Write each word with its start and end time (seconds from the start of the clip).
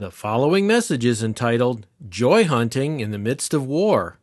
The 0.00 0.10
following 0.10 0.66
message 0.66 1.04
is 1.04 1.22
entitled 1.22 1.86
Joy 2.08 2.44
Hunting 2.46 3.00
in 3.00 3.10
the 3.10 3.18
Midst 3.18 3.52
of 3.52 3.66
War. 3.66 4.18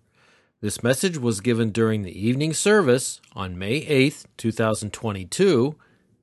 This 0.59 0.81
message 0.81 1.19
was 1.19 1.39
given 1.39 1.69
during 1.69 2.01
the 2.01 2.19
evening 2.19 2.55
service 2.55 3.21
on 3.33 3.59
May 3.59 3.85
8th, 3.85 4.25
2022, 4.37 5.75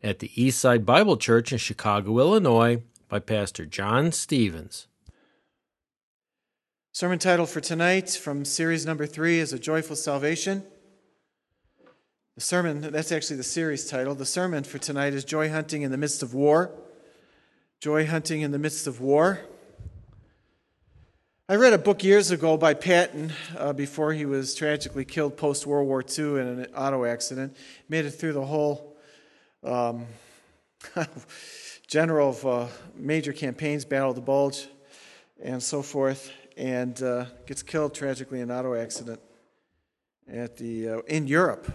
at 0.03 0.19
the 0.19 0.31
Eastside 0.31 0.85
Bible 0.85 1.17
Church 1.17 1.53
in 1.53 1.59
Chicago, 1.59 2.19
Illinois, 2.19 2.83
by 3.09 3.21
Pastor 3.21 3.65
Jon 3.65 4.11
Stephens. 4.11 4.89
Sermon 6.91 7.21
title 7.21 7.47
for 7.47 7.61
tonight 7.61 8.11
from 8.11 8.45
series 8.45 8.85
number 8.85 9.07
three 9.07 9.39
is 9.39 9.53
A 9.53 9.59
Joyful 9.61 9.95
Salvation. 9.95 10.65
The 12.35 12.41
sermon, 12.41 12.81
that's 12.81 13.13
actually 13.13 13.37
the 13.37 13.45
series 13.45 13.87
title. 13.89 14.17
The 14.17 14.27
sermon 14.27 14.65
for 14.65 14.79
tonight 14.79 15.15
is 15.15 15.25
Joy 15.25 15.49
Hunting 15.49 15.83
in 15.83 15.93
the 15.93 15.97
Midst 15.97 16.25
of 16.25 16.35
War. 16.35 16.73
Joy 17.85 18.07
Hunting 18.07 18.41
in 18.41 18.51
the 18.51 18.59
Midst 18.59 18.87
of 18.87 19.03
War. 19.03 19.41
I 21.51 21.57
read 21.57 21.75
a 21.75 21.79
book 21.79 22.03
years 22.03 22.31
ago 22.31 22.57
by 22.57 22.73
Patton 22.73 23.31
uh, 23.59 23.75
before 23.75 24.15
he 24.15 24.25
was 24.25 24.55
tragically 24.55 25.05
killed 25.05 25.37
post 25.37 25.67
World 25.67 25.87
War 25.87 26.03
II 26.03 26.41
in 26.41 26.47
an 26.47 26.67
auto 26.75 27.05
accident. 27.05 27.55
Made 27.91 28.07
it 28.07 28.13
through 28.13 28.33
the 28.33 28.47
whole 28.47 28.97
um, 29.63 30.07
general 31.87 32.31
of 32.31 32.47
uh, 32.47 32.67
major 32.97 33.35
campaigns, 33.35 33.85
Battle 33.85 34.09
of 34.09 34.17
the 34.17 34.23
Bulge, 34.23 34.67
and 35.43 35.63
so 35.63 35.83
forth, 35.83 36.33
and 36.57 37.03
uh, 37.03 37.27
gets 37.45 37.63
killed 37.63 37.95
tragically 37.95 38.41
in 38.41 38.51
an 38.51 38.59
auto 38.59 38.75
accident 38.75 39.21
at 40.27 40.57
the 40.57 40.89
uh, 40.89 40.99
in 41.01 41.27
Europe. 41.27 41.71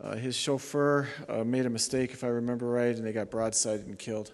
Uh, 0.00 0.14
his 0.14 0.36
chauffeur 0.36 1.08
uh, 1.28 1.42
made 1.42 1.66
a 1.66 1.70
mistake, 1.70 2.12
if 2.12 2.22
I 2.22 2.28
remember 2.28 2.66
right, 2.66 2.94
and 2.94 3.04
they 3.04 3.12
got 3.12 3.28
broadsided 3.28 3.86
and 3.86 3.98
killed. 3.98 4.32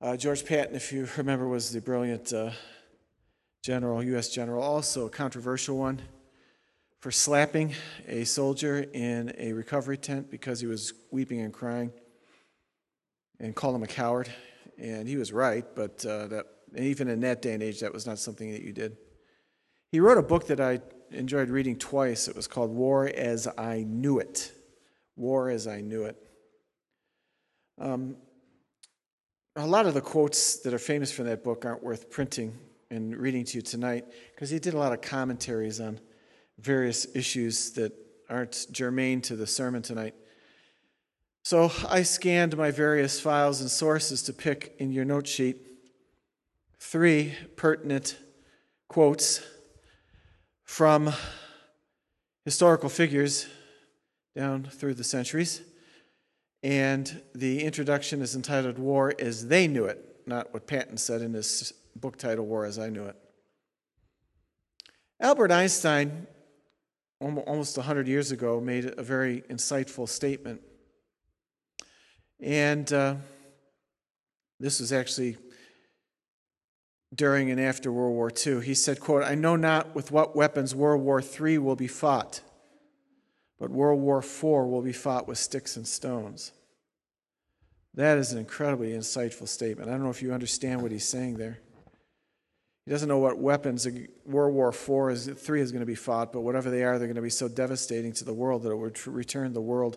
Uh, 0.00 0.16
George 0.16 0.44
Patton, 0.44 0.74
if 0.74 0.92
you 0.92 1.08
remember, 1.16 1.48
was 1.48 1.72
the 1.72 1.80
brilliant 1.80 2.32
uh, 2.32 2.50
general, 3.62 4.02
U.S. 4.02 4.28
general, 4.28 4.62
also 4.62 5.06
a 5.06 5.10
controversial 5.10 5.78
one 5.78 6.02
for 7.00 7.10
slapping 7.10 7.74
a 8.08 8.24
soldier 8.24 8.86
in 8.92 9.32
a 9.38 9.52
recovery 9.52 9.96
tent 9.96 10.30
because 10.30 10.60
he 10.60 10.66
was 10.66 10.92
weeping 11.10 11.40
and 11.40 11.52
crying 11.52 11.92
and 13.38 13.54
called 13.54 13.74
him 13.74 13.82
a 13.82 13.86
coward. 13.86 14.28
And 14.78 15.06
he 15.06 15.16
was 15.16 15.32
right, 15.32 15.64
but 15.74 16.04
uh, 16.04 16.26
that, 16.28 16.46
even 16.76 17.08
in 17.08 17.20
that 17.20 17.40
day 17.40 17.54
and 17.54 17.62
age, 17.62 17.80
that 17.80 17.92
was 17.92 18.06
not 18.06 18.18
something 18.18 18.50
that 18.52 18.62
you 18.62 18.72
did. 18.72 18.96
He 19.92 20.00
wrote 20.00 20.18
a 20.18 20.22
book 20.22 20.48
that 20.48 20.60
I 20.60 20.80
enjoyed 21.10 21.48
reading 21.50 21.76
twice. 21.76 22.26
It 22.26 22.34
was 22.34 22.48
called 22.48 22.70
War 22.70 23.06
as 23.06 23.46
I 23.56 23.84
Knew 23.86 24.18
It. 24.18 24.50
War 25.14 25.50
as 25.50 25.68
I 25.68 25.80
Knew 25.80 26.04
It. 26.04 26.16
Um, 27.78 28.16
a 29.56 29.66
lot 29.66 29.86
of 29.86 29.94
the 29.94 30.00
quotes 30.00 30.56
that 30.58 30.74
are 30.74 30.78
famous 30.78 31.12
from 31.12 31.26
that 31.26 31.44
book 31.44 31.64
aren't 31.64 31.82
worth 31.82 32.10
printing 32.10 32.58
and 32.90 33.16
reading 33.16 33.44
to 33.44 33.58
you 33.58 33.62
tonight 33.62 34.04
because 34.34 34.50
he 34.50 34.58
did 34.58 34.74
a 34.74 34.78
lot 34.78 34.92
of 34.92 35.00
commentaries 35.00 35.80
on 35.80 36.00
various 36.58 37.06
issues 37.14 37.70
that 37.72 37.92
aren't 38.28 38.66
germane 38.72 39.20
to 39.20 39.36
the 39.36 39.46
sermon 39.46 39.80
tonight. 39.80 40.14
So 41.44 41.70
I 41.88 42.02
scanned 42.02 42.56
my 42.56 42.72
various 42.72 43.20
files 43.20 43.60
and 43.60 43.70
sources 43.70 44.22
to 44.22 44.32
pick 44.32 44.74
in 44.78 44.92
your 44.92 45.04
note 45.04 45.28
sheet 45.28 45.58
three 46.80 47.34
pertinent 47.54 48.16
quotes 48.88 49.40
from 50.64 51.12
historical 52.44 52.88
figures 52.88 53.46
down 54.34 54.64
through 54.64 54.94
the 54.94 55.04
centuries 55.04 55.60
and 56.64 57.20
the 57.34 57.62
introduction 57.62 58.22
is 58.22 58.34
entitled 58.34 58.78
War 58.78 59.12
as 59.18 59.48
They 59.48 59.68
Knew 59.68 59.84
It, 59.84 60.02
not 60.26 60.54
what 60.54 60.66
Patton 60.66 60.96
said 60.96 61.20
in 61.20 61.34
his 61.34 61.74
book 61.94 62.16
title, 62.16 62.46
War 62.46 62.64
as 62.64 62.78
I 62.78 62.88
Knew 62.88 63.04
It. 63.04 63.16
Albert 65.20 65.52
Einstein, 65.52 66.26
almost 67.20 67.76
100 67.76 68.08
years 68.08 68.32
ago, 68.32 68.62
made 68.62 68.94
a 68.96 69.02
very 69.02 69.42
insightful 69.42 70.08
statement. 70.08 70.62
And 72.40 72.90
uh, 72.90 73.16
this 74.58 74.80
was 74.80 74.90
actually 74.90 75.36
during 77.14 77.50
and 77.50 77.60
after 77.60 77.92
World 77.92 78.14
War 78.14 78.32
II. 78.44 78.64
He 78.64 78.74
said, 78.74 79.00
quote, 79.00 79.22
I 79.22 79.34
know 79.34 79.56
not 79.56 79.94
with 79.94 80.10
what 80.10 80.34
weapons 80.34 80.74
World 80.74 81.02
War 81.02 81.22
III 81.22 81.58
will 81.58 81.76
be 81.76 81.88
fought 81.88 82.40
but 83.64 83.70
World 83.70 83.98
War 83.98 84.18
IV 84.18 84.42
will 84.42 84.82
be 84.82 84.92
fought 84.92 85.26
with 85.26 85.38
sticks 85.38 85.78
and 85.78 85.88
stones. 85.88 86.52
That 87.94 88.18
is 88.18 88.30
an 88.30 88.38
incredibly 88.38 88.90
insightful 88.90 89.48
statement. 89.48 89.88
I 89.88 89.92
don't 89.92 90.02
know 90.02 90.10
if 90.10 90.20
you 90.20 90.34
understand 90.34 90.82
what 90.82 90.92
he's 90.92 91.08
saying 91.08 91.38
there. 91.38 91.60
He 92.84 92.90
doesn't 92.90 93.08
know 93.08 93.20
what 93.20 93.38
weapons 93.38 93.88
World 94.26 94.54
War 94.54 94.68
IV 94.68 95.16
is, 95.16 95.42
three 95.42 95.62
is 95.62 95.72
going 95.72 95.80
to 95.80 95.86
be 95.86 95.94
fought, 95.94 96.30
but 96.30 96.42
whatever 96.42 96.68
they 96.68 96.84
are, 96.84 96.98
they're 96.98 97.08
going 97.08 97.16
to 97.16 97.22
be 97.22 97.30
so 97.30 97.48
devastating 97.48 98.12
to 98.12 98.24
the 98.24 98.34
world 98.34 98.64
that 98.64 98.70
it 98.70 98.76
would 98.76 99.06
return 99.06 99.54
the 99.54 99.62
world 99.62 99.96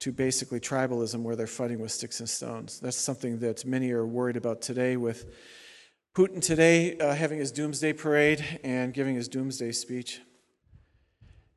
to 0.00 0.10
basically 0.10 0.58
tribalism 0.58 1.22
where 1.22 1.36
they're 1.36 1.46
fighting 1.46 1.78
with 1.78 1.92
sticks 1.92 2.18
and 2.18 2.28
stones. 2.28 2.80
That's 2.80 2.96
something 2.96 3.38
that 3.38 3.64
many 3.64 3.92
are 3.92 4.04
worried 4.04 4.36
about 4.36 4.60
today 4.60 4.96
with 4.96 5.32
Putin 6.16 6.42
today 6.42 6.98
uh, 6.98 7.14
having 7.14 7.38
his 7.38 7.52
doomsday 7.52 7.92
parade 7.92 8.44
and 8.64 8.92
giving 8.92 9.14
his 9.14 9.28
doomsday 9.28 9.70
speech. 9.70 10.20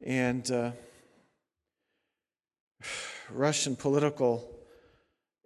And 0.05 0.51
uh, 0.51 0.73
Russian 3.29 3.75
political 3.75 4.51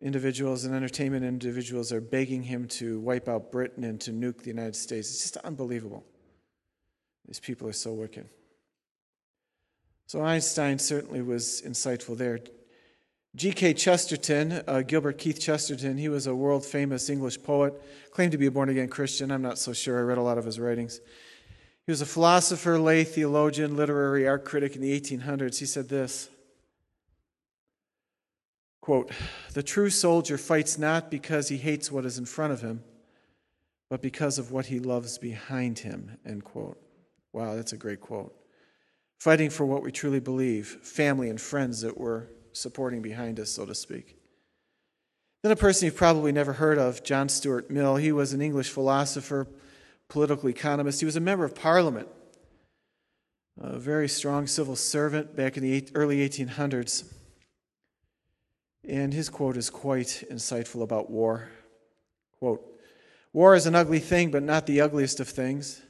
individuals 0.01 0.63
and 0.63 0.73
entertainment 0.73 1.25
individuals 1.25 1.91
are 1.91 2.01
begging 2.01 2.43
him 2.43 2.67
to 2.67 2.99
wipe 2.99 3.27
out 3.27 3.51
Britain 3.51 3.83
and 3.83 3.99
to 4.01 4.11
nuke 4.11 4.39
the 4.39 4.47
United 4.47 4.75
States. 4.75 5.09
It's 5.09 5.21
just 5.21 5.37
unbelievable. 5.37 6.05
These 7.27 7.39
people 7.39 7.67
are 7.67 7.73
so 7.73 7.93
wicked. 7.93 8.27
So 10.07 10.23
Einstein 10.23 10.79
certainly 10.79 11.21
was 11.21 11.61
insightful 11.65 12.17
there. 12.17 12.39
G.K. 13.35 13.75
Chesterton, 13.75 14.63
uh, 14.67 14.81
Gilbert 14.81 15.19
Keith 15.19 15.39
Chesterton, 15.39 15.97
he 15.97 16.09
was 16.09 16.25
a 16.25 16.33
world 16.33 16.65
famous 16.65 17.11
English 17.11 17.43
poet, 17.43 17.79
claimed 18.11 18.31
to 18.31 18.39
be 18.39 18.47
a 18.47 18.51
born 18.51 18.69
again 18.69 18.87
Christian. 18.87 19.31
I'm 19.31 19.43
not 19.43 19.59
so 19.59 19.71
sure. 19.71 19.99
I 19.99 20.01
read 20.01 20.17
a 20.17 20.23
lot 20.23 20.39
of 20.39 20.45
his 20.45 20.59
writings. 20.59 20.99
He 21.85 21.91
was 21.91 22.01
a 22.01 22.07
philosopher, 22.07 22.79
lay 22.79 23.03
theologian, 23.03 23.75
literary 23.75 24.27
art 24.27 24.45
critic 24.45 24.75
in 24.75 24.81
the 24.81 24.99
1800s. 24.99 25.59
He 25.59 25.67
said 25.67 25.89
this 25.89 26.29
Quote, 28.89 29.11
the 29.53 29.61
true 29.61 29.91
soldier 29.91 30.35
fights 30.35 30.79
not 30.79 31.11
because 31.11 31.47
he 31.47 31.57
hates 31.57 31.91
what 31.91 32.05
is 32.05 32.17
in 32.17 32.25
front 32.25 32.53
of 32.53 32.61
him, 32.61 32.83
but 33.87 34.01
because 34.01 34.39
of 34.39 34.51
what 34.51 34.65
he 34.65 34.79
loves 34.79 35.19
behind 35.19 35.77
him, 35.77 36.17
end 36.25 36.43
quote. 36.43 36.81
Wow, 37.31 37.53
that's 37.53 37.71
a 37.71 37.77
great 37.77 38.01
quote. 38.01 38.33
Fighting 39.19 39.51
for 39.51 39.63
what 39.63 39.83
we 39.83 39.91
truly 39.91 40.19
believe, 40.19 40.79
family 40.81 41.29
and 41.29 41.39
friends 41.39 41.81
that 41.81 41.99
we're 41.99 42.29
supporting 42.51 43.03
behind 43.03 43.39
us, 43.39 43.51
so 43.51 43.63
to 43.63 43.75
speak. 43.75 44.17
Then 45.43 45.51
a 45.51 45.55
person 45.55 45.85
you've 45.85 45.95
probably 45.95 46.31
never 46.31 46.53
heard 46.53 46.79
of, 46.79 47.03
John 47.03 47.29
Stuart 47.29 47.69
Mill. 47.69 47.97
He 47.97 48.11
was 48.11 48.33
an 48.33 48.41
English 48.41 48.71
philosopher, 48.71 49.45
political 50.07 50.49
economist. 50.49 50.99
He 50.99 51.05
was 51.05 51.15
a 51.15 51.19
member 51.19 51.45
of 51.45 51.53
parliament, 51.53 52.07
a 53.61 53.77
very 53.77 54.09
strong 54.09 54.47
civil 54.47 54.75
servant 54.75 55.35
back 55.35 55.57
in 55.57 55.61
the 55.61 55.87
early 55.93 56.27
1800s. 56.27 57.13
And 58.87 59.13
his 59.13 59.29
quote 59.29 59.57
is 59.57 59.69
quite 59.69 60.23
insightful 60.31 60.81
about 60.81 61.09
war. 61.09 61.49
Quote 62.39 62.65
War 63.33 63.55
is 63.55 63.65
an 63.65 63.75
ugly 63.75 63.99
thing, 63.99 64.31
but 64.31 64.43
not 64.43 64.65
the 64.65 64.81
ugliest 64.81 65.19
of 65.19 65.29
things. 65.29 65.81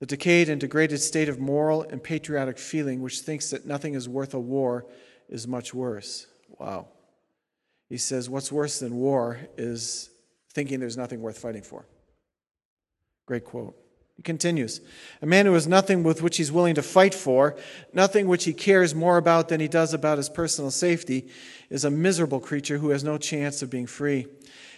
The 0.00 0.06
decayed 0.06 0.48
and 0.48 0.60
degraded 0.60 1.00
state 1.00 1.28
of 1.28 1.40
moral 1.40 1.82
and 1.82 2.02
patriotic 2.02 2.58
feeling, 2.58 3.02
which 3.02 3.20
thinks 3.20 3.50
that 3.50 3.66
nothing 3.66 3.94
is 3.94 4.08
worth 4.08 4.34
a 4.34 4.40
war, 4.40 4.86
is 5.28 5.48
much 5.48 5.74
worse. 5.74 6.26
Wow. 6.58 6.88
He 7.88 7.96
says, 7.96 8.28
What's 8.28 8.52
worse 8.52 8.78
than 8.78 8.94
war 8.94 9.40
is 9.56 10.10
thinking 10.52 10.80
there's 10.80 10.96
nothing 10.96 11.20
worth 11.20 11.38
fighting 11.38 11.62
for. 11.62 11.86
Great 13.26 13.44
quote. 13.44 13.76
He 14.18 14.22
continues 14.22 14.80
A 15.22 15.26
man 15.26 15.46
who 15.46 15.54
has 15.54 15.68
nothing 15.68 16.02
with 16.02 16.22
which 16.22 16.36
he's 16.38 16.50
willing 16.50 16.74
to 16.74 16.82
fight 16.82 17.14
for, 17.14 17.56
nothing 17.92 18.26
which 18.26 18.44
he 18.44 18.52
cares 18.52 18.92
more 18.92 19.16
about 19.16 19.48
than 19.48 19.60
he 19.60 19.68
does 19.68 19.94
about 19.94 20.18
his 20.18 20.28
personal 20.28 20.72
safety, 20.72 21.28
is 21.70 21.84
a 21.84 21.90
miserable 21.90 22.40
creature 22.40 22.78
who 22.78 22.90
has 22.90 23.04
no 23.04 23.16
chance 23.16 23.62
of 23.62 23.70
being 23.70 23.86
free. 23.86 24.26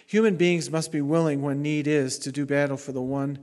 Human 0.05 0.35
beings 0.35 0.69
must 0.69 0.91
be 0.91 1.01
willing, 1.01 1.41
when 1.41 1.63
need 1.63 1.87
is, 1.87 2.19
to 2.19 2.31
do 2.31 2.45
battle 2.45 2.77
for 2.77 2.91
the 2.91 3.01
one 3.01 3.39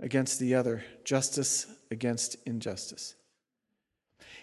against 0.00 0.40
the 0.40 0.54
other, 0.54 0.84
justice 1.04 1.66
against 1.90 2.36
injustice. 2.46 3.14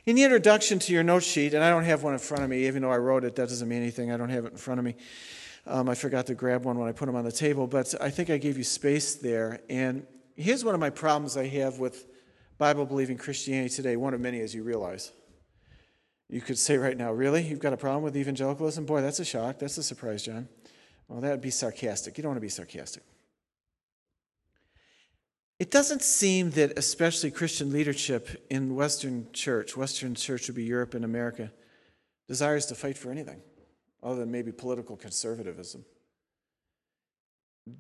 In 0.05 0.15
the 0.15 0.23
introduction 0.23 0.77
to 0.77 0.94
your 0.94 1.03
note 1.03 1.23
sheet, 1.23 1.55
and 1.55 1.63
I 1.63 1.71
don't 1.71 1.85
have 1.85 2.03
one 2.03 2.13
in 2.13 2.19
front 2.19 2.44
of 2.44 2.51
me, 2.51 2.67
even 2.67 2.83
though 2.83 2.91
I 2.91 2.97
wrote 2.97 3.23
it, 3.23 3.35
that 3.35 3.50
doesn't 3.50 3.67
mean 3.67 3.81
anything. 3.81 4.12
I 4.12 4.17
don't 4.17 4.29
have 4.29 4.45
it 4.45 4.51
in 4.51 4.57
front 4.57 4.77
of 4.77 4.85
me. 4.85 4.95
Um, 5.65 5.89
I 5.89 5.95
forgot 5.95 6.27
to 6.27 6.35
grab 6.35 6.65
one 6.65 6.77
when 6.77 6.88
I 6.88 6.91
put 6.91 7.07
them 7.07 7.15
on 7.15 7.25
the 7.25 7.31
table, 7.31 7.65
but 7.65 7.95
I 8.00 8.12
think 8.12 8.29
I 8.29 8.38
gave 8.38 8.59
you 8.59 8.63
space 8.63 9.15
there. 9.15 9.62
And 9.69 10.05
Here's 10.39 10.63
one 10.63 10.74
of 10.74 10.80
my 10.80 10.89
problems 10.89 11.36
I 11.36 11.47
have 11.47 11.80
with 11.80 12.07
Bible 12.57 12.86
believing 12.86 13.18
Christianity 13.18 13.75
today, 13.75 13.97
one 13.97 14.13
of 14.13 14.21
many, 14.21 14.39
as 14.39 14.56
you 14.56 14.63
realize. 14.63 15.12
You 16.30 16.39
could 16.39 16.57
say 16.57 16.77
right 16.77 16.95
now, 16.95 17.12
really? 17.12 17.44
You've 17.44 17.59
got 17.59 17.74
a 17.74 17.77
problem 17.77 18.03
with 18.03 18.15
evangelicalism? 18.15 18.86
Boy, 18.86 19.01
that's 19.01 19.19
a 19.19 19.25
shock. 19.25 19.59
That's 19.59 19.77
a 19.77 19.83
surprise, 19.83 20.24
Jon. 20.24 20.47
Well, 21.09 21.19
that 21.19 21.31
would 21.31 21.41
be 21.41 21.50
sarcastic. 21.50 22.18
You 22.18 22.21
don't 22.21 22.30
want 22.30 22.38
to 22.38 22.41
be 22.41 22.47
sarcastic. 22.47 23.03
It 25.59 25.71
doesn't 25.71 26.03
seem 26.03 26.51
that, 26.51 26.80
especially 26.80 27.31
Christian 27.31 27.74
leadership 27.74 28.45
in 28.50 28.75
Western 28.75 29.27
church, 29.33 29.75
Western 29.75 30.15
church 30.15 30.47
would 30.47 30.56
be 30.56 30.63
Europe 30.63 30.94
and 30.94 31.03
America, 31.03 31.51
desires 32.30 32.65
to 32.68 32.75
fight 32.75 32.97
for 32.97 33.12
anything 33.12 33.41
other 34.01 34.21
than 34.21 34.31
maybe 34.31 34.53
political 34.53 34.95
conservatism. 34.95 35.83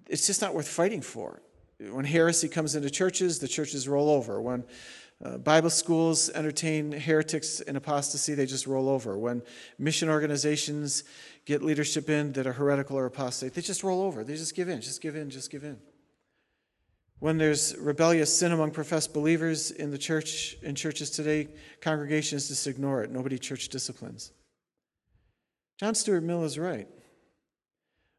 It's 0.09 0.27
just 0.27 0.41
not 0.41 0.53
worth 0.53 0.67
fighting 0.67 0.99
for. 0.99 1.41
When 1.79 2.05
heresy 2.05 2.49
comes 2.49 2.75
into 2.75 2.89
churches, 2.89 3.39
the 3.39 3.47
churches 3.47 3.87
roll 3.87 4.09
over. 4.09 4.41
When 4.41 4.65
uh, 5.23 5.37
Bible 5.37 5.69
schools 5.69 6.29
entertain 6.29 6.91
heretics 6.91 7.61
and 7.61 7.77
apostasy, 7.77 8.35
they 8.35 8.45
just 8.45 8.67
roll 8.67 8.89
over. 8.89 9.17
When 9.17 9.41
mission 9.77 10.09
organizations 10.09 11.03
get 11.45 11.61
leadership 11.61 12.09
in 12.09 12.33
that 12.33 12.47
are 12.47 12.53
heretical 12.53 12.97
or 12.97 13.05
apostate, 13.05 13.53
they 13.53 13.61
just 13.61 13.83
roll 13.83 14.01
over. 14.01 14.23
They 14.23 14.35
just 14.35 14.55
give 14.55 14.69
in, 14.69 14.81
just 14.81 15.01
give 15.01 15.15
in, 15.15 15.29
just 15.29 15.51
give 15.51 15.63
in. 15.63 15.77
When 17.19 17.37
there's 17.37 17.75
rebellious 17.77 18.37
sin 18.37 18.53
among 18.53 18.71
professed 18.71 19.13
believers 19.13 19.71
in 19.71 19.91
the 19.91 19.97
church, 19.97 20.55
in 20.63 20.73
churches 20.73 21.09
today, 21.09 21.49
congregations 21.81 22.47
just 22.47 22.65
ignore 22.65 23.03
it. 23.03 23.11
Nobody 23.11 23.37
church 23.37 23.67
disciplines. 23.67 24.31
John 25.77 25.95
Stuart 25.95 26.21
Mill 26.21 26.45
is 26.45 26.57
right. 26.57 26.87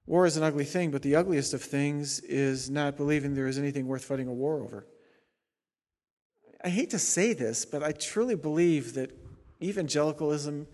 War 0.06 0.26
is 0.26 0.36
an 0.36 0.42
ugly 0.42 0.64
thing, 0.64 0.90
but 0.90 1.02
the 1.02 1.16
ugliest 1.16 1.54
of 1.54 1.62
things 1.62 2.20
is 2.20 2.68
not 2.68 2.96
believing 2.96 3.34
there 3.34 3.46
is 3.46 3.58
anything 3.58 3.86
worth 3.86 4.04
fighting 4.04 4.28
a 4.28 4.32
war 4.32 4.60
over. 4.60 4.86
I 6.64 6.68
hate 6.68 6.90
to 6.90 6.98
say 6.98 7.32
this, 7.32 7.64
but 7.64 7.82
I 7.82 7.92
truly 7.92 8.34
believe 8.34 8.94
that 8.94 9.16
evangelicalism 9.62 10.66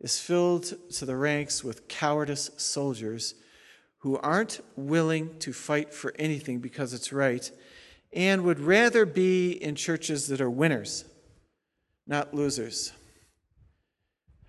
is 0.00 0.20
filled 0.20 0.72
to 0.90 1.04
the 1.04 1.16
ranks 1.16 1.64
with 1.64 1.88
cowardice 1.88 2.50
soldiers 2.56 3.34
who 3.98 4.18
aren't 4.18 4.60
willing 4.76 5.38
to 5.38 5.52
fight 5.52 5.92
for 5.92 6.14
anything 6.18 6.60
because 6.60 6.92
it's 6.92 7.12
right 7.12 7.50
and 8.12 8.44
would 8.44 8.60
rather 8.60 9.04
be 9.04 9.50
in 9.50 9.74
churches 9.74 10.28
that 10.28 10.40
are 10.40 10.50
winners, 10.50 11.04
not 12.06 12.32
losers. 12.32 12.92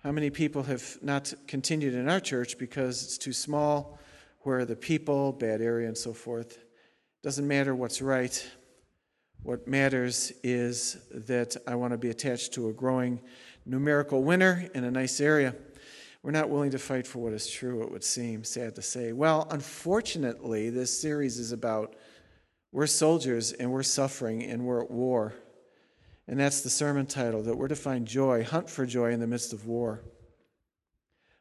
How 0.02 0.12
many 0.12 0.30
people 0.30 0.62
have 0.64 0.96
not 1.02 1.34
continued 1.46 1.94
in 1.94 2.08
our 2.08 2.20
church 2.20 2.56
because 2.56 3.02
it's 3.02 3.18
too 3.18 3.32
small, 3.32 3.98
where 4.48 4.64
the 4.64 4.74
people, 4.74 5.30
bad 5.30 5.60
area, 5.60 5.86
and 5.86 5.96
so 5.96 6.14
forth? 6.14 6.56
Doesn't 7.22 7.46
matter 7.46 7.74
what's 7.74 8.00
right. 8.00 8.50
What 9.42 9.68
matters 9.68 10.32
is 10.42 10.96
that 11.12 11.54
I 11.66 11.74
want 11.74 11.92
to 11.92 11.98
be 11.98 12.08
attached 12.08 12.54
to 12.54 12.70
a 12.70 12.72
growing 12.72 13.20
numerical 13.66 14.22
winner 14.22 14.66
in 14.74 14.84
a 14.84 14.90
nice 14.90 15.20
area. 15.20 15.54
We're 16.22 16.30
not 16.30 16.48
willing 16.48 16.70
to 16.70 16.78
fight 16.78 17.06
for 17.06 17.18
what 17.18 17.34
is 17.34 17.46
true, 17.46 17.82
it 17.82 17.92
would 17.92 18.02
seem, 18.02 18.42
sad 18.42 18.74
to 18.76 18.80
say. 18.80 19.12
Well, 19.12 19.46
unfortunately, 19.50 20.70
this 20.70 20.98
series 20.98 21.38
is 21.38 21.52
about 21.52 21.94
we're 22.72 22.86
soldiers 22.86 23.52
and 23.52 23.70
we're 23.70 23.82
suffering 23.82 24.42
and 24.44 24.64
we're 24.64 24.82
at 24.82 24.90
war. 24.90 25.34
And 26.26 26.40
that's 26.40 26.62
the 26.62 26.70
sermon 26.70 27.04
title 27.04 27.42
that 27.42 27.58
we're 27.58 27.68
to 27.68 27.76
find 27.76 28.08
joy, 28.08 28.44
hunt 28.44 28.70
for 28.70 28.86
joy 28.86 29.10
in 29.10 29.20
the 29.20 29.26
midst 29.26 29.52
of 29.52 29.66
war. 29.66 30.00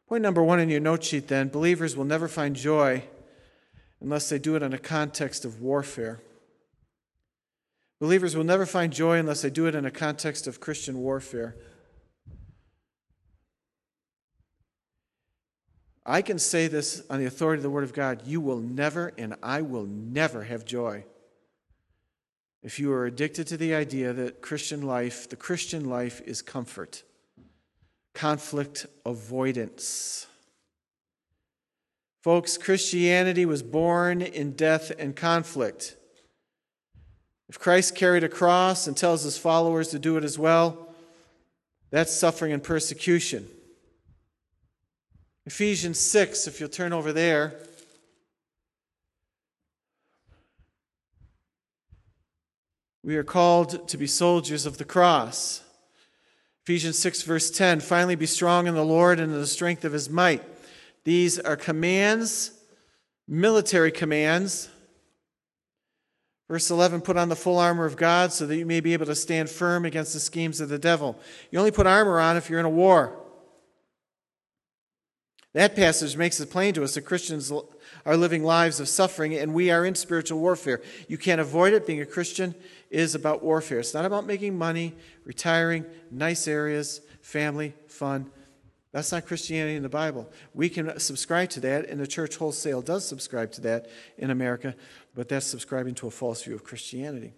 Point 0.07 0.23
number 0.23 0.43
one 0.43 0.59
in 0.59 0.69
your 0.69 0.79
note 0.79 1.03
sheet 1.03 1.27
then 1.27 1.49
believers 1.49 1.95
will 1.95 2.05
never 2.05 2.27
find 2.27 2.55
joy 2.55 3.03
unless 3.99 4.29
they 4.29 4.39
do 4.39 4.55
it 4.55 4.63
in 4.63 4.73
a 4.73 4.77
context 4.77 5.43
of 5.43 5.61
warfare. 5.61 6.21
Believers 7.99 8.35
will 8.35 8.43
never 8.43 8.65
find 8.65 8.93
joy 8.93 9.17
unless 9.17 9.41
they 9.41 9.49
do 9.49 9.65
it 9.65 9.75
in 9.75 9.85
a 9.85 9.91
context 9.91 10.47
of 10.47 10.59
Christian 10.59 10.99
warfare. 10.99 11.55
I 16.05 16.21
can 16.21 16.39
say 16.39 16.67
this 16.67 17.03
on 17.09 17.19
the 17.19 17.25
authority 17.25 17.59
of 17.59 17.63
the 17.63 17.69
Word 17.69 17.83
of 17.83 17.93
God 17.93 18.21
you 18.25 18.39
will 18.39 18.59
never 18.59 19.13
and 19.17 19.35
I 19.43 19.61
will 19.61 19.85
never 19.85 20.43
have 20.43 20.63
joy 20.63 21.03
if 22.63 22.79
you 22.79 22.91
are 22.91 23.05
addicted 23.05 23.47
to 23.47 23.57
the 23.57 23.73
idea 23.73 24.13
that 24.13 24.41
Christian 24.41 24.81
life, 24.81 25.29
the 25.29 25.35
Christian 25.35 25.89
life 25.89 26.21
is 26.25 26.41
comfort, 26.41 27.03
conflict 28.17 28.87
avoidance. 29.05 30.25
Folks, 32.23 32.57
Christianity 32.57 33.45
was 33.45 33.61
born 33.61 34.23
in 34.23 34.53
death 34.53 34.91
and 34.97 35.15
conflict. 35.15 35.95
If 37.47 37.59
Christ 37.59 37.95
carried 37.95 38.23
a 38.23 38.29
cross 38.29 38.87
and 38.87 38.97
tells 38.97 39.21
his 39.21 39.37
followers 39.37 39.89
to 39.89 39.99
do 39.99 40.17
it 40.17 40.23
as 40.23 40.39
well, 40.39 40.89
that's 41.91 42.11
suffering 42.11 42.51
and 42.51 42.63
persecution. 42.63 43.47
Ephesians 45.45 45.99
6, 45.99 46.47
if 46.47 46.59
you'll 46.59 46.69
turn 46.69 46.93
over 46.93 47.13
there. 47.13 47.53
We 53.03 53.15
are 53.15 53.23
called 53.23 53.87
to 53.87 53.95
be 53.95 54.07
soldiers 54.07 54.65
of 54.65 54.79
the 54.79 54.85
cross. 54.85 55.61
Ephesians 56.67 56.99
6, 56.99 57.21
verse 57.21 57.49
10 57.49 57.79
finally 57.79 58.15
be 58.15 58.25
strong 58.25 58.67
in 58.67 58.75
the 58.75 58.83
Lord 58.83 59.21
and 59.21 59.31
in 59.31 59.39
the 59.39 59.47
strength 59.47 59.85
of 59.85 59.93
his 59.93 60.09
might. 60.09 60.43
These 61.05 61.39
are 61.39 61.55
commands, 61.55 62.51
military 63.25 63.89
commands. 63.89 64.67
Verse 66.49 66.69
11 66.69 66.99
put 66.99 67.15
on 67.15 67.29
the 67.29 67.37
full 67.37 67.57
armor 67.57 67.85
of 67.85 67.95
God 67.95 68.33
so 68.33 68.45
that 68.45 68.57
you 68.57 68.65
may 68.65 68.81
be 68.81 68.91
able 68.91 69.05
to 69.05 69.15
stand 69.15 69.49
firm 69.49 69.85
against 69.85 70.11
the 70.11 70.19
schemes 70.19 70.59
of 70.59 70.67
the 70.67 70.77
devil. 70.77 71.17
You 71.51 71.59
only 71.59 71.71
put 71.71 71.87
armor 71.87 72.19
on 72.19 72.35
if 72.35 72.49
you're 72.49 72.59
in 72.59 72.65
a 72.65 72.69
war. 72.69 73.17
That 75.53 75.73
passage 75.73 76.17
makes 76.17 76.37
it 76.41 76.51
plain 76.51 76.73
to 76.73 76.83
us 76.83 76.95
that 76.95 77.03
Christians 77.03 77.49
are 78.05 78.17
living 78.17 78.43
lives 78.43 78.81
of 78.81 78.89
suffering 78.89 79.33
and 79.35 79.53
we 79.53 79.71
are 79.71 79.85
in 79.85 79.95
spiritual 79.95 80.39
warfare. 80.39 80.81
You 81.07 81.17
can't 81.17 81.39
avoid 81.39 81.71
it. 81.71 81.87
Being 81.87 82.01
a 82.01 82.05
Christian 82.05 82.55
is 82.89 83.15
about 83.15 83.43
warfare. 83.43 83.79
It's 83.79 83.93
not 83.93 84.05
about 84.05 84.25
making 84.25 84.57
money, 84.57 84.95
retiring, 85.25 85.85
nice 86.11 86.47
areas, 86.47 87.01
family, 87.21 87.73
fun. 87.87 88.31
That's 88.91 89.11
not 89.11 89.25
Christianity 89.25 89.75
in 89.75 89.83
the 89.83 89.89
Bible. 89.89 90.29
We 90.53 90.69
can 90.69 90.99
subscribe 90.99 91.49
to 91.51 91.59
that, 91.61 91.87
and 91.87 91.99
the 91.99 92.07
church 92.07 92.37
wholesale 92.37 92.81
does 92.81 93.05
subscribe 93.05 93.51
to 93.53 93.61
that 93.61 93.89
in 94.17 94.31
America, 94.31 94.75
but 95.13 95.27
that's 95.29 95.45
subscribing 95.45 95.95
to 95.95 96.07
a 96.07 96.11
false 96.11 96.43
view 96.43 96.55
of 96.55 96.63
Christianity. 96.63 97.33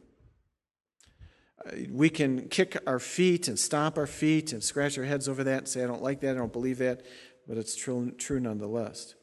We 1.89 2.09
can 2.09 2.47
kick 2.47 2.77
our 2.87 2.99
feet 2.99 3.47
and 3.47 3.59
stomp 3.59 3.97
our 3.97 4.07
feet 4.07 4.53
and 4.53 4.63
scratch 4.63 4.97
our 4.97 5.03
heads 5.03 5.27
over 5.27 5.43
that 5.43 5.57
and 5.57 5.67
say, 5.67 5.83
I 5.83 5.87
don't 5.87 6.01
like 6.01 6.21
that, 6.21 6.31
I 6.31 6.39
don't 6.39 6.53
believe 6.53 6.77
that 6.77 7.03
but 7.49 7.57
it's 7.57 7.75
true, 7.75 8.11
true 8.11 8.39
nonetheless. 8.39 9.15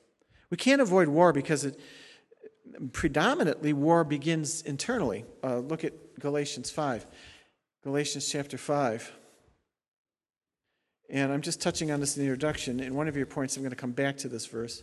We 0.50 0.56
can't 0.56 0.82
avoid 0.82 1.06
war 1.06 1.32
because 1.32 1.64
it, 1.64 1.78
predominantly 2.92 3.72
war 3.72 4.04
begins 4.04 4.62
internally. 4.62 5.24
Uh, 5.42 5.58
look 5.58 5.84
at 5.84 5.92
Galatians 6.20 6.70
5. 6.70 7.06
Galatians 7.82 8.28
chapter 8.28 8.58
5. 8.58 9.12
And 11.08 11.32
I'm 11.32 11.42
just 11.42 11.60
touching 11.60 11.90
on 11.90 12.00
this 12.00 12.16
in 12.16 12.22
the 12.22 12.28
introduction. 12.28 12.80
In 12.80 12.94
one 12.94 13.08
of 13.08 13.16
your 13.16 13.26
points, 13.26 13.56
I'm 13.56 13.62
going 13.62 13.70
to 13.70 13.76
come 13.76 13.92
back 13.92 14.16
to 14.18 14.28
this 14.28 14.46
verse. 14.46 14.82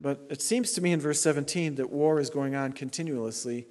But 0.00 0.26
it 0.30 0.40
seems 0.40 0.72
to 0.72 0.80
me 0.80 0.92
in 0.92 1.00
verse 1.00 1.20
17 1.20 1.76
that 1.76 1.90
war 1.90 2.18
is 2.18 2.30
going 2.30 2.54
on 2.54 2.72
continuously 2.72 3.66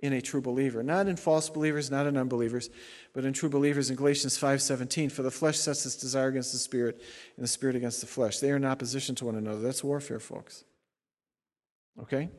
in 0.00 0.12
a 0.12 0.20
true 0.20 0.40
believer. 0.40 0.82
Not 0.82 1.08
in 1.08 1.16
false 1.16 1.50
believers, 1.50 1.90
not 1.90 2.06
in 2.06 2.16
unbelievers, 2.16 2.70
but 3.12 3.24
in 3.24 3.32
true 3.32 3.48
believers 3.48 3.90
in 3.90 3.96
Galatians 3.96 4.38
5:17, 4.38 5.10
for 5.10 5.22
the 5.22 5.30
flesh 5.30 5.58
sets 5.58 5.84
its 5.84 5.96
desire 5.96 6.28
against 6.28 6.52
the 6.52 6.58
spirit, 6.58 7.00
and 7.36 7.44
the 7.44 7.48
spirit 7.48 7.74
against 7.74 8.00
the 8.00 8.06
flesh. 8.06 8.38
They 8.38 8.50
are 8.52 8.56
in 8.56 8.64
opposition 8.64 9.14
to 9.16 9.24
one 9.24 9.34
another. 9.34 9.60
That's 9.60 9.82
warfare, 9.82 10.20
folks. 10.20 10.64
Okay? 12.00 12.30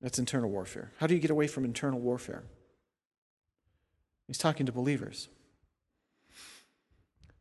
That's 0.00 0.18
internal 0.18 0.50
warfare. 0.50 0.92
How 0.98 1.06
do 1.06 1.14
you 1.14 1.20
get 1.20 1.30
away 1.30 1.46
from 1.46 1.64
internal 1.64 2.00
warfare? 2.00 2.42
He's 4.26 4.38
talking 4.38 4.66
to 4.66 4.72
believers. 4.72 5.28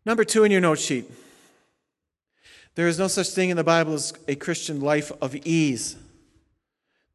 Number 0.05 0.23
two 0.23 0.43
in 0.43 0.51
your 0.51 0.61
note 0.61 0.79
sheet. 0.79 1.09
There 2.75 2.87
is 2.87 2.99
no 2.99 3.07
such 3.07 3.29
thing 3.29 3.49
in 3.49 3.57
the 3.57 3.63
Bible 3.63 3.93
as 3.93 4.13
a 4.27 4.35
Christian 4.35 4.81
life 4.81 5.11
of 5.21 5.35
ease. 5.45 5.95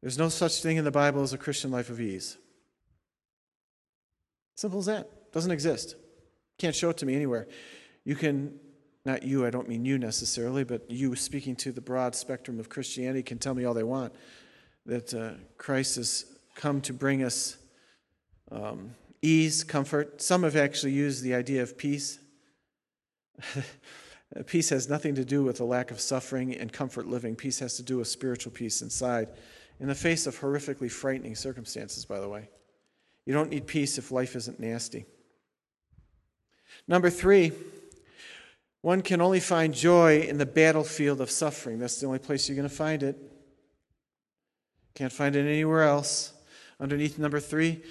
There's 0.01 0.17
no 0.17 0.29
such 0.29 0.61
thing 0.61 0.77
in 0.77 0.85
the 0.85 0.91
Bible 0.91 1.23
as 1.23 1.33
a 1.33 1.37
Christian 1.37 1.71
life 1.71 1.89
of 1.89 1.99
ease. 1.99 2.37
Simple 4.55 4.79
as 4.79 4.85
that. 4.85 5.31
Doesn't 5.31 5.51
exist. 5.51 5.95
Can't 6.57 6.75
show 6.75 6.89
it 6.89 6.97
to 6.97 7.05
me 7.05 7.15
anywhere. 7.15 7.47
You 8.03 8.15
can, 8.15 8.59
not 9.03 9.23
you, 9.23 9.45
I 9.45 9.49
don't 9.49 9.67
mean 9.67 9.83
you 9.83 9.97
necessarily, 9.97 10.63
but 10.63 10.89
you 10.89 11.15
speaking 11.15 11.55
to 11.57 11.71
the 11.71 11.81
broad 11.81 12.15
spectrum 12.15 12.59
of 12.59 12.69
Christianity 12.69 13.23
can 13.23 13.39
tell 13.39 13.53
me 13.53 13.65
all 13.65 13.73
they 13.73 13.83
want 13.83 14.13
that 14.85 15.13
uh, 15.13 15.31
Christ 15.57 15.95
has 15.95 16.25
come 16.55 16.81
to 16.81 16.93
bring 16.93 17.23
us 17.23 17.57
um, 18.51 18.95
ease, 19.21 19.63
comfort. 19.63 20.21
Some 20.21 20.43
have 20.43 20.55
actually 20.55 20.93
used 20.93 21.23
the 21.23 21.33
idea 21.33 21.63
of 21.63 21.77
peace. 21.77 22.19
peace 24.45 24.69
has 24.69 24.89
nothing 24.89 25.15
to 25.15 25.25
do 25.25 25.43
with 25.43 25.59
a 25.59 25.65
lack 25.65 25.91
of 25.91 25.99
suffering 25.99 26.55
and 26.55 26.71
comfort 26.71 27.07
living. 27.07 27.35
Peace 27.35 27.59
has 27.59 27.75
to 27.77 27.83
do 27.83 27.97
with 27.97 28.07
spiritual 28.07 28.51
peace 28.51 28.81
inside 28.81 29.29
in 29.79 29.87
the 29.87 29.95
face 29.95 30.27
of 30.27 30.39
horrifically 30.39 30.91
frightening 30.91 31.35
circumstances, 31.35 32.05
by 32.05 32.19
the 32.19 32.29
way. 32.29 32.47
You 33.25 33.33
don't 33.33 33.49
need 33.49 33.67
peace 33.67 33.97
if 33.97 34.11
life 34.11 34.35
isn't 34.35 34.59
nasty. 34.59 35.05
Number 36.87 37.09
three, 37.09 37.51
one 38.81 39.01
can 39.01 39.19
only 39.19 39.39
find 39.39 39.73
joy 39.73 40.21
in 40.21 40.37
the 40.37 40.45
battlefield 40.45 41.19
of 41.19 41.31
suffering. 41.31 41.79
That's 41.79 41.99
the 41.99 42.05
only 42.05 42.19
place 42.19 42.47
you're 42.47 42.55
going 42.55 42.69
to 42.69 42.75
find 42.75 43.01
it. 43.01 43.17
Can't 44.95 45.11
find 45.11 45.35
it 45.35 45.45
anywhere 45.47 45.83
else. 45.83 46.33
Underneath 46.79 47.19
number 47.19 47.39
three, 47.39 47.83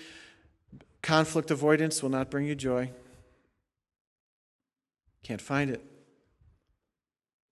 conflict 1.02 1.50
avoidance 1.50 2.02
will 2.02 2.10
not 2.10 2.30
bring 2.30 2.46
you 2.46 2.54
joy. 2.54 2.90
Can't 5.22 5.40
find 5.40 5.70
it. 5.70 5.82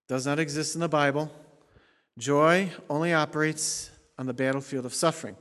Does 0.08 0.26
not 0.26 0.38
exist 0.38 0.74
in 0.74 0.80
the 0.80 0.88
Bible. 0.88 1.30
Joy 2.18 2.70
only 2.90 3.14
operates 3.14 3.90
on 4.18 4.26
the 4.26 4.34
battlefield 4.34 4.84
of 4.84 4.92
suffering. 4.92 5.36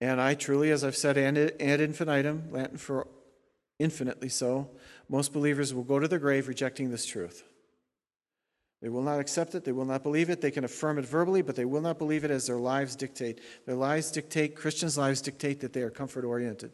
And 0.00 0.20
I 0.20 0.34
truly, 0.34 0.70
as 0.70 0.84
I've 0.84 0.96
said, 0.96 1.16
ad 1.16 1.80
infinitum, 1.80 2.50
Latin 2.50 2.76
for 2.76 3.08
infinitely 3.78 4.28
so, 4.28 4.70
most 5.08 5.32
believers 5.32 5.72
will 5.72 5.84
go 5.84 5.98
to 5.98 6.08
their 6.08 6.18
grave 6.18 6.48
rejecting 6.48 6.90
this 6.90 7.06
truth. 7.06 7.44
They 8.82 8.88
will 8.88 9.02
not 9.02 9.20
accept 9.20 9.54
it. 9.54 9.64
They 9.64 9.72
will 9.72 9.84
not 9.84 10.02
believe 10.02 10.28
it. 10.28 10.40
They 10.40 10.50
can 10.50 10.64
affirm 10.64 10.98
it 10.98 11.06
verbally, 11.06 11.42
but 11.42 11.56
they 11.56 11.64
will 11.64 11.80
not 11.80 11.98
believe 11.98 12.24
it 12.24 12.30
as 12.30 12.46
their 12.46 12.58
lives 12.58 12.94
dictate. 12.94 13.40
Their 13.64 13.74
lives 13.74 14.10
dictate, 14.10 14.54
Christians' 14.54 14.98
lives 14.98 15.22
dictate 15.22 15.60
that 15.60 15.72
they 15.72 15.82
are 15.82 15.90
comfort 15.90 16.24
oriented. 16.24 16.72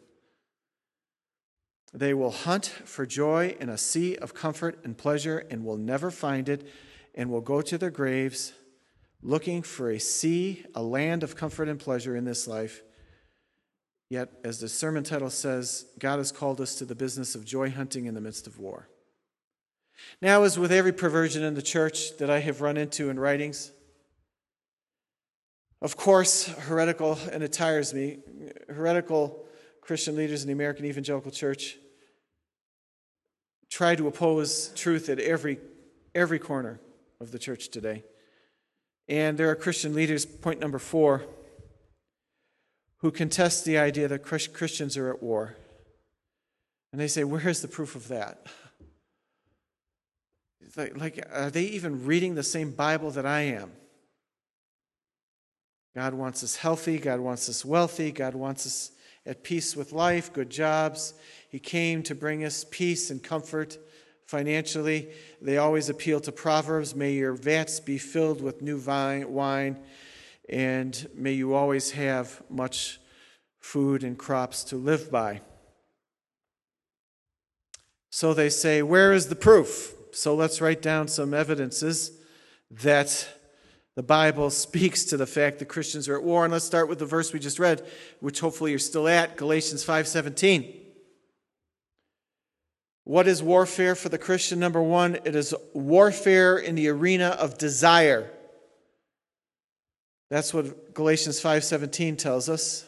They 1.93 2.13
will 2.13 2.31
hunt 2.31 2.65
for 2.65 3.05
joy 3.05 3.55
in 3.59 3.69
a 3.69 3.77
sea 3.77 4.17
of 4.17 4.33
comfort 4.33 4.79
and 4.83 4.97
pleasure 4.97 5.45
and 5.49 5.63
will 5.63 5.77
never 5.77 6.11
find 6.11 6.49
it 6.49 6.67
and 7.15 7.29
will 7.29 7.41
go 7.41 7.61
to 7.61 7.77
their 7.77 7.91
graves 7.91 8.53
looking 9.21 9.61
for 9.61 9.89
a 9.89 9.99
sea, 9.99 10.65
a 10.75 10.83
land 10.83 11.23
of 11.23 11.35
comfort 11.35 11.69
and 11.69 11.79
pleasure 11.79 12.15
in 12.15 12.25
this 12.25 12.47
life. 12.47 12.83
Yet, 14.09 14.29
as 14.43 14.59
the 14.59 14.67
sermon 14.67 15.03
title 15.03 15.29
says, 15.29 15.85
God 15.97 16.17
has 16.17 16.31
called 16.31 16.59
us 16.59 16.75
to 16.75 16.85
the 16.85 16.93
business 16.93 17.33
of 17.33 17.45
joy 17.45 17.71
hunting 17.71 18.05
in 18.05 18.13
the 18.13 18.21
midst 18.21 18.47
of 18.47 18.59
war. 18.59 18.89
Now, 20.21 20.43
as 20.43 20.57
with 20.57 20.71
every 20.71 20.93
perversion 20.93 21.43
in 21.43 21.53
the 21.53 21.61
church 21.61 22.17
that 22.17 22.29
I 22.29 22.39
have 22.39 22.61
run 22.61 22.77
into 22.77 23.09
in 23.09 23.19
writings, 23.19 23.71
of 25.81 25.97
course, 25.97 26.47
heretical, 26.47 27.19
and 27.31 27.43
it 27.43 27.51
tires 27.51 27.93
me, 27.93 28.19
heretical 28.69 29.45
Christian 29.81 30.15
leaders 30.15 30.41
in 30.41 30.47
the 30.47 30.53
American 30.53 30.85
evangelical 30.85 31.31
church 31.31 31.77
try 33.69 33.95
to 33.95 34.07
oppose 34.07 34.71
truth 34.75 35.09
at 35.09 35.19
every, 35.19 35.57
every 36.13 36.39
corner 36.39 36.79
of 37.19 37.31
the 37.31 37.39
church 37.39 37.69
today. 37.69 38.03
And 39.09 39.37
there 39.37 39.49
are 39.49 39.55
Christian 39.55 39.93
leaders, 39.93 40.25
point 40.25 40.59
number 40.59 40.79
four, 40.79 41.23
who 42.97 43.11
contest 43.11 43.65
the 43.65 43.77
idea 43.77 44.07
that 44.07 44.19
Christians 44.19 44.95
are 44.95 45.11
at 45.11 45.21
war. 45.21 45.57
And 46.91 47.01
they 47.01 47.07
say, 47.07 47.23
Where's 47.23 47.61
the 47.61 47.67
proof 47.67 47.95
of 47.95 48.07
that? 48.09 48.45
Like, 50.75 51.25
are 51.31 51.51
they 51.51 51.63
even 51.63 52.05
reading 52.05 52.35
the 52.35 52.43
same 52.43 52.71
Bible 52.71 53.11
that 53.11 53.25
I 53.25 53.41
am? 53.41 53.71
God 55.95 56.15
wants 56.15 56.43
us 56.43 56.55
healthy. 56.55 56.97
God 56.97 57.19
wants 57.19 57.47
us 57.47 57.63
wealthy. 57.63 58.11
God 58.11 58.33
wants 58.33 58.65
us 58.65 58.91
at 59.25 59.43
peace 59.43 59.75
with 59.75 59.91
life, 59.91 60.33
good 60.33 60.49
jobs. 60.49 61.13
He 61.49 61.59
came 61.59 62.01
to 62.03 62.15
bring 62.15 62.43
us 62.43 62.65
peace 62.69 63.11
and 63.11 63.21
comfort 63.21 63.77
financially. 64.25 65.09
They 65.41 65.57
always 65.57 65.89
appeal 65.89 66.19
to 66.21 66.31
Proverbs 66.31 66.95
May 66.95 67.13
your 67.13 67.33
vats 67.33 67.79
be 67.79 67.99
filled 67.99 68.41
with 68.41 68.61
new 68.61 68.79
wine, 68.79 69.77
and 70.49 71.09
may 71.13 71.33
you 71.33 71.53
always 71.53 71.91
have 71.91 72.41
much 72.49 72.99
food 73.59 74.03
and 74.03 74.17
crops 74.17 74.63
to 74.65 74.75
live 74.75 75.11
by. 75.11 75.41
So 78.09 78.33
they 78.33 78.49
say, 78.49 78.81
Where 78.81 79.13
is 79.13 79.27
the 79.27 79.35
proof? 79.35 79.93
So 80.13 80.35
let's 80.35 80.61
write 80.61 80.81
down 80.81 81.07
some 81.07 81.33
evidences 81.33 82.11
that 82.69 83.27
the 83.95 84.03
Bible 84.03 84.49
speaks 84.49 85.05
to 85.05 85.17
the 85.17 85.25
fact 85.25 85.59
that 85.59 85.65
Christians 85.65 86.07
are 86.07 86.17
at 86.17 86.23
war. 86.23 86.43
And 86.45 86.53
let's 86.53 86.65
start 86.65 86.87
with 86.87 86.99
the 86.99 87.05
verse 87.05 87.33
we 87.33 87.39
just 87.39 87.59
read, 87.59 87.85
which 88.19 88.39
hopefully 88.39 88.71
you're 88.71 88.79
still 88.79 89.07
at, 89.07 89.37
Galatians 89.37 89.83
5:17. 89.83 90.81
What 93.05 93.27
is 93.27 93.43
warfare 93.43 93.95
for 93.95 94.09
the 94.09 94.17
Christian? 94.17 94.59
Number 94.59 94.81
1, 94.81 95.19
it 95.25 95.35
is 95.35 95.53
warfare 95.73 96.57
in 96.57 96.75
the 96.75 96.87
arena 96.87 97.29
of 97.29 97.57
desire. 97.57 98.31
That's 100.29 100.53
what 100.53 100.93
Galatians 100.93 101.39
5:17 101.39 102.17
tells 102.17 102.49
us. 102.49 102.85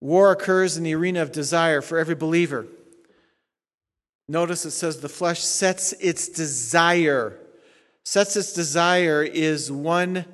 War 0.00 0.30
occurs 0.30 0.76
in 0.76 0.84
the 0.84 0.94
arena 0.94 1.22
of 1.22 1.32
desire 1.32 1.82
for 1.82 1.98
every 1.98 2.14
believer. 2.14 2.66
Notice 4.30 4.64
it 4.64 4.70
says 4.70 5.00
the 5.00 5.08
flesh 5.08 5.40
sets 5.40 5.92
its 5.94 6.28
desire. 6.28 7.36
Sets 8.04 8.36
its 8.36 8.52
desire 8.52 9.24
is 9.24 9.72
one 9.72 10.24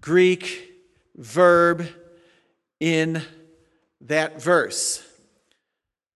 Greek 0.00 0.72
verb 1.14 1.86
in 2.80 3.20
that 4.00 4.40
verse. 4.40 5.06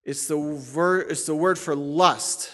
It's 0.05 0.27
the, 0.27 0.39
word, 0.39 1.11
it's 1.11 1.27
the 1.27 1.35
word 1.35 1.59
for 1.59 1.77
lust. 1.77 2.51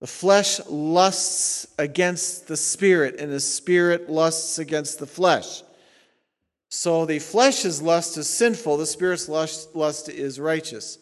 The 0.00 0.06
flesh 0.06 0.58
lusts 0.66 1.66
against 1.78 2.48
the 2.48 2.56
spirit, 2.56 3.20
and 3.20 3.30
the 3.30 3.38
spirit 3.38 4.08
lusts 4.08 4.58
against 4.58 4.98
the 4.98 5.06
flesh. 5.06 5.62
So 6.70 7.04
the 7.04 7.18
flesh's 7.18 7.82
lust 7.82 8.16
is 8.16 8.30
sinful, 8.30 8.78
the 8.78 8.86
spirit's 8.86 9.28
lust, 9.28 9.76
lust 9.76 10.08
is 10.08 10.40
righteous. 10.40 11.00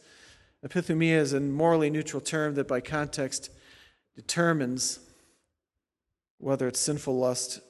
Epithumia 0.65 1.17
is 1.17 1.33
a 1.33 1.41
morally 1.41 1.91
neutral 1.91 2.21
term 2.21 2.55
that, 2.55 2.67
by 2.67 2.81
context, 2.81 3.51
determines 4.17 4.99
whether 6.39 6.67
it's 6.69 6.81
sinful 6.81 7.17
lust 7.19 7.61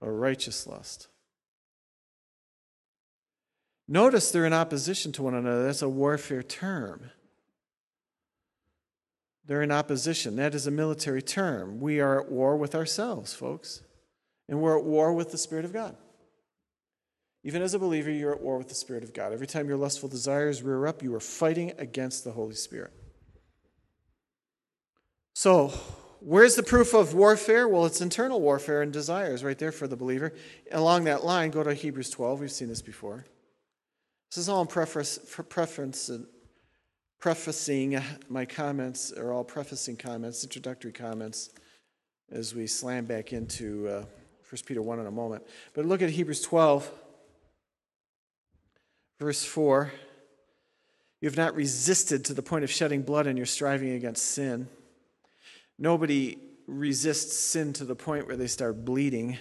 or 0.00 0.14
righteous 0.14 0.66
lust. 0.66 1.08
Notice 3.88 4.30
they're 4.30 4.46
in 4.46 4.52
opposition 4.52 5.10
to 5.12 5.22
one 5.22 5.34
another. 5.34 5.64
That's 5.64 5.82
a 5.82 5.88
warfare 5.88 6.42
term. 6.42 7.10
They're 9.44 9.62
in 9.62 9.72
opposition. 9.72 10.36
That 10.36 10.54
is 10.54 10.68
a 10.68 10.70
military 10.70 11.22
term. 11.22 11.80
We 11.80 12.00
are 12.00 12.20
at 12.20 12.30
war 12.30 12.56
with 12.56 12.76
ourselves, 12.76 13.34
folks, 13.34 13.82
and 14.48 14.60
we're 14.60 14.78
at 14.78 14.84
war 14.84 15.12
with 15.12 15.32
the 15.32 15.38
Spirit 15.38 15.64
of 15.64 15.72
God. 15.72 15.96
Even 17.44 17.62
as 17.62 17.74
a 17.74 17.78
believer, 17.78 18.10
you're 18.10 18.34
at 18.34 18.40
war 18.40 18.56
with 18.56 18.68
the 18.68 18.74
Spirit 18.74 19.02
of 19.02 19.12
God. 19.12 19.32
Every 19.32 19.46
time 19.46 19.68
your 19.68 19.76
lustful 19.76 20.08
desires 20.08 20.62
rear 20.62 20.86
up, 20.86 21.02
you 21.02 21.14
are 21.14 21.20
fighting 21.20 21.72
against 21.78 22.22
the 22.22 22.32
Holy 22.32 22.54
Spirit. 22.54 22.92
So, 25.34 25.68
where's 26.20 26.54
the 26.54 26.62
proof 26.62 26.94
of 26.94 27.14
warfare? 27.14 27.66
Well, 27.66 27.84
it's 27.84 28.00
internal 28.00 28.40
warfare 28.40 28.82
and 28.82 28.92
desires 28.92 29.42
right 29.42 29.58
there 29.58 29.72
for 29.72 29.88
the 29.88 29.96
believer. 29.96 30.32
Along 30.70 31.04
that 31.04 31.24
line, 31.24 31.50
go 31.50 31.64
to 31.64 31.74
Hebrews 31.74 32.10
12. 32.10 32.40
We've 32.40 32.52
seen 32.52 32.68
this 32.68 32.82
before. 32.82 33.24
This 34.30 34.38
is 34.38 34.48
all 34.48 34.60
in 34.60 34.68
preference, 34.68 35.18
preference 35.48 36.10
prefacing 37.18 38.00
my 38.28 38.44
comments, 38.44 39.12
or 39.12 39.32
all 39.32 39.44
prefacing 39.44 39.96
comments, 39.96 40.42
introductory 40.44 40.92
comments, 40.92 41.50
as 42.30 42.54
we 42.54 42.66
slam 42.66 43.04
back 43.04 43.32
into 43.32 43.88
uh, 43.88 44.04
1 44.48 44.62
Peter 44.66 44.82
1 44.82 45.00
in 45.00 45.06
a 45.06 45.10
moment. 45.10 45.44
But 45.74 45.86
look 45.86 46.02
at 46.02 46.10
Hebrews 46.10 46.42
12. 46.42 46.90
Verse 49.22 49.44
4 49.44 49.92
You 51.20 51.28
have 51.28 51.36
not 51.36 51.54
resisted 51.54 52.24
to 52.24 52.34
the 52.34 52.42
point 52.42 52.64
of 52.64 52.72
shedding 52.72 53.02
blood 53.02 53.28
in 53.28 53.36
your 53.36 53.46
striving 53.46 53.92
against 53.92 54.24
sin. 54.24 54.66
Nobody 55.78 56.38
resists 56.66 57.38
sin 57.38 57.72
to 57.74 57.84
the 57.84 57.94
point 57.94 58.26
where 58.26 58.36
they 58.36 58.48
start 58.48 58.84
bleeding. 58.84 59.38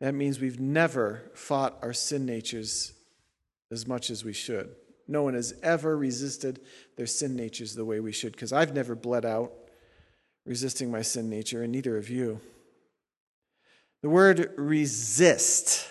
That 0.00 0.12
means 0.12 0.40
we've 0.40 0.60
never 0.60 1.30
fought 1.32 1.78
our 1.80 1.94
sin 1.94 2.26
natures 2.26 2.92
as 3.70 3.86
much 3.86 4.10
as 4.10 4.26
we 4.26 4.34
should. 4.34 4.68
No 5.08 5.22
one 5.22 5.32
has 5.32 5.54
ever 5.62 5.96
resisted 5.96 6.60
their 6.98 7.06
sin 7.06 7.34
natures 7.34 7.74
the 7.74 7.86
way 7.86 7.98
we 7.98 8.12
should, 8.12 8.32
because 8.32 8.52
I've 8.52 8.74
never 8.74 8.94
bled 8.94 9.24
out 9.24 9.52
resisting 10.44 10.90
my 10.90 11.00
sin 11.00 11.30
nature, 11.30 11.62
and 11.62 11.72
neither 11.72 11.96
have 11.96 12.10
you. 12.10 12.42
The 14.02 14.10
word 14.10 14.52
resist 14.58 15.88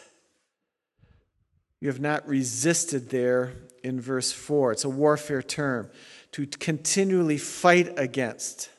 you 1.81 1.87
have 1.87 1.99
not 1.99 2.27
resisted 2.27 3.09
there 3.09 3.53
in 3.83 3.99
verse 3.99 4.31
4. 4.31 4.71
It's 4.71 4.83
a 4.83 4.89
warfare 4.89 5.41
term 5.41 5.89
to 6.31 6.45
continually 6.45 7.39
fight 7.39 7.93
against. 7.97 8.69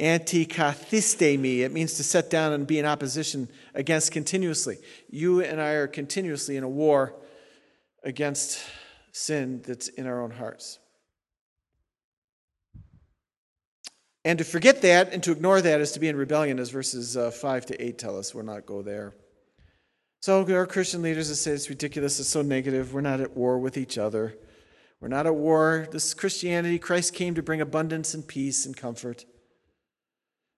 Antikathistemi, 0.00 1.60
it 1.60 1.72
means 1.72 1.94
to 1.94 2.04
set 2.04 2.30
down 2.30 2.52
and 2.52 2.66
be 2.66 2.78
in 2.78 2.86
opposition 2.86 3.48
against 3.74 4.12
continuously. 4.12 4.78
You 5.10 5.42
and 5.42 5.60
I 5.60 5.72
are 5.72 5.86
continuously 5.86 6.56
in 6.56 6.64
a 6.64 6.68
war 6.68 7.14
against 8.02 8.64
sin 9.12 9.60
that's 9.66 9.88
in 9.88 10.06
our 10.06 10.22
own 10.22 10.30
hearts. 10.30 10.78
And 14.24 14.38
to 14.38 14.44
forget 14.44 14.82
that 14.82 15.12
and 15.12 15.22
to 15.24 15.32
ignore 15.32 15.60
that 15.60 15.80
is 15.80 15.92
to 15.92 16.00
be 16.00 16.08
in 16.08 16.16
rebellion, 16.16 16.58
as 16.58 16.70
verses 16.70 17.16
uh, 17.16 17.30
5 17.30 17.66
to 17.66 17.82
8 17.82 17.98
tell 17.98 18.18
us. 18.18 18.34
We'll 18.34 18.44
not 18.44 18.66
go 18.66 18.82
there. 18.82 19.14
So 20.28 20.44
there 20.44 20.60
are 20.60 20.66
Christian 20.66 21.00
leaders 21.00 21.30
that 21.30 21.36
say 21.36 21.52
it's 21.52 21.70
ridiculous, 21.70 22.20
it's 22.20 22.28
so 22.28 22.42
negative, 22.42 22.92
we're 22.92 23.00
not 23.00 23.22
at 23.22 23.34
war 23.34 23.58
with 23.58 23.78
each 23.78 23.96
other. 23.96 24.36
We're 25.00 25.08
not 25.08 25.26
at 25.26 25.34
war. 25.34 25.88
This 25.90 26.04
is 26.04 26.12
Christianity. 26.12 26.78
Christ 26.78 27.14
came 27.14 27.34
to 27.34 27.42
bring 27.42 27.62
abundance 27.62 28.12
and 28.12 28.28
peace 28.28 28.66
and 28.66 28.76
comfort. 28.76 29.24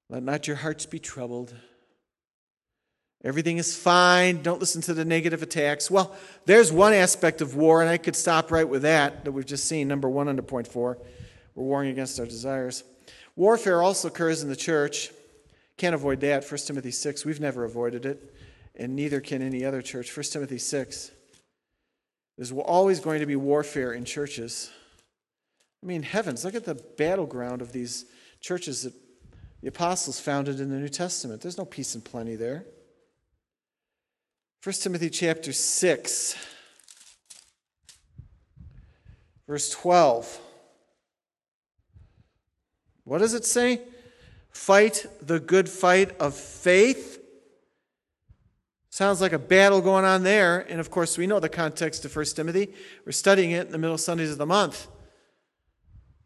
Let 0.08 0.24
not 0.24 0.48
your 0.48 0.56
hearts 0.56 0.86
be 0.86 0.98
troubled. 0.98 1.54
Everything 3.22 3.58
is 3.58 3.76
fine. 3.76 4.42
Don't 4.42 4.58
listen 4.58 4.82
to 4.82 4.92
the 4.92 5.04
negative 5.04 5.40
attacks. 5.40 5.88
Well, 5.88 6.16
there's 6.46 6.72
one 6.72 6.92
aspect 6.92 7.40
of 7.40 7.54
war, 7.54 7.80
and 7.80 7.88
I 7.88 7.96
could 7.96 8.16
stop 8.16 8.50
right 8.50 8.68
with 8.68 8.82
that 8.82 9.24
that 9.24 9.30
we've 9.30 9.46
just 9.46 9.66
seen. 9.66 9.86
Number 9.86 10.08
one 10.08 10.26
under 10.26 10.42
point 10.42 10.66
four. 10.66 10.98
We're 11.54 11.62
warring 11.62 11.90
against 11.90 12.18
our 12.18 12.26
desires. 12.26 12.82
Warfare 13.36 13.82
also 13.82 14.08
occurs 14.08 14.42
in 14.42 14.48
the 14.48 14.56
church. 14.56 15.12
Can't 15.76 15.94
avoid 15.94 16.18
that. 16.22 16.44
1 16.44 16.58
Timothy 16.66 16.90
6. 16.90 17.24
We've 17.24 17.38
never 17.38 17.62
avoided 17.62 18.04
it, 18.04 18.29
and 18.80 18.96
neither 18.96 19.20
can 19.20 19.42
any 19.42 19.62
other 19.62 19.82
church. 19.82 20.16
1 20.16 20.24
Timothy 20.24 20.56
6. 20.56 21.10
There's 22.36 22.50
always 22.50 22.98
going 22.98 23.20
to 23.20 23.26
be 23.26 23.36
warfare 23.36 23.92
in 23.92 24.06
churches. 24.06 24.70
I 25.82 25.86
mean, 25.86 26.02
heavens, 26.02 26.46
look 26.46 26.54
at 26.54 26.64
the 26.64 26.82
battleground 26.96 27.60
of 27.60 27.72
these 27.72 28.06
churches 28.40 28.84
that 28.84 28.94
the 29.60 29.68
apostles 29.68 30.18
founded 30.18 30.60
in 30.60 30.70
the 30.70 30.78
New 30.78 30.88
Testament. 30.88 31.42
There's 31.42 31.58
no 31.58 31.66
peace 31.66 31.94
and 31.94 32.02
plenty 32.02 32.36
there. 32.36 32.64
1 34.64 34.74
Timothy 34.76 35.10
chapter 35.10 35.52
6, 35.52 36.36
verse 39.46 39.70
12. 39.70 40.40
What 43.04 43.18
does 43.18 43.34
it 43.34 43.44
say? 43.44 43.82
Fight 44.50 45.04
the 45.20 45.38
good 45.38 45.68
fight 45.68 46.18
of 46.18 46.34
faith. 46.34 47.19
Sounds 48.90 49.20
like 49.20 49.32
a 49.32 49.38
battle 49.38 49.80
going 49.80 50.04
on 50.04 50.24
there. 50.24 50.66
And 50.68 50.80
of 50.80 50.90
course, 50.90 51.16
we 51.16 51.28
know 51.28 51.38
the 51.38 51.48
context 51.48 52.04
of 52.04 52.14
1 52.14 52.24
Timothy. 52.26 52.74
We're 53.06 53.12
studying 53.12 53.52
it 53.52 53.66
in 53.66 53.72
the 53.72 53.78
middle 53.78 53.98
Sundays 53.98 54.32
of 54.32 54.38
the 54.38 54.46
month. 54.46 54.88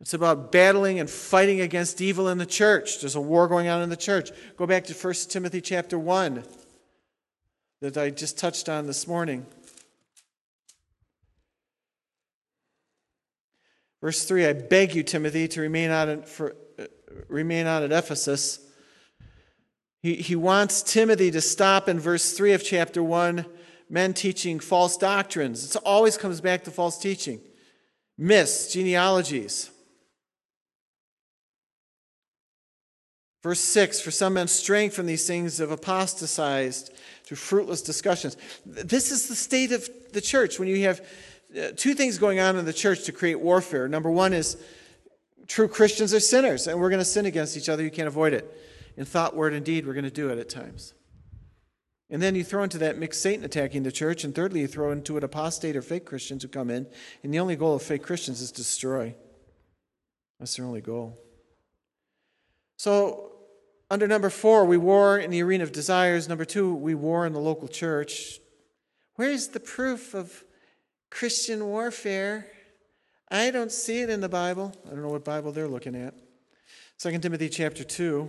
It's 0.00 0.14
about 0.14 0.50
battling 0.50 0.98
and 0.98 1.08
fighting 1.08 1.60
against 1.60 2.00
evil 2.00 2.28
in 2.28 2.38
the 2.38 2.46
church. 2.46 3.00
There's 3.00 3.14
a 3.14 3.20
war 3.20 3.48
going 3.48 3.68
on 3.68 3.82
in 3.82 3.90
the 3.90 3.96
church. 3.96 4.30
Go 4.56 4.66
back 4.66 4.84
to 4.84 4.94
1 4.94 5.14
Timothy 5.28 5.60
chapter 5.60 5.98
1 5.98 6.42
that 7.80 7.96
I 7.98 8.10
just 8.10 8.38
touched 8.38 8.68
on 8.68 8.86
this 8.86 9.06
morning. 9.06 9.46
Verse 14.00 14.24
3 14.24 14.46
I 14.46 14.52
beg 14.54 14.94
you, 14.94 15.02
Timothy, 15.02 15.48
to 15.48 15.60
remain 15.60 15.90
on, 15.90 16.22
for, 16.22 16.56
uh, 16.78 16.84
remain 17.28 17.66
on 17.66 17.82
at 17.82 17.92
Ephesus. 17.92 18.60
He, 20.04 20.16
he 20.16 20.36
wants 20.36 20.82
Timothy 20.82 21.30
to 21.30 21.40
stop 21.40 21.88
in 21.88 21.98
verse 21.98 22.32
3 22.32 22.52
of 22.52 22.62
chapter 22.62 23.02
1 23.02 23.46
men 23.88 24.12
teaching 24.12 24.60
false 24.60 24.98
doctrines. 24.98 25.74
It 25.74 25.82
always 25.82 26.18
comes 26.18 26.42
back 26.42 26.64
to 26.64 26.70
false 26.70 26.98
teaching, 26.98 27.40
myths, 28.18 28.70
genealogies. 28.70 29.70
Verse 33.42 33.60
6 33.60 34.02
For 34.02 34.10
some 34.10 34.34
men 34.34 34.46
straying 34.46 34.90
from 34.90 35.06
these 35.06 35.26
things 35.26 35.56
have 35.56 35.70
apostatized 35.70 36.92
through 37.24 37.38
fruitless 37.38 37.80
discussions. 37.80 38.36
This 38.66 39.10
is 39.10 39.26
the 39.28 39.34
state 39.34 39.72
of 39.72 39.88
the 40.12 40.20
church 40.20 40.58
when 40.58 40.68
you 40.68 40.82
have 40.82 41.00
uh, 41.58 41.68
two 41.76 41.94
things 41.94 42.18
going 42.18 42.40
on 42.40 42.58
in 42.58 42.66
the 42.66 42.74
church 42.74 43.04
to 43.04 43.12
create 43.12 43.40
warfare. 43.40 43.88
Number 43.88 44.10
one 44.10 44.34
is 44.34 44.62
true 45.46 45.66
Christians 45.66 46.12
are 46.12 46.20
sinners, 46.20 46.66
and 46.66 46.78
we're 46.78 46.90
going 46.90 47.00
to 47.00 47.06
sin 47.06 47.24
against 47.24 47.56
each 47.56 47.70
other. 47.70 47.82
You 47.82 47.90
can't 47.90 48.08
avoid 48.08 48.34
it. 48.34 48.54
In 48.96 49.04
thought, 49.04 49.34
word, 49.34 49.52
and 49.52 49.64
deed, 49.64 49.86
we're 49.86 49.94
going 49.94 50.04
to 50.04 50.10
do 50.10 50.28
it 50.30 50.38
at 50.38 50.48
times. 50.48 50.94
And 52.10 52.22
then 52.22 52.34
you 52.34 52.44
throw 52.44 52.62
into 52.62 52.78
that 52.78 52.98
mix 52.98 53.18
Satan 53.18 53.44
attacking 53.44 53.82
the 53.82 53.90
church. 53.90 54.24
And 54.24 54.34
thirdly, 54.34 54.60
you 54.60 54.66
throw 54.66 54.92
into 54.92 55.16
it 55.16 55.24
apostate 55.24 55.74
or 55.74 55.82
fake 55.82 56.04
Christians 56.04 56.42
who 56.42 56.48
come 56.48 56.70
in. 56.70 56.86
And 57.22 57.32
the 57.32 57.40
only 57.40 57.56
goal 57.56 57.74
of 57.74 57.82
fake 57.82 58.02
Christians 58.02 58.40
is 58.40 58.52
destroy. 58.52 59.14
That's 60.38 60.56
their 60.56 60.66
only 60.66 60.80
goal. 60.80 61.18
So 62.76 63.32
under 63.90 64.06
number 64.06 64.30
four, 64.30 64.64
we 64.64 64.76
war 64.76 65.18
in 65.18 65.30
the 65.30 65.42
arena 65.42 65.64
of 65.64 65.72
desires. 65.72 66.28
Number 66.28 66.44
two, 66.44 66.74
we 66.74 66.94
war 66.94 67.26
in 67.26 67.32
the 67.32 67.40
local 67.40 67.68
church. 67.68 68.40
Where's 69.16 69.48
the 69.48 69.60
proof 69.60 70.14
of 70.14 70.44
Christian 71.10 71.66
warfare? 71.66 72.46
I 73.30 73.50
don't 73.50 73.72
see 73.72 74.00
it 74.00 74.10
in 74.10 74.20
the 74.20 74.28
Bible. 74.28 74.72
I 74.86 74.90
don't 74.90 75.02
know 75.02 75.08
what 75.08 75.24
Bible 75.24 75.52
they're 75.52 75.68
looking 75.68 75.94
at. 75.94 76.14
2 76.98 77.18
Timothy 77.18 77.48
chapter 77.48 77.84
2, 77.84 78.28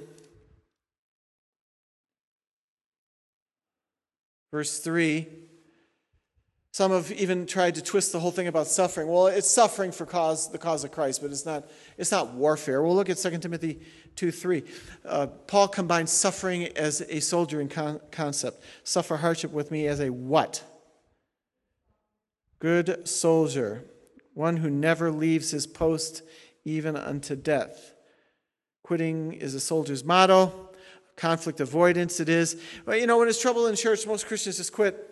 verse 4.56 4.80
3. 4.80 5.28
Some 6.72 6.94
have 6.94 7.12
even 7.12 7.46
tried 7.46 7.76
to 7.76 7.84
twist 7.84 8.13
the 8.13 8.22
whole 8.22 8.32
thing 8.32 8.48
about 8.48 8.68
suffering. 8.68 9.10
Well, 9.10 9.28
it's 9.28 9.52
suffering 9.52 9.91
for 9.91 10.06
cause, 10.06 10.50
the 10.50 10.58
cause 10.58 10.86
of 10.86 10.94
Christ, 10.94 11.22
but 11.22 11.30
it's 11.30 11.46
not, 11.46 11.70
it's 11.98 12.10
not 12.10 12.32
warfare. 12.36 12.82
We'll 12.82 12.96
look 12.96 13.10
at 13.10 13.18
2 13.18 13.38
Timothy 13.39 13.82
2 14.15 14.32
3. 14.32 14.63
Uh, 15.04 15.28
Paul 15.28 15.68
combines 15.68 16.10
suffering 16.10 16.68
as 16.78 17.02
a 17.02 17.20
soldiering 17.20 17.68
con- 17.68 18.00
concept. 18.12 18.63
Suffer 18.86 19.18
hardship 19.18 19.52
with 19.52 19.72
me 19.72 19.88
as 19.88 20.00
a 20.00 20.10
what? 20.10 20.63
Good 22.60 23.10
soldier, 23.10 23.84
one 24.36 24.56
who 24.56 24.70
never 24.70 25.12
leaves 25.12 25.52
his 25.52 25.68
post 25.68 26.22
even 26.63 26.96
unto 26.96 27.36
death. 27.36 27.94
Quitting 28.84 29.34
is 29.34 29.54
a 29.54 29.60
soldier's 29.60 30.06
motto. 30.06 30.70
Conflict 31.15 31.60
avoidance, 31.60 32.19
it 32.19 32.30
is. 32.30 32.62
But 32.86 32.99
you 32.99 33.08
know, 33.08 33.17
when 33.17 33.28
there's 33.28 33.39
trouble 33.39 33.67
in 33.67 33.75
church, 33.75 34.06
most 34.06 34.28
Christians 34.28 34.58
just 34.58 34.73
quit. 34.73 35.12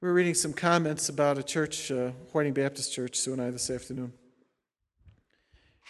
We 0.00 0.08
were 0.08 0.14
reading 0.14 0.34
some 0.34 0.52
comments 0.52 1.08
about 1.08 1.38
a 1.38 1.42
church, 1.42 1.90
uh, 1.90 2.10
Whiting 2.32 2.52
Baptist 2.52 2.92
Church, 2.92 3.16
Sue 3.16 3.32
and 3.32 3.40
I 3.40 3.50
this 3.50 3.70
afternoon. 3.70 4.12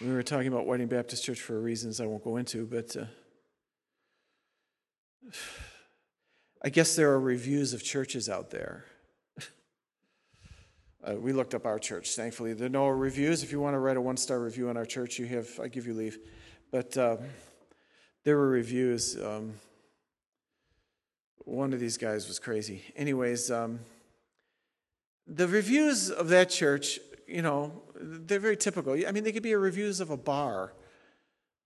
We 0.01 0.13
were 0.13 0.23
talking 0.23 0.49
about 0.49 0.67
Whiting 0.67 0.89
Baptist 0.89 1.25
Church 1.25 1.41
for 1.41 1.61
reasons 1.61 2.01
I 2.01 2.07
won't 2.07 2.23
go 2.23 2.37
into, 2.37 2.67
but 2.67 2.97
uh, 2.97 3.07
I 6.63 6.69
guess 6.69 6.95
there 6.95 7.11
are 7.11 7.21
reviews 7.21 7.73
of 7.75 7.83
churches 7.83 8.29
out 8.29 8.51
there. 8.51 8.85
Uh, 11.07 11.15
we 11.15 11.33
looked 11.33 11.55
up 11.55 11.67
our 11.67 11.79
church, 11.79 12.15
thankfully. 12.15 12.55
There 12.55 12.67
are 12.67 12.71
no 12.71 12.89
reviews. 12.89 13.43
If 13.43 13.53
you 13.53 13.61
want 13.61 13.75
to 13.75 13.79
write 13.79 13.97
a 13.97 14.01
one 14.01 14.17
star 14.17 14.41
review 14.41 14.69
on 14.69 14.77
our 14.77 14.87
church, 14.87 15.19
you 15.19 15.27
have, 15.27 15.49
I 15.63 15.69
give 15.69 15.87
you 15.87 15.95
leave. 15.95 16.19
But 16.71 16.97
um, 16.97 17.19
there 18.25 18.37
were 18.37 18.49
reviews. 18.49 19.17
Um, 19.23 19.55
one 21.45 21.73
of 21.75 21.81
these 21.81 21.99
guys 21.99 22.27
was 22.27 22.39
crazy. 22.39 22.83
Anyways, 22.97 23.51
um, 23.51 23.81
the 25.27 25.47
reviews 25.47 26.11
of 26.11 26.29
that 26.29 26.49
church, 26.49 26.99
you 27.27 27.43
know, 27.43 27.83
they're 27.95 28.39
very 28.39 28.57
typical. 28.57 28.95
I 28.95 29.13
mean, 29.13 29.25
they 29.25 29.33
could 29.33 29.43
be 29.43 29.55
reviews 29.55 30.01
of 30.01 30.11
a 30.11 30.17
bar. 30.17 30.73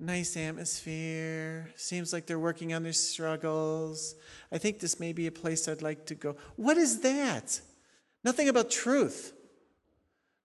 Nice 0.00 0.36
atmosphere. 0.36 1.70
Seems 1.76 2.12
like 2.12 2.26
they're 2.26 2.38
working 2.38 2.72
on 2.72 2.82
their 2.82 2.92
struggles. 2.92 4.14
I 4.50 4.58
think 4.58 4.78
this 4.78 5.00
may 5.00 5.12
be 5.12 5.26
a 5.26 5.32
place 5.32 5.68
I'd 5.68 5.82
like 5.82 6.06
to 6.06 6.14
go. 6.14 6.36
What 6.56 6.76
is 6.76 7.00
that? 7.00 7.60
Nothing 8.28 8.50
about 8.50 8.70
truth. 8.70 9.32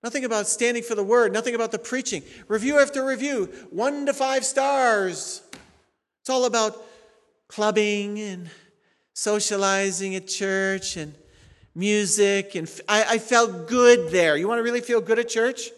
Nothing 0.04 0.24
about 0.24 0.48
standing 0.48 0.84
for 0.84 0.96
the 0.96 1.04
word. 1.04 1.34
Nothing 1.34 1.54
about 1.54 1.74
the 1.74 1.78
preaching. 1.78 2.24
Review 2.48 2.80
after 2.80 3.06
review, 3.06 3.50
one 3.72 4.06
to 4.06 4.14
five 4.14 4.46
stars. 4.46 5.42
It's 6.22 6.30
all 6.30 6.46
about 6.46 6.82
clubbing 7.50 8.20
and 8.20 8.50
socializing 9.12 10.16
at 10.16 10.30
church 10.30 10.96
and 10.96 11.14
music, 11.76 12.56
and 12.56 12.72
I, 12.88 13.18
felt 13.18 13.68
good 13.68 14.14
there. 14.14 14.38
You 14.38 14.48
want 14.48 14.60
to 14.60 14.64
really 14.64 14.80
feel 14.80 15.02
good 15.02 15.20
at 15.20 15.28
church? 15.28 15.70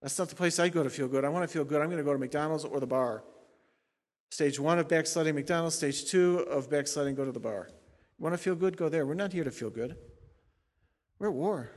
That's 0.00 0.16
not 0.16 0.28
the 0.28 0.36
place 0.36 0.60
I 0.60 0.68
go 0.68 0.84
to 0.84 0.90
feel 0.90 1.08
good. 1.08 1.24
I 1.24 1.28
want 1.28 1.42
to 1.42 1.52
feel 1.52 1.64
good. 1.64 1.82
I'm 1.82 1.88
going 1.88 1.98
to 1.98 2.04
go 2.04 2.12
to 2.12 2.20
McDonald's 2.20 2.64
or 2.64 2.78
the 2.78 2.86
bar. 2.86 3.24
Stage 4.30 4.60
one 4.60 4.78
of 4.78 4.86
backsliding, 4.86 5.34
McDonald's. 5.34 5.74
Stage 5.74 6.04
two 6.04 6.38
of 6.48 6.70
backsliding, 6.70 7.16
go 7.16 7.24
to 7.24 7.32
the 7.32 7.40
bar. 7.40 7.66
You 8.16 8.22
want 8.22 8.34
to 8.34 8.38
feel 8.38 8.54
good? 8.54 8.76
Go 8.76 8.88
there. 8.88 9.04
We're 9.04 9.14
not 9.14 9.32
here 9.32 9.42
to 9.42 9.50
feel 9.50 9.70
good. 9.70 9.96
We're 11.24 11.30
at 11.30 11.36
war. 11.36 11.70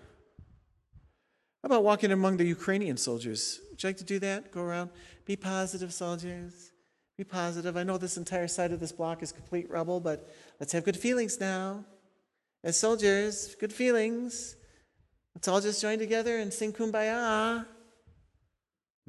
How 1.63 1.67
about 1.67 1.86
walking 1.86 2.12
among 2.12 2.36
the 2.36 2.43
Ukrainian 2.43 2.97
soldiers? 2.97 3.62
Would 3.69 3.81
you 3.81 3.88
like 3.88 3.95
to 3.95 4.03
do 4.03 4.19
that? 4.19 4.51
Go 4.51 4.60
around? 4.60 4.89
Be 5.23 5.38
positive, 5.38 5.93
soldiers. 5.93 6.73
Be 7.17 7.23
positive. 7.23 7.77
I 7.77 7.83
know 7.83 7.97
this 7.97 8.17
entire 8.17 8.49
side 8.49 8.73
of 8.73 8.81
this 8.81 8.91
block 8.91 9.23
is 9.23 9.31
complete 9.31 9.69
rubble, 9.69 10.01
but 10.01 10.29
let's 10.60 10.73
have 10.73 10.83
good 10.83 10.97
feelings 10.97 11.39
now 11.39 11.86
as 12.62 12.77
soldiers, 12.77 13.55
good 13.57 13.71
feelings. 13.71 14.57
Let's 15.33 15.47
all 15.47 15.62
just 15.62 15.81
join 15.81 15.97
together 15.97 16.39
and 16.39 16.51
sing 16.51 16.73
kumbaya. 16.73 17.65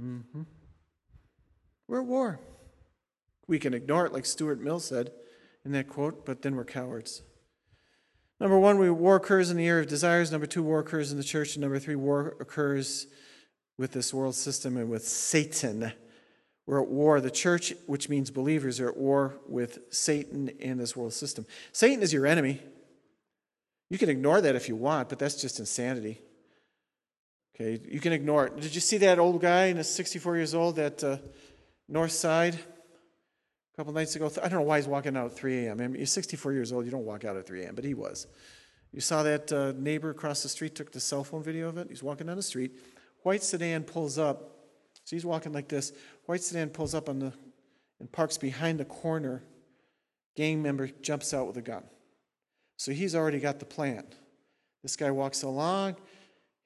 Mm-hmm. 0.01 0.43
We're 1.89 2.03
at 2.03 2.07
war. 2.07 2.39
We 3.49 3.59
can 3.59 3.75
ignore 3.75 4.07
it, 4.07 4.13
like 4.13 4.25
Stuart 4.25 4.61
Mill 4.61 4.79
said 4.79 5.11
in 5.65 5.73
that 5.73 5.89
quote, 5.89 6.25
but 6.25 6.43
then 6.43 6.55
we're 6.55 6.65
cowards. 6.65 7.23
Number 8.41 8.59
one, 8.59 8.79
we, 8.79 8.89
war 8.91 9.17
occurs 9.17 9.51
in 9.51 9.57
the 9.57 9.67
area 9.67 9.83
of 9.83 9.89
desires. 9.89 10.31
Number 10.31 10.47
two, 10.47 10.63
war 10.63 10.79
occurs 10.79 11.11
in 11.11 11.19
the 11.19 11.25
church. 11.25 11.55
And 11.55 11.63
number 11.63 11.79
three, 11.79 11.97
war 11.97 12.37
occurs 12.41 13.09
with 13.77 13.93
this 13.93 14.15
world 14.15 14.35
system 14.35 14.77
and 14.77 14.89
with 14.89 15.07
Satan. 15.07 15.93
We're 16.67 16.83
at 16.83 16.89
war. 16.89 17.21
The 17.21 17.31
church, 17.31 17.73
which 17.87 18.09
means 18.09 18.31
believers, 18.31 18.79
are 18.79 18.91
at 18.91 18.97
war 18.97 19.37
with 19.49 19.79
Satan 19.91 20.51
and 20.61 20.79
this 20.79 20.95
world 20.95 21.15
system. 21.15 21.47
Satan 21.73 22.03
is 22.03 22.13
your 22.13 22.27
enemy. 22.27 22.61
You 23.91 23.99
can 23.99 24.09
ignore 24.09 24.41
that 24.41 24.55
if 24.55 24.69
you 24.69 24.77
want, 24.77 25.09
but 25.09 25.19
that's 25.19 25.41
just 25.41 25.59
insanity. 25.59 26.21
Okay, 27.57 27.81
you 27.91 28.01
can 28.01 28.13
ignore 28.13 28.47
it. 28.47 28.61
Did 28.61 28.75
you 28.75 28.81
see 28.81 28.99
that 28.99 29.19
old 29.19 29.41
guy 29.41 29.67
in 29.67 29.79
his 29.79 29.93
64 29.93 30.37
years 30.37 30.55
old 30.55 30.77
that 30.77 31.03
uh, 31.03 31.17
North 31.89 32.13
Side? 32.13 32.59
Couple 33.79 33.93
nights 33.93 34.17
ago. 34.17 34.29
I 34.43 34.49
don't 34.49 34.59
know 34.59 34.63
why 34.63 34.79
he's 34.79 34.89
walking 34.89 35.17
out 35.17 35.27
at 35.27 35.37
3 35.37 35.67
a.m. 35.67 35.81
I 35.81 35.87
mean, 35.87 36.01
he's 36.01 36.11
64 36.11 36.53
years 36.53 36.73
old. 36.73 36.85
You 36.85 36.91
don't 36.91 37.05
walk 37.05 37.25
out 37.25 37.37
at 37.37 37.47
3 37.47 37.63
a.m., 37.63 37.77
but 37.77 37.85
he 37.85 37.95
was. 37.95 38.27
You 38.91 39.01
saw 39.01 39.23
that 39.23 39.53
uh, 39.53 39.73
neighbor 39.77 40.11
across 40.11 40.43
the 40.43 40.49
street 40.49 40.75
took 40.75 40.91
the 40.91 40.99
cell 40.99 41.23
phone 41.23 41.45
video 41.45 41.69
of 41.69 41.79
it. 41.79 41.87
He's 41.89 42.03
walking 42.03 42.27
down 42.27 42.35
the 42.35 42.43
street. 42.43 42.73
White 43.23 43.45
sedan 43.45 43.85
pulls 43.85 44.19
up. 44.19 44.51
So 45.05 45.15
he's 45.15 45.25
walking 45.25 45.53
like 45.53 45.69
this. 45.69 45.93
White 46.27 46.43
sedan 46.43 46.71
pulls 46.71 46.93
up 46.93 47.09
on 47.09 47.21
the 47.21 47.33
and 48.01 48.11
parks 48.11 48.37
behind 48.37 48.81
the 48.81 48.85
corner. 48.85 49.45
Gang 50.35 50.61
member 50.61 50.89
jumps 51.01 51.33
out 51.33 51.47
with 51.47 51.57
a 51.57 51.63
gun. 51.63 51.85
So 52.79 52.91
he's 52.91 53.15
already 53.15 53.39
got 53.39 53.61
the 53.61 53.65
plan. 53.65 54.03
This 54.83 54.97
guy 54.97 55.13
walks 55.13 55.45
along. 55.45 55.95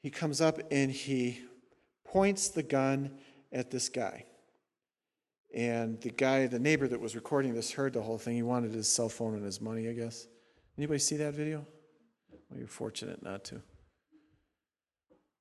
He 0.03 0.09
comes 0.09 0.41
up 0.41 0.61
and 0.71 0.91
he 0.91 1.41
points 2.07 2.49
the 2.49 2.63
gun 2.63 3.11
at 3.53 3.71
this 3.71 3.91
guy. 3.91 4.25
And 5.55 6.01
the 6.01 6.11
guy, 6.11 6.47
the 6.47 6.59
neighbor 6.59 6.89
that 6.89 7.01
was 7.01 7.15
recording 7.15 7.55
this, 7.55 7.71
heard 7.73 7.93
the 7.93 8.03
whole 8.03 8.19
thing. 8.19 8.37
He 8.37 8.43
wanted 8.43 8.73
his 8.73 8.89
cell 8.89 9.09
phone 9.09 9.35
and 9.35 9.45
his 9.45 9.61
money, 9.61 9.89
I 9.89 9.93
guess. 9.93 10.27
Anybody 10.79 10.99
see 10.99 11.17
that 11.19 11.35
video? 11.35 11.67
Well, 12.49 12.59
you're 12.59 12.69
fortunate 12.69 13.23
not 13.23 13.45
to. 13.45 13.61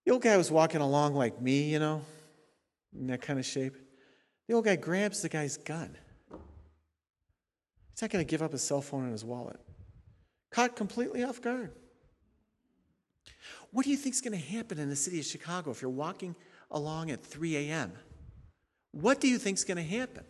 The 0.06 0.12
old 0.12 0.21
guy 0.21 0.36
was 0.36 0.52
walking 0.52 0.82
along 0.82 1.15
like 1.15 1.41
me, 1.41 1.71
you 1.71 1.80
know, 1.80 2.02
in 2.93 3.08
that 3.08 3.21
kind 3.21 3.39
of 3.39 3.45
shape. 3.45 3.76
The 4.47 4.56
old 4.56 4.65
guy 4.65 4.76
grabs 4.76 5.21
the 5.21 5.30
guy's 5.30 5.56
gun. 5.56 5.95
He's 7.91 8.02
not 8.02 8.12
going 8.12 8.26
to 8.26 8.30
give 8.30 8.41
up 8.41 8.52
his 8.52 8.63
cell 8.63 8.82
phone 8.82 9.04
and 9.04 9.12
his 9.12 9.24
wallet. 9.24 9.60
Caught 10.50 10.76
completely 10.76 11.24
off 11.24 11.41
guard. 11.41 11.71
What 13.71 13.86
do 13.86 13.91
you 13.91 13.97
think 13.97 14.15
is 14.15 14.21
going 14.21 14.38
to 14.38 14.45
happen 14.45 14.80
in 14.80 14.89
the 14.89 14.95
city 14.95 15.19
of 15.19 15.26
Chicago 15.26 15.71
if 15.71 15.82
you're 15.82 15.89
walking 15.89 16.36
along 16.69 17.12
at 17.12 17.24
3 17.24 17.56
a.m.? 17.56 17.93
What 18.92 19.20
do 19.20 19.28
you 19.28 19.38
think 19.38 19.58
is 19.58 19.64
going 19.64 19.78
to 19.78 19.84
happen? 19.84 20.24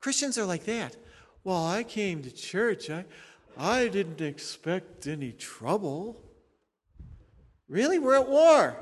Christians 0.00 0.36
are 0.38 0.44
like 0.44 0.64
that. 0.64 0.96
Well, 1.44 1.64
I 1.64 1.82
came 1.82 2.22
to 2.22 2.30
church. 2.30 2.90
I, 2.90 3.04
I 3.56 3.88
didn't 3.88 4.20
expect 4.20 5.06
any 5.06 5.32
trouble. 5.32 6.20
Really? 7.68 7.98
We're 7.98 8.16
at 8.16 8.28
war. 8.28 8.76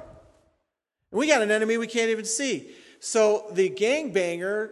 We 1.12 1.26
got 1.26 1.42
an 1.42 1.50
enemy 1.50 1.78
we 1.78 1.86
can't 1.86 2.10
even 2.10 2.24
see. 2.24 2.70
So 3.00 3.46
the 3.52 3.70
gangbanger 3.70 4.70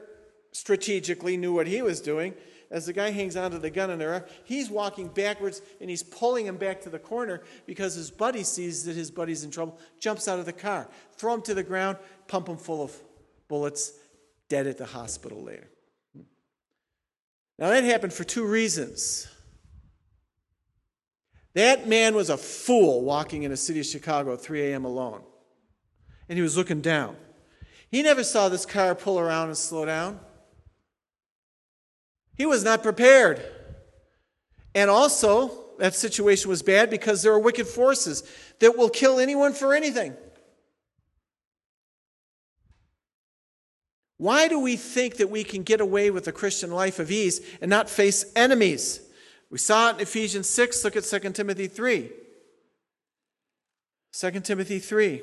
strategically 0.53 1.37
knew 1.37 1.53
what 1.53 1.67
he 1.67 1.83
was 1.83 2.01
doing. 2.01 2.35
As 2.71 2.85
the 2.85 2.93
guy 2.93 3.11
hangs 3.11 3.35
onto 3.35 3.59
the 3.59 3.71
gun 3.71 3.91
in 3.91 3.99
there, 3.99 4.27
he's 4.45 4.69
walking 4.69 5.09
backwards 5.09 5.63
and 5.81 5.89
he's 5.89 6.03
pulling 6.03 6.45
him 6.45 6.59
back 6.59 6.83
to 6.83 6.91
the 6.91 6.99
corner 6.99 7.43
because 7.65 7.95
his 7.95 8.11
buddy 8.11 8.43
sees 8.43 8.85
that 8.85 8.95
his 8.95 9.11
buddy's 9.11 9.43
in 9.43 9.51
trouble, 9.51 9.79
jumps 10.01 10.29
out 10.29 10.39
of 10.39 10.45
the 10.45 10.53
car, 10.53 10.87
throw 11.17 11.33
him 11.33 11.43
to 11.43 11.55
the 11.55 11.63
ground, 11.63 11.97
pump 12.27 12.47
him 12.47 12.59
full 12.59 12.83
of 12.83 12.95
bullets, 13.49 13.93
dead 14.49 14.67
at 14.67 14.79
the 14.79 14.87
hospital 14.87 15.43
later. 15.43 15.69
Now, 17.59 17.71
that 17.71 17.85
happened 17.85 18.13
for 18.13 18.25
two 18.25 18.45
reasons. 18.45 19.27
That 21.55 21.89
man 21.89 22.15
was 22.15 22.31
a 22.31 22.37
fool 22.37 23.03
walking 23.03 23.43
in 23.43 23.51
the 23.51 23.57
city 23.57 23.81
of 23.81 23.87
Chicago 23.87 24.35
at 24.35 24.41
3 24.41 24.71
a.m. 24.71 24.85
alone. 24.85 25.23
And 26.29 26.37
he 26.39 26.43
was 26.43 26.57
looking 26.57 26.81
down. 26.81 27.17
He 27.91 28.03
never 28.03 28.23
saw 28.23 28.49
this 28.49 28.67
car 28.67 28.95
pull 28.95 29.19
around 29.19 29.49
and 29.49 29.57
slow 29.57 29.85
down. 29.85 30.21
He 32.37 32.47
was 32.47 32.63
not 32.63 32.83
prepared. 32.83 33.43
And 34.75 34.89
also, 34.89 35.51
that 35.79 35.95
situation 35.95 36.49
was 36.49 36.63
bad 36.63 36.91
because 36.91 37.23
there 37.23 37.33
are 37.33 37.41
wicked 37.41 37.67
forces 37.67 38.23
that 38.61 38.77
will 38.77 38.91
kill 38.91 39.19
anyone 39.19 39.53
for 39.53 39.75
anything. 39.75 40.15
Why 44.19 44.49
do 44.49 44.59
we 44.59 44.77
think 44.77 45.17
that 45.17 45.31
we 45.31 45.45
can 45.45 45.63
get 45.63 45.81
away 45.81 46.11
with 46.11 46.27
a 46.27 46.33
Christian 46.33 46.73
life 46.73 46.99
of 46.99 47.11
ease 47.11 47.41
and 47.61 47.71
not 47.71 47.89
face 47.89 48.25
enemies? 48.37 49.01
We 49.49 49.59
saw 49.59 49.91
it 49.91 49.95
in 49.97 50.01
Ephesians 50.01 50.49
6. 50.51 50.85
Look 50.85 50.97
at 50.97 51.05
2 51.05 51.31
Timothy 51.31 51.69
3. 51.69 52.11
2 54.13 54.31
Timothy 54.41 54.81
3. 54.81 55.23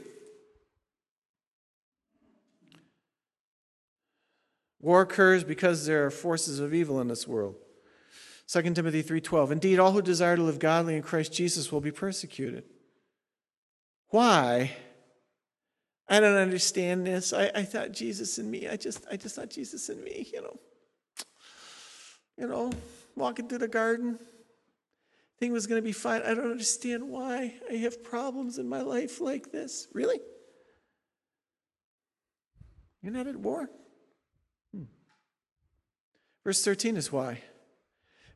War 4.79 5.01
occurs 5.01 5.43
because 5.43 5.85
there 5.85 6.05
are 6.05 6.11
forces 6.11 6.59
of 6.59 6.73
evil 6.73 7.01
in 7.01 7.07
this 7.07 7.27
world. 7.27 7.55
2 8.47 8.61
Timothy 8.75 9.01
3:12 9.01 9.51
Indeed 9.51 9.79
all 9.79 9.91
who 9.91 10.01
desire 10.01 10.35
to 10.35 10.43
live 10.43 10.59
godly 10.59 10.95
in 10.95 11.01
Christ 11.01 11.33
Jesus 11.33 11.71
will 11.71 11.81
be 11.81 11.91
persecuted. 11.91 12.63
Why? 14.09 14.75
I 16.07 16.19
don't 16.19 16.37
understand 16.37 17.07
this. 17.07 17.33
I, 17.33 17.51
I 17.55 17.63
thought 17.63 17.91
Jesus 17.91 18.37
and 18.37 18.49
me. 18.49 18.67
I 18.67 18.77
just 18.77 19.05
I 19.11 19.17
just 19.17 19.35
thought 19.35 19.49
Jesus 19.49 19.89
and 19.89 20.03
me, 20.03 20.29
you 20.31 20.41
know. 20.41 20.59
You 22.37 22.47
know, 22.47 22.71
walking 23.15 23.47
through 23.47 23.59
the 23.59 23.67
garden. 23.67 24.19
Thing 25.39 25.51
was 25.51 25.67
to 25.67 25.81
be 25.81 25.91
fine. 25.91 26.21
I 26.21 26.33
don't 26.33 26.51
understand 26.51 27.09
why 27.09 27.55
I 27.69 27.75
have 27.75 28.03
problems 28.03 28.57
in 28.57 28.69
my 28.69 28.81
life 28.81 29.19
like 29.19 29.51
this. 29.51 29.87
Really? 29.93 30.19
You're 33.01 33.13
not 33.13 33.27
at 33.27 33.35
war? 33.35 33.69
Hmm. 34.73 34.83
Verse 36.43 36.63
13 36.63 36.95
is 36.95 37.11
why. 37.11 37.41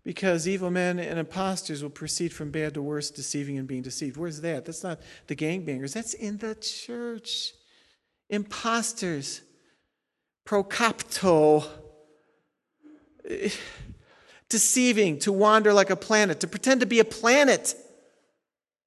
Because 0.03 0.47
evil 0.47 0.71
men 0.71 0.99
and 0.99 1.19
impostors 1.19 1.83
will 1.83 1.89
proceed 1.89 2.33
from 2.33 2.51
bad 2.51 2.73
to 2.73 2.81
worse, 2.81 3.11
deceiving 3.11 3.57
and 3.57 3.67
being 3.67 3.81
deceived. 3.81 4.17
Where's 4.17 4.41
that? 4.41 4.65
That's 4.65 4.83
not 4.83 4.99
the 5.27 5.35
gangbangers, 5.35 5.93
that's 5.93 6.13
in 6.13 6.37
the 6.37 6.55
church. 6.55 7.53
Imposters, 8.29 9.41
prokopto, 10.45 11.65
eh, 13.27 13.49
deceiving, 14.49 15.19
to 15.19 15.31
wander 15.31 15.73
like 15.73 15.89
a 15.89 15.95
planet, 15.95 16.39
to 16.39 16.47
pretend 16.47 16.79
to 16.79 16.85
be 16.85 16.99
a 16.99 17.05
planet 17.05 17.75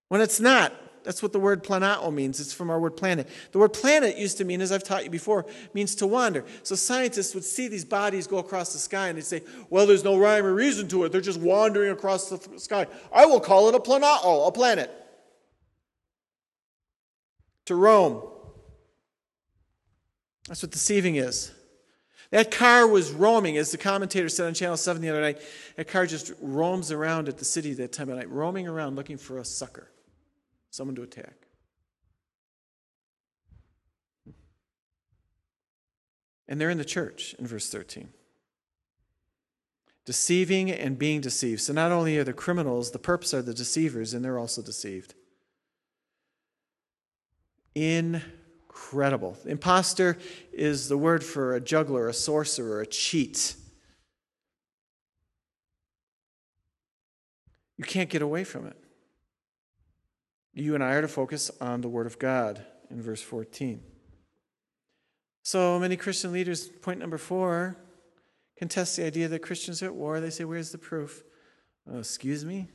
when 0.09 0.21
it's 0.21 0.41
not. 0.41 0.73
That's 1.05 1.23
what 1.23 1.33
the 1.33 1.41
word 1.41 1.65
planao 1.65 2.13
means. 2.13 2.41
It's 2.41 2.53
from 2.53 2.71
our 2.71 2.79
word 2.79 2.97
planet. 2.97 3.29
The 3.51 3.59
word 3.59 3.73
planet 3.73 4.17
used 4.17 4.39
to 4.39 4.45
mean, 4.45 4.61
as 4.61 4.71
I've 4.71 4.85
taught 4.85 5.05
you 5.05 5.11
before, 5.11 5.47
means 5.75 5.95
to 5.97 6.07
wander. 6.07 6.45
So 6.63 6.75
scientists 6.75 7.35
would 7.35 7.45
see 7.45 7.69
these 7.69 7.85
bodies 7.85 8.27
go 8.27 8.39
across 8.39 8.73
the 8.73 8.79
sky 8.79 9.09
and 9.09 9.19
they'd 9.19 9.25
say, 9.25 9.43
well, 9.69 9.87
there's 9.87 10.05
no 10.05 10.17
rhyme 10.17 10.45
or 10.45 10.55
reason 10.55 10.89
to 10.89 11.05
it. 11.05 11.13
They're 11.13 11.21
just 11.21 11.41
wandering 11.41 11.91
across 11.91 12.29
the 12.29 12.59
sky. 12.59 12.87
I 13.13 13.27
will 13.27 13.41
call 13.41 13.69
it 13.69 13.75
a 13.75 13.81
planao, 13.81 14.47
a 14.47 14.53
planet. 14.53 14.91
To 17.67 17.75
roam. 17.75 18.23
That's 20.49 20.63
what 20.63 20.73
deceiving 20.73 21.17
is. 21.17 21.53
That 22.31 22.51
car 22.51 22.87
was 22.87 23.13
roaming, 23.13 23.59
as 23.59 23.73
the 23.73 23.79
commentator 23.79 24.29
said 24.29 24.47
on 24.47 24.55
Channel 24.55 24.79
7 24.79 25.03
the 25.03 25.11
other 25.11 25.21
night. 25.21 25.39
That 25.77 25.89
car 25.89 26.07
just 26.07 26.33
roams 26.41 26.91
around 26.91 27.29
at 27.29 27.37
the 27.37 27.45
city 27.45 27.75
that 27.75 27.93
time 27.93 28.09
of 28.09 28.17
night, 28.17 28.31
roaming 28.31 28.67
around 28.67 28.97
looking 28.97 29.19
for 29.19 29.39
a 29.39 29.45
sucker, 29.45 29.91
someone 30.71 30.97
to 30.97 31.03
attack. 31.03 31.35
And 36.49 36.61
they're 36.61 36.71
in 36.71 36.79
the 36.79 36.85
church 36.85 37.35
in 37.39 37.47
verse 37.47 37.69
13. 37.69 38.09
Deceiving 40.05 40.71
and 40.71 40.99
being 40.99 41.21
deceived. 41.21 41.61
So 41.61 41.73
not 41.73 41.93
only 41.93 42.19
are 42.19 42.25
the 42.25 42.33
criminals, 42.33 42.91
the 42.91 42.99
perps 42.99 43.33
are 43.33 43.43
the 43.43 43.55
deceivers, 43.55 44.15
and 44.15 44.25
they're 44.25 44.39
also 44.39 44.63
deceived. 44.63 45.15
In 47.75 48.23
incredible. 48.73 49.37
Imposter 49.45 50.17
is 50.51 50.89
the 50.89 50.97
word 50.97 51.23
for 51.23 51.55
a 51.55 51.61
juggler, 51.61 52.09
a 52.09 52.13
sorcerer, 52.15 52.81
a 52.81 52.87
cheat. 52.87 53.55
You 57.77 57.85
can't 57.85 58.09
get 58.09 58.23
away 58.23 58.45
from 58.45 58.67
it. 58.67 58.77
You 60.55 60.75
and 60.75 60.83
I 60.83 60.93
are 60.93 61.03
to 61.03 61.09
focus 61.09 61.51
on 61.61 61.81
the 61.81 61.89
Word 61.89 62.07
of 62.07 62.19
God 62.19 62.65
in 62.91 63.01
verse 63.01 63.23
14. 63.23 63.83
So 65.43 65.79
many 65.79 65.97
Christian 65.97 66.33
leaders, 66.33 66.69
point 66.69 67.01
number 67.01 67.19
four, 67.19 67.77
contest 68.57 68.97
the 68.97 69.05
idea 69.05 69.29
that 69.29 69.41
Christians 69.41 69.83
are 69.83 69.87
at 69.87 69.95
war. 69.95 70.21
They 70.21 70.31
say, 70.31 70.45
Where's 70.45 70.71
the 70.71 70.79
proof? 70.79 71.25
Oh, 71.91 71.99
excuse 71.99 72.45
me? 72.45 72.69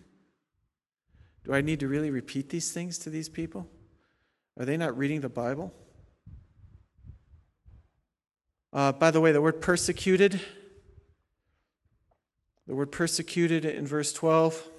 Do 1.46 1.54
I 1.54 1.62
need 1.62 1.80
to 1.80 1.88
really 1.88 2.10
repeat 2.12 2.50
these 2.50 2.72
things 2.72 2.98
to 3.00 3.10
these 3.10 3.30
people? 3.30 3.68
Are 4.60 4.66
they 4.66 4.76
not 4.76 4.98
reading 4.98 5.22
the 5.22 5.30
Bible? 5.30 5.74
Uh, 8.78 8.92
by 8.92 9.10
the 9.10 9.20
way, 9.20 9.32
the 9.32 9.42
word 9.42 9.60
persecuted, 9.60 10.40
the 12.68 12.76
word 12.76 12.92
persecuted 12.92 13.66
in 13.66 13.88
verse 13.88 14.14
12, 14.14 14.70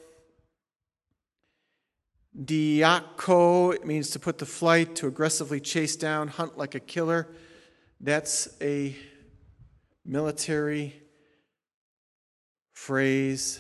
diako, 2.45 3.75
it 3.75 3.85
means 3.85 4.11
to 4.11 4.21
put 4.21 4.39
to 4.39 4.47
flight, 4.47 4.95
to 4.95 5.09
aggressively 5.09 5.59
chase 5.59 5.97
down, 5.97 6.29
hunt 6.29 6.57
like 6.57 6.77
a 6.77 6.79
killer. 6.79 7.27
That's 8.01 8.49
a 8.63 8.95
military 10.05 11.03
phrase 12.75 13.59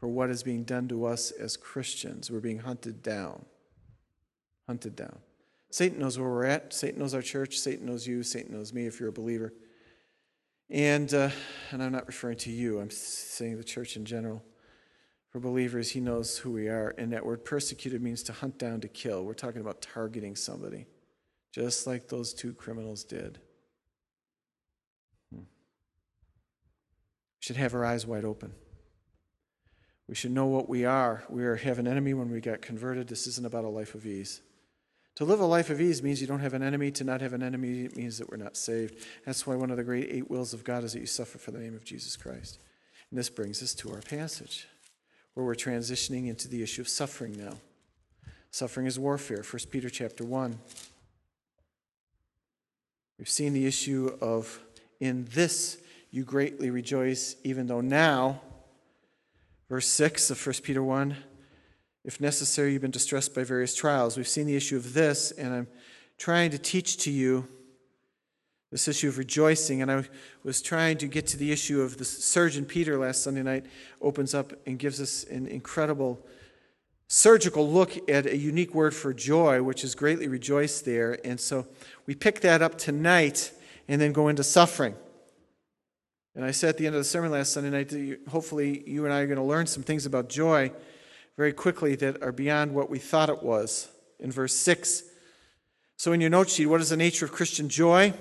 for 0.00 0.08
what 0.08 0.30
is 0.30 0.42
being 0.42 0.64
done 0.64 0.88
to 0.88 1.04
us 1.04 1.30
as 1.30 1.58
Christians. 1.58 2.30
We're 2.30 2.40
being 2.40 2.60
hunted 2.60 3.02
down. 3.02 3.44
Hunted 4.66 4.96
down. 4.96 5.18
Satan 5.70 5.98
knows 5.98 6.18
where 6.18 6.28
we're 6.28 6.44
at. 6.44 6.72
Satan 6.72 6.98
knows 6.98 7.14
our 7.14 7.22
church. 7.22 7.58
Satan 7.58 7.86
knows 7.86 8.06
you. 8.06 8.22
Satan 8.22 8.54
knows 8.54 8.72
me 8.72 8.86
if 8.86 8.98
you're 8.98 9.10
a 9.10 9.12
believer. 9.12 9.52
And 10.70 11.12
uh, 11.14 11.30
and 11.70 11.82
I'm 11.82 11.92
not 11.92 12.06
referring 12.06 12.36
to 12.38 12.50
you, 12.50 12.80
I'm 12.80 12.90
saying 12.90 13.56
the 13.56 13.64
church 13.64 13.96
in 13.96 14.04
general. 14.04 14.42
For 15.30 15.40
believers, 15.40 15.90
he 15.90 16.00
knows 16.00 16.38
who 16.38 16.52
we 16.52 16.68
are. 16.68 16.94
And 16.96 17.12
that 17.12 17.24
word 17.24 17.44
persecuted 17.44 18.02
means 18.02 18.22
to 18.24 18.32
hunt 18.32 18.58
down, 18.58 18.80
to 18.80 18.88
kill. 18.88 19.24
We're 19.24 19.34
talking 19.34 19.60
about 19.60 19.82
targeting 19.82 20.36
somebody, 20.36 20.86
just 21.52 21.86
like 21.86 22.08
those 22.08 22.32
two 22.32 22.54
criminals 22.54 23.04
did. 23.04 23.38
Hmm. 25.30 25.40
We 25.40 25.44
should 27.40 27.56
have 27.56 27.74
our 27.74 27.84
eyes 27.84 28.06
wide 28.06 28.24
open. 28.24 28.52
We 30.06 30.14
should 30.14 30.32
know 30.32 30.46
what 30.46 30.66
we 30.66 30.86
are. 30.86 31.24
We 31.28 31.44
are, 31.44 31.56
have 31.56 31.78
an 31.78 31.86
enemy 31.86 32.14
when 32.14 32.30
we 32.30 32.40
got 32.40 32.62
converted. 32.62 33.08
This 33.08 33.26
isn't 33.26 33.46
about 33.46 33.64
a 33.64 33.68
life 33.68 33.94
of 33.94 34.06
ease. 34.06 34.40
To 35.18 35.24
live 35.24 35.40
a 35.40 35.46
life 35.46 35.68
of 35.68 35.80
ease 35.80 36.00
means 36.00 36.20
you 36.20 36.28
don't 36.28 36.38
have 36.38 36.54
an 36.54 36.62
enemy. 36.62 36.92
To 36.92 37.02
not 37.02 37.20
have 37.22 37.32
an 37.32 37.42
enemy 37.42 37.88
means 37.96 38.18
that 38.18 38.30
we're 38.30 38.36
not 38.36 38.56
saved. 38.56 39.04
That's 39.26 39.48
why 39.48 39.56
one 39.56 39.72
of 39.72 39.76
the 39.76 39.82
great 39.82 40.06
eight 40.12 40.30
wills 40.30 40.54
of 40.54 40.62
God 40.62 40.84
is 40.84 40.92
that 40.92 41.00
you 41.00 41.06
suffer 41.06 41.38
for 41.38 41.50
the 41.50 41.58
name 41.58 41.74
of 41.74 41.84
Jesus 41.84 42.16
Christ. 42.16 42.60
And 43.10 43.18
this 43.18 43.28
brings 43.28 43.60
us 43.60 43.74
to 43.74 43.90
our 43.90 44.00
passage 44.00 44.68
where 45.34 45.44
we're 45.44 45.56
transitioning 45.56 46.28
into 46.28 46.46
the 46.46 46.62
issue 46.62 46.82
of 46.82 46.88
suffering 46.88 47.36
now. 47.36 47.54
Suffering 48.52 48.86
is 48.86 48.96
warfare, 48.96 49.42
1 49.42 49.62
Peter 49.72 49.90
chapter 49.90 50.22
1. 50.22 50.56
We've 53.18 53.28
seen 53.28 53.54
the 53.54 53.66
issue 53.66 54.16
of 54.20 54.60
in 55.00 55.26
this 55.34 55.78
you 56.12 56.22
greatly 56.22 56.70
rejoice, 56.70 57.34
even 57.42 57.66
though 57.66 57.80
now, 57.80 58.40
verse 59.68 59.88
6 59.88 60.30
of 60.30 60.46
1 60.46 60.54
Peter 60.62 60.80
1, 60.80 61.16
if 62.08 62.22
necessary, 62.22 62.72
you've 62.72 62.80
been 62.80 62.90
distressed 62.90 63.34
by 63.34 63.44
various 63.44 63.74
trials. 63.74 64.16
We've 64.16 64.26
seen 64.26 64.46
the 64.46 64.56
issue 64.56 64.78
of 64.78 64.94
this, 64.94 65.30
and 65.30 65.52
I'm 65.52 65.66
trying 66.16 66.50
to 66.52 66.58
teach 66.58 66.96
to 67.04 67.10
you 67.10 67.46
this 68.70 68.88
issue 68.88 69.08
of 69.08 69.18
rejoicing. 69.18 69.82
And 69.82 69.92
I 69.92 70.04
was 70.42 70.62
trying 70.62 70.96
to 70.98 71.06
get 71.06 71.26
to 71.26 71.36
the 71.36 71.52
issue 71.52 71.82
of 71.82 71.98
the 71.98 72.06
surgeon 72.06 72.64
Peter 72.64 72.96
last 72.96 73.22
Sunday 73.22 73.42
night, 73.42 73.66
opens 74.00 74.32
up 74.32 74.54
and 74.66 74.78
gives 74.78 75.02
us 75.02 75.24
an 75.24 75.48
incredible 75.48 76.18
surgical 77.08 77.70
look 77.70 78.08
at 78.08 78.24
a 78.24 78.38
unique 78.38 78.74
word 78.74 78.94
for 78.94 79.12
joy, 79.12 79.62
which 79.62 79.84
is 79.84 79.94
greatly 79.94 80.28
rejoice 80.28 80.80
there. 80.80 81.18
And 81.26 81.38
so 81.38 81.66
we 82.06 82.14
pick 82.14 82.40
that 82.40 82.62
up 82.62 82.78
tonight 82.78 83.52
and 83.86 84.00
then 84.00 84.12
go 84.12 84.28
into 84.28 84.44
suffering. 84.44 84.94
And 86.34 86.42
I 86.42 86.52
said 86.52 86.70
at 86.70 86.78
the 86.78 86.86
end 86.86 86.96
of 86.96 87.00
the 87.00 87.04
sermon 87.04 87.32
last 87.32 87.52
Sunday 87.52 87.68
night 87.68 88.20
hopefully 88.30 88.82
you 88.88 89.04
and 89.04 89.12
I 89.12 89.20
are 89.20 89.26
going 89.26 89.36
to 89.36 89.42
learn 89.44 89.66
some 89.66 89.82
things 89.82 90.06
about 90.06 90.30
joy 90.30 90.72
very 91.38 91.52
quickly 91.52 91.94
that 91.94 92.20
are 92.20 92.32
beyond 92.32 92.74
what 92.74 92.90
we 92.90 92.98
thought 92.98 93.30
it 93.30 93.44
was 93.44 93.88
in 94.18 94.32
verse 94.32 94.52
6. 94.54 95.04
So, 95.96 96.12
in 96.12 96.20
your 96.20 96.30
note 96.30 96.50
sheet, 96.50 96.66
what 96.66 96.80
is 96.80 96.90
the 96.90 96.96
nature 96.96 97.24
of 97.24 97.30
Christian 97.30 97.68
joy? 97.68 98.12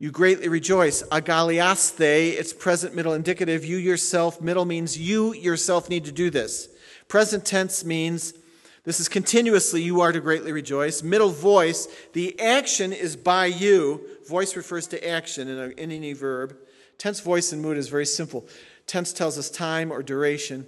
You 0.00 0.10
greatly 0.10 0.48
rejoice. 0.48 1.04
Agalliasthe, 1.04 2.32
it's 2.32 2.52
present, 2.52 2.96
middle, 2.96 3.12
indicative. 3.12 3.64
You 3.64 3.76
yourself, 3.76 4.40
middle 4.40 4.64
means 4.64 4.98
you 4.98 5.32
yourself 5.34 5.88
need 5.88 6.04
to 6.06 6.12
do 6.12 6.30
this. 6.30 6.68
Present 7.06 7.44
tense 7.44 7.84
means 7.84 8.34
this 8.82 8.98
is 8.98 9.08
continuously, 9.08 9.80
you 9.80 10.00
are 10.00 10.10
to 10.10 10.18
greatly 10.18 10.50
rejoice. 10.50 11.00
Middle 11.04 11.30
voice, 11.30 11.86
the 12.12 12.38
action 12.40 12.92
is 12.92 13.14
by 13.14 13.46
you. 13.46 14.04
Voice 14.28 14.56
refers 14.56 14.88
to 14.88 15.08
action 15.08 15.46
in, 15.46 15.58
a, 15.58 15.68
in 15.80 15.92
any 15.92 16.12
verb. 16.12 16.56
Tense 16.98 17.20
voice 17.20 17.52
and 17.52 17.62
mood 17.62 17.76
is 17.76 17.88
very 17.88 18.06
simple. 18.06 18.48
Tense 18.88 19.12
tells 19.12 19.38
us 19.38 19.48
time 19.48 19.92
or 19.92 20.02
duration. 20.02 20.66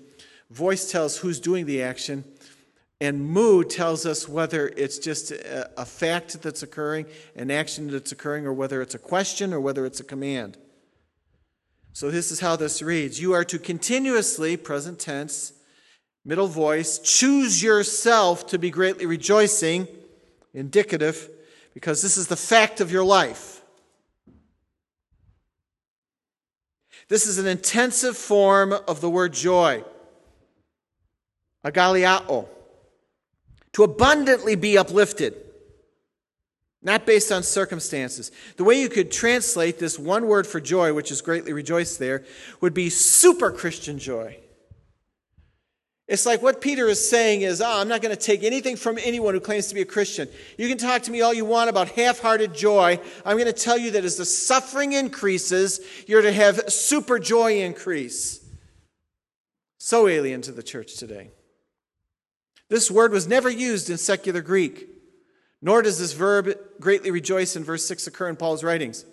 Voice 0.50 0.90
tells 0.90 1.18
who's 1.18 1.40
doing 1.40 1.66
the 1.66 1.82
action. 1.82 2.24
And 3.00 3.26
mood 3.26 3.70
tells 3.70 4.06
us 4.06 4.28
whether 4.28 4.68
it's 4.68 4.98
just 4.98 5.30
a, 5.32 5.68
a, 5.78 5.84
fact 5.84 6.40
that's 6.40 6.62
occurring, 6.62 7.06
an 7.34 7.50
action 7.50 7.90
that's 7.90 8.12
occurring, 8.12 8.46
or 8.46 8.52
whether 8.52 8.80
it's 8.80 8.94
a 8.94 8.98
question 8.98 9.52
or 9.52 9.60
whether 9.60 9.84
it's 9.84 10.00
a 10.00 10.04
command. 10.04 10.56
So 11.92 12.10
this 12.10 12.30
is 12.32 12.40
how 12.40 12.56
this 12.56 12.82
reads 12.82 13.20
You 13.20 13.32
are 13.32 13.44
to 13.44 13.58
continuously, 13.58 14.56
present 14.56 14.98
tense, 14.98 15.52
middle 16.24 16.46
voice, 16.46 16.98
choose 16.98 17.62
yourself 17.62 18.46
to 18.48 18.58
be 18.58 18.70
greatly 18.70 19.06
rejoicing, 19.06 19.86
indicative, 20.52 21.28
because 21.74 22.00
this 22.00 22.16
is 22.16 22.28
the 22.28 22.36
fact 22.36 22.80
of 22.80 22.90
your 22.90 23.04
life. 23.04 23.62
This 27.08 27.26
is 27.26 27.38
an 27.38 27.46
intensive 27.46 28.16
form 28.16 28.72
of 28.72 29.00
the 29.00 29.10
word 29.10 29.32
joy. 29.32 29.84
Agalliao 31.64 32.48
to 33.72 33.82
abundantly 33.82 34.54
be 34.54 34.78
uplifted, 34.78 35.34
not 36.80 37.04
based 37.06 37.32
on 37.32 37.42
circumstances. 37.42 38.30
The 38.56 38.64
way 38.64 38.80
you 38.80 38.88
could 38.88 39.10
translate 39.10 39.78
this 39.78 39.98
one 39.98 40.26
word 40.26 40.46
for 40.46 40.60
joy, 40.60 40.92
which 40.92 41.10
is 41.10 41.20
greatly 41.20 41.52
rejoiced 41.52 41.98
there, 41.98 42.24
would 42.60 42.72
be 42.72 42.88
super 42.88 43.50
Christian 43.50 43.98
joy. 43.98 44.38
It's 46.06 46.26
like 46.26 46.42
what 46.42 46.60
Peter 46.60 46.86
is 46.86 47.08
saying 47.08 47.40
is, 47.40 47.62
oh, 47.62 47.80
I'm 47.80 47.88
not 47.88 48.02
going 48.02 48.14
to 48.14 48.20
take 48.20 48.44
anything 48.44 48.76
from 48.76 48.98
anyone 49.02 49.32
who 49.32 49.40
claims 49.40 49.68
to 49.68 49.74
be 49.74 49.80
a 49.80 49.86
Christian. 49.86 50.28
You 50.58 50.68
can 50.68 50.76
talk 50.76 51.02
to 51.02 51.10
me 51.10 51.22
all 51.22 51.32
you 51.32 51.46
want 51.46 51.70
about 51.70 51.88
half 51.88 52.20
hearted 52.20 52.54
joy. 52.54 53.00
I'm 53.24 53.38
going 53.38 53.46
to 53.46 53.54
tell 53.54 53.78
you 53.78 53.92
that 53.92 54.04
as 54.04 54.18
the 54.18 54.26
suffering 54.26 54.92
increases, 54.92 55.80
you're 56.06 56.20
to 56.20 56.32
have 56.32 56.70
super 56.70 57.18
joy 57.18 57.62
increase. 57.62 58.44
So 59.78 60.06
alien 60.06 60.42
to 60.42 60.52
the 60.52 60.62
church 60.62 60.96
today. 60.96 61.30
This 62.68 62.90
word 62.90 63.12
was 63.12 63.28
never 63.28 63.50
used 63.50 63.90
in 63.90 63.98
secular 63.98 64.40
Greek, 64.40 64.88
nor 65.60 65.82
does 65.82 65.98
this 65.98 66.12
verb 66.12 66.56
greatly 66.80 67.10
rejoice 67.10 67.56
in 67.56 67.64
verse 67.64 67.86
6 67.86 68.06
occur 68.06 68.28
in 68.28 68.36
Paul's 68.36 68.64
writings. 68.64 69.04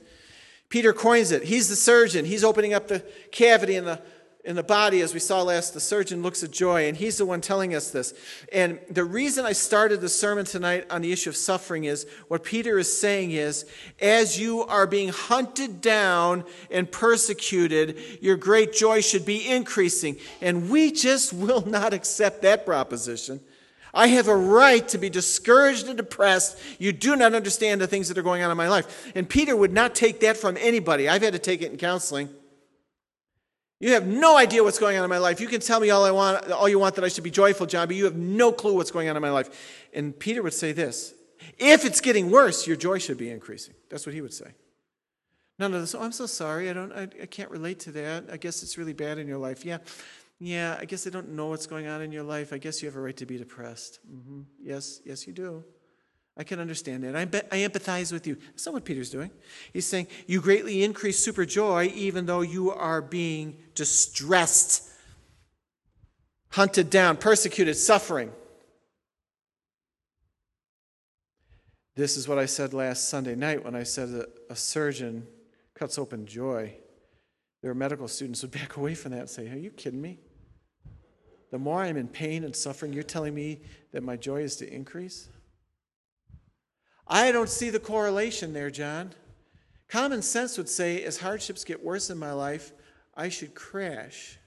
Peter 0.70 0.94
coins 0.94 1.32
it. 1.32 1.44
He's 1.44 1.68
the 1.68 1.76
surgeon. 1.76 2.26
He's 2.26 2.44
opening 2.44 2.74
up 2.74 2.88
the 2.88 3.06
cavity 3.32 3.76
in 3.76 3.86
the, 3.86 4.02
in 4.44 4.56
the 4.56 4.64
body, 4.64 5.02
as 5.02 5.14
we 5.14 5.20
saw 5.20 5.42
last. 5.44 5.74
The 5.74 5.80
surgeon 5.80 6.24
looks 6.24 6.44
at 6.44 6.52
joy, 6.52 6.88
and 6.88 6.98
he's 6.98 7.18
the 7.18 7.26
one 7.26 7.42
telling 7.42 7.76
us 7.76 7.92
this. 7.92 8.14
And 8.52 8.80
the 8.90 9.04
reason 9.04 9.46
I 9.46 9.54
started 9.54 10.02
the 10.02 10.10
sermon 10.10 10.46
tonight 10.46 10.88
on 10.90 11.02
the 11.02 11.12
issue 11.12 11.30
of 11.30 11.36
suffering 11.36 11.84
is 11.84 12.08
what 12.28 12.44
Peter 12.44 12.80
is 12.80 13.00
saying 13.00 13.32
is 13.32 13.66
as 14.00 14.40
you 14.40 14.64
are 14.64 14.88
being 14.88 15.10
hunted 15.10 15.82
down 15.82 16.44
and 16.72 16.92
persecuted, 16.92 17.98
your 18.22 18.36
great 18.36 18.74
joy 18.74 19.02
should 19.02 19.26
be 19.26 19.48
increasing. 19.48 20.18
And 20.42 20.70
we 20.70 20.92
just 20.92 21.34
will 21.34 21.66
not 21.66 21.94
accept 21.94 22.42
that 22.42 22.66
proposition. 22.66 23.42
I 23.94 24.08
have 24.08 24.28
a 24.28 24.36
right 24.36 24.88
to 24.90 24.98
be 24.98 25.10
discouraged 25.10 25.88
and 25.88 25.98
depressed. 25.98 26.58
You 26.80 26.94
do 26.94 27.16
not 27.16 27.34
understand 27.34 27.82
the 27.82 27.88
things 27.88 28.08
that 28.08 28.18
are 28.18 28.24
going 28.24 28.42
on 28.42 28.50
in 28.50 28.58
my 28.58 28.70
life. 28.70 29.12
And 29.16 29.28
Peter 29.28 29.56
would 29.56 29.74
not 29.74 29.96
take 29.96 30.22
that 30.22 30.38
from 30.38 30.58
anybody. 30.58 31.10
I've 31.10 31.22
had 31.22 31.34
to 31.34 31.40
take 31.40 31.62
it 31.62 31.72
in 31.72 31.78
counseling. 31.78 32.30
You 33.82 33.94
have 33.94 34.06
no 34.06 34.38
idea 34.38 34.64
what's 34.64 34.78
going 34.78 34.96
on 34.96 35.04
in 35.04 35.10
my 35.10 35.18
life. 35.18 35.42
You 35.42 35.48
can 35.48 35.60
tell 35.60 35.80
me 35.80 35.90
all 35.90 36.06
I 36.06 36.12
want, 36.12 36.52
all 36.52 36.70
you 36.70 36.78
want 36.78 36.94
that 36.96 37.04
I 37.04 37.08
should 37.08 37.24
be 37.24 37.32
joyful, 37.32 37.66
Jon, 37.66 37.88
but 37.88 37.96
you 37.96 38.06
have 38.06 38.16
no 38.16 38.52
clue 38.52 38.76
what's 38.76 38.92
going 38.92 39.10
on 39.10 39.16
in 39.16 39.22
my 39.24 39.32
life. 39.32 39.88
And 39.92 40.18
Peter 40.18 40.44
would 40.44 40.54
say 40.54 40.72
this: 40.72 41.16
If 41.58 41.84
it's 41.84 42.00
getting 42.00 42.30
worse, 42.30 42.68
your 42.68 42.78
joy 42.78 43.00
should 43.00 43.18
be 43.18 43.32
increasing. 43.32 43.74
That's 43.90 44.06
what 44.06 44.14
he 44.14 44.22
would 44.22 44.34
say. 44.34 44.52
None 45.58 45.74
of 45.74 45.82
this. 45.82 45.96
Oh, 45.96 46.02
I'm 46.02 46.12
so 46.12 46.28
sorry. 46.28 46.70
I 46.70 46.74
don't. 46.74 46.94
I, 46.94 47.04
I 47.24 47.26
can't 47.26 47.50
relate 47.50 47.80
to 47.82 47.92
that. 47.94 48.26
I 48.32 48.38
guess 48.38 48.62
it's 48.62 48.78
really 48.78 48.94
bad 48.94 49.18
in 49.18 49.28
your 49.28 49.40
life. 49.40 49.66
Yeah. 49.66 49.80
Yeah, 50.44 50.76
I 50.80 50.86
guess 50.86 51.06
I 51.06 51.12
don't 51.12 51.30
know 51.30 51.48
what's 51.48 51.68
going 51.68 51.86
on 51.86 52.02
in 52.02 52.12
your 52.12 52.24
life. 52.24 52.52
I 52.52 52.58
guess 52.58 52.82
you 52.82 52.88
have 52.88 52.96
a 52.96 53.00
right 53.00 53.18
to 53.18 53.28
be 53.28 53.38
depressed. 53.38 54.00
Mm-hmm. 54.12 54.42
Yes, 54.64 55.00
yes, 55.06 55.28
you 55.28 55.34
do. 55.34 55.64
I 56.38 56.44
can 56.44 56.60
understand 56.60 57.04
that. 57.04 57.16
I, 57.16 57.26
be- 57.26 57.42
I 57.52 57.58
empathize 57.58 58.12
with 58.12 58.26
you. 58.26 58.36
That's 58.36 58.66
not 58.66 58.74
what 58.74 58.86
Peter's 58.86 59.10
doing. 59.10 59.32
He's 59.74 59.86
saying, 59.86 60.08
You 60.28 60.42
greatly 60.42 60.84
increase 60.84 61.20
super 61.20 61.46
joy 61.46 61.92
even 61.94 62.26
though 62.26 62.42
you 62.42 62.72
are 62.72 63.02
being 63.02 63.58
distressed, 63.76 64.90
hunted 66.50 66.90
down, 66.90 67.18
persecuted, 67.18 67.76
suffering. 67.76 68.32
This 71.96 72.16
is 72.16 72.28
what 72.28 72.40
I 72.40 72.46
said 72.46 72.74
last 72.74 73.10
Sunday 73.10 73.36
night 73.36 73.66
when 73.66 73.76
I 73.76 73.84
said 73.84 74.12
that 74.14 74.30
a 74.50 74.56
surgeon 74.56 75.28
cuts 75.76 75.98
open 75.98 76.26
joy. 76.26 76.74
Their 77.62 77.74
medical 77.74 78.08
students 78.08 78.42
would 78.42 78.52
back 78.60 78.78
away 78.78 78.96
from 78.96 79.12
that 79.12 79.20
and 79.20 79.30
say, 79.30 79.50
Are 79.50 79.58
you 79.58 79.70
kidding 79.70 80.02
me? 80.02 80.20
the 81.52 81.60
more 81.60 81.82
I'm 81.82 81.98
in 81.98 82.08
pain 82.08 82.46
and 82.46 82.56
suffering, 82.56 82.94
you're 82.94 83.04
telling 83.04 83.36
me 83.36 83.60
that 83.92 84.04
my 84.04 84.16
joy 84.16 84.42
is 84.42 84.56
to 84.56 84.74
increase? 84.74 85.28
I 87.14 87.34
don't 87.34 87.50
see 87.50 87.70
the 87.70 87.80
correlation 87.80 88.54
there, 88.54 88.72
Jon. 88.72 89.12
Common 89.90 90.22
sense 90.22 90.58
would 90.58 90.70
say 90.70 91.04
as 91.04 91.18
hardships 91.18 91.66
get 91.66 91.84
worse 91.84 92.10
in 92.10 92.18
my 92.18 92.32
life, 92.32 92.72
I 93.14 93.28
should 93.28 93.54
crash. 93.54 94.40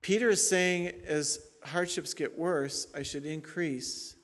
Peter 0.00 0.30
is 0.30 0.48
saying 0.48 0.92
as 1.06 1.38
hardships 1.62 2.14
get 2.14 2.38
worse, 2.38 2.86
I 2.94 3.02
should 3.02 3.26
increase 3.26 4.16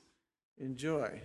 in 0.57 0.75
joy. 0.75 1.21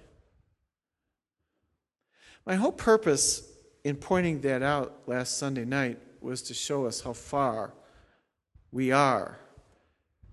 My 2.44 2.57
whole 2.57 2.70
purpose 2.70 3.42
in 3.85 3.97
pointing 3.97 4.42
that 4.42 4.62
out 4.62 5.01
last 5.07 5.38
Sunday 5.38 5.64
night 5.64 5.99
was 6.20 6.42
to 6.42 6.55
show 6.55 6.85
us 6.85 7.01
how 7.01 7.14
far 7.14 7.73
we 8.70 8.92
are 8.92 9.38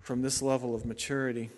from 0.01 0.21
this 0.21 0.41
level 0.41 0.75
of 0.75 0.85
maturity. 0.85 1.51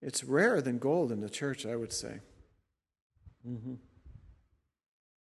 It's 0.00 0.22
rarer 0.22 0.60
than 0.60 0.78
gold 0.78 1.10
in 1.10 1.20
the 1.20 1.30
church, 1.30 1.66
I 1.66 1.76
would 1.76 1.92
say. 1.92 2.20
Mm-hmm. 3.46 3.74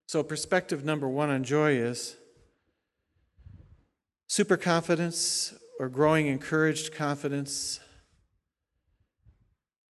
So, 0.07 0.23
perspective 0.23 0.85
number 0.85 1.07
one 1.07 1.29
on 1.29 1.43
joy 1.43 1.73
is 1.73 2.15
super 4.27 4.57
confidence 4.57 5.53
or 5.79 5.89
growing 5.89 6.27
encouraged 6.27 6.93
confidence. 6.93 7.79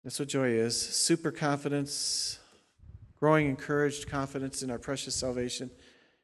That's 0.02 0.18
what 0.18 0.28
joy 0.28 0.48
is 0.48 0.78
super 0.80 1.30
confidence, 1.30 2.38
growing 3.18 3.48
encouraged 3.48 4.08
confidence 4.08 4.62
in 4.62 4.70
our 4.70 4.78
precious 4.78 5.14
salvation 5.14 5.70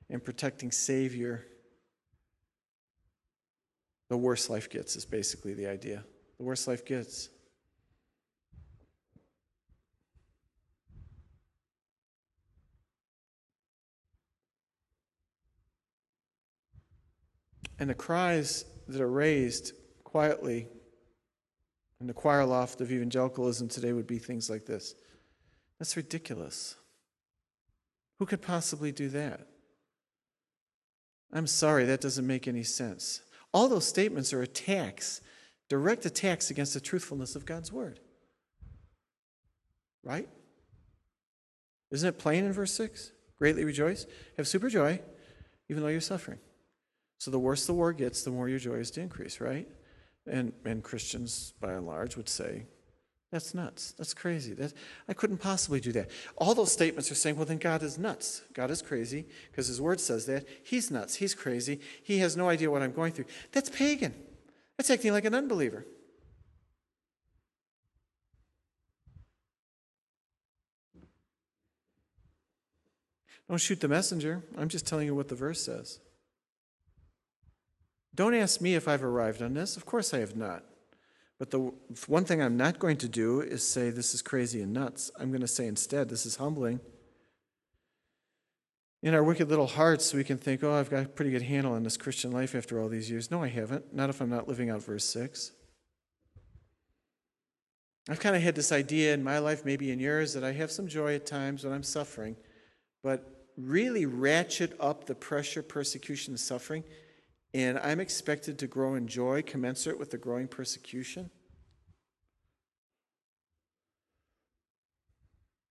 and 0.08 0.24
protecting 0.24 0.70
Savior. 0.70 1.46
The 4.08 4.16
worse 4.16 4.48
life 4.48 4.70
gets 4.70 4.96
is 4.96 5.04
basically 5.04 5.52
the 5.54 5.66
idea. 5.66 6.04
The 6.38 6.44
worse 6.44 6.66
life 6.66 6.84
gets. 6.84 7.28
And 17.78 17.90
the 17.90 17.94
cries 17.94 18.64
that 18.88 19.00
are 19.00 19.10
raised 19.10 19.72
quietly 20.04 20.68
in 22.00 22.06
the 22.06 22.14
choir 22.14 22.44
loft 22.44 22.80
of 22.80 22.92
evangelicalism 22.92 23.68
today 23.68 23.92
would 23.92 24.06
be 24.06 24.18
things 24.18 24.48
like 24.50 24.66
this 24.66 24.94
That's 25.78 25.96
ridiculous. 25.96 26.76
Who 28.18 28.26
could 28.26 28.40
possibly 28.40 28.92
do 28.92 29.08
that? 29.10 29.46
I'm 31.32 31.46
sorry, 31.46 31.84
that 31.84 32.00
doesn't 32.00 32.26
make 32.26 32.48
any 32.48 32.62
sense. 32.62 33.20
All 33.52 33.68
those 33.68 33.86
statements 33.86 34.32
are 34.32 34.42
attacks, 34.42 35.20
direct 35.68 36.06
attacks 36.06 36.50
against 36.50 36.72
the 36.72 36.80
truthfulness 36.80 37.36
of 37.36 37.44
God's 37.44 37.72
word. 37.72 38.00
Right? 40.02 40.28
Isn't 41.90 42.08
it 42.08 42.18
plain 42.18 42.44
in 42.44 42.52
verse 42.52 42.72
6? 42.72 43.12
Greatly 43.38 43.64
rejoice, 43.64 44.06
have 44.38 44.48
super 44.48 44.70
joy, 44.70 45.00
even 45.68 45.82
though 45.82 45.88
you're 45.88 46.00
suffering. 46.00 46.38
So 47.26 47.32
the 47.32 47.40
worse 47.40 47.66
the 47.66 47.72
war 47.72 47.92
gets, 47.92 48.22
the 48.22 48.30
more 48.30 48.48
your 48.48 48.60
joy 48.60 48.74
is 48.74 48.92
to 48.92 49.00
increase, 49.00 49.40
right? 49.40 49.66
And, 50.28 50.52
and 50.64 50.80
Christians, 50.80 51.54
by 51.60 51.72
and 51.72 51.84
large, 51.84 52.16
would 52.16 52.28
say, 52.28 52.66
that's 53.32 53.52
nuts. 53.52 53.94
That's 53.98 54.14
crazy. 54.14 54.54
That, 54.54 54.72
I 55.08 55.12
couldn't 55.12 55.38
possibly 55.38 55.80
do 55.80 55.90
that. 55.90 56.08
All 56.38 56.54
those 56.54 56.70
statements 56.70 57.10
are 57.10 57.16
saying, 57.16 57.34
well, 57.34 57.44
then 57.44 57.58
God 57.58 57.82
is 57.82 57.98
nuts. 57.98 58.42
God 58.54 58.70
is 58.70 58.80
crazy 58.80 59.26
because 59.50 59.66
His 59.66 59.80
Word 59.80 59.98
says 59.98 60.26
that. 60.26 60.46
He's 60.62 60.92
nuts. 60.92 61.16
He's 61.16 61.34
crazy. 61.34 61.80
He 62.00 62.18
has 62.18 62.36
no 62.36 62.48
idea 62.48 62.70
what 62.70 62.80
I'm 62.80 62.92
going 62.92 63.10
through. 63.10 63.24
That's 63.50 63.70
pagan. 63.70 64.14
That's 64.76 64.88
acting 64.88 65.10
like 65.10 65.24
an 65.24 65.34
unbeliever. 65.34 65.84
Don't 73.48 73.58
shoot 73.58 73.80
the 73.80 73.88
messenger. 73.88 74.44
I'm 74.56 74.68
just 74.68 74.86
telling 74.86 75.06
you 75.06 75.16
what 75.16 75.26
the 75.26 75.34
verse 75.34 75.60
says. 75.60 75.98
Don't 78.16 78.34
ask 78.34 78.62
me 78.62 78.74
if 78.74 78.88
I've 78.88 79.04
arrived 79.04 79.42
on 79.42 79.52
this. 79.52 79.76
Of 79.76 79.84
course 79.84 80.14
I 80.14 80.18
have 80.18 80.36
not. 80.36 80.64
But 81.38 81.50
the 81.50 81.70
one 82.06 82.24
thing 82.24 82.40
I'm 82.40 82.56
not 82.56 82.78
going 82.78 82.96
to 82.98 83.08
do 83.08 83.42
is 83.42 83.66
say 83.66 83.90
this 83.90 84.14
is 84.14 84.22
crazy 84.22 84.62
and 84.62 84.72
nuts. 84.72 85.10
I'm 85.20 85.28
going 85.28 85.42
to 85.42 85.46
say 85.46 85.66
instead 85.66 86.08
this 86.08 86.24
is 86.24 86.36
humbling. 86.36 86.80
In 89.02 89.14
our 89.14 89.22
wicked 89.22 89.50
little 89.50 89.66
hearts, 89.66 90.14
we 90.14 90.24
can 90.24 90.38
think, 90.38 90.64
oh, 90.64 90.72
I've 90.72 90.88
got 90.88 91.04
a 91.04 91.08
pretty 91.08 91.30
good 91.30 91.42
handle 91.42 91.74
on 91.74 91.82
this 91.82 91.98
Christian 91.98 92.32
life 92.32 92.54
after 92.54 92.80
all 92.80 92.88
these 92.88 93.10
years. 93.10 93.30
No, 93.30 93.42
I 93.42 93.48
haven't. 93.48 93.94
Not 93.94 94.08
if 94.08 94.22
I'm 94.22 94.30
not 94.30 94.48
living 94.48 94.70
out 94.70 94.82
verse 94.82 95.04
6. 95.04 95.52
I've 98.08 98.20
kind 98.20 98.34
of 98.34 98.40
had 98.40 98.54
this 98.54 98.72
idea 98.72 99.12
in 99.12 99.22
my 99.22 99.38
life, 99.38 99.64
maybe 99.66 99.90
in 99.90 100.00
yours, 100.00 100.32
that 100.32 100.42
I 100.42 100.52
have 100.52 100.70
some 100.70 100.88
joy 100.88 101.16
at 101.16 101.26
times 101.26 101.64
when 101.64 101.74
I'm 101.74 101.82
suffering, 101.82 102.36
but 103.02 103.46
really 103.58 104.06
ratchet 104.06 104.74
up 104.80 105.04
the 105.04 105.14
pressure, 105.14 105.62
persecution, 105.62 106.32
and 106.32 106.40
suffering 106.40 106.82
and 107.56 107.78
I'm 107.78 108.00
expected 108.00 108.58
to 108.58 108.66
grow 108.66 108.96
in 108.96 109.06
joy 109.06 109.40
commensurate 109.40 109.98
with 109.98 110.10
the 110.10 110.18
growing 110.18 110.46
persecution? 110.46 111.30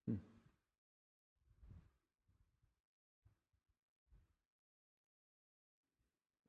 Hmm. 0.08 0.15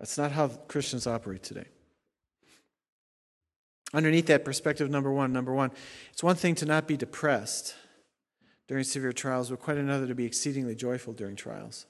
That's 0.01 0.17
not 0.17 0.33
how 0.33 0.49
Christians 0.49 1.07
operate 1.07 1.43
today. 1.43 1.67
Underneath 3.93 4.27
that 4.29 4.43
perspective, 4.43 4.89
number 4.89 5.13
one, 5.13 5.35
number 5.35 5.53
one, 5.53 5.71
it's 6.15 6.23
one 6.23 6.37
thing 6.37 6.55
to 6.55 6.65
not 6.65 6.89
be 6.89 6.97
depressed 6.97 7.75
during 8.69 8.85
severe 8.85 9.13
trials, 9.13 9.51
but 9.51 9.61
quite 9.61 9.77
another 9.77 10.07
to 10.07 10.15
be 10.15 10.25
exceedingly 10.25 10.75
joyful 10.75 11.13
during 11.13 11.37
trials. 11.37 11.85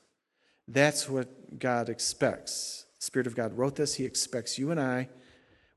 That's 0.67 1.09
what 1.09 1.61
God 1.61 1.89
expects. 1.89 2.86
Spirit 2.99 3.27
of 3.27 3.35
God 3.35 3.57
wrote 3.57 3.77
this. 3.77 3.95
He 3.95 4.05
expects 4.05 4.59
you 4.59 4.71
and 4.71 4.81
I. 4.81 5.09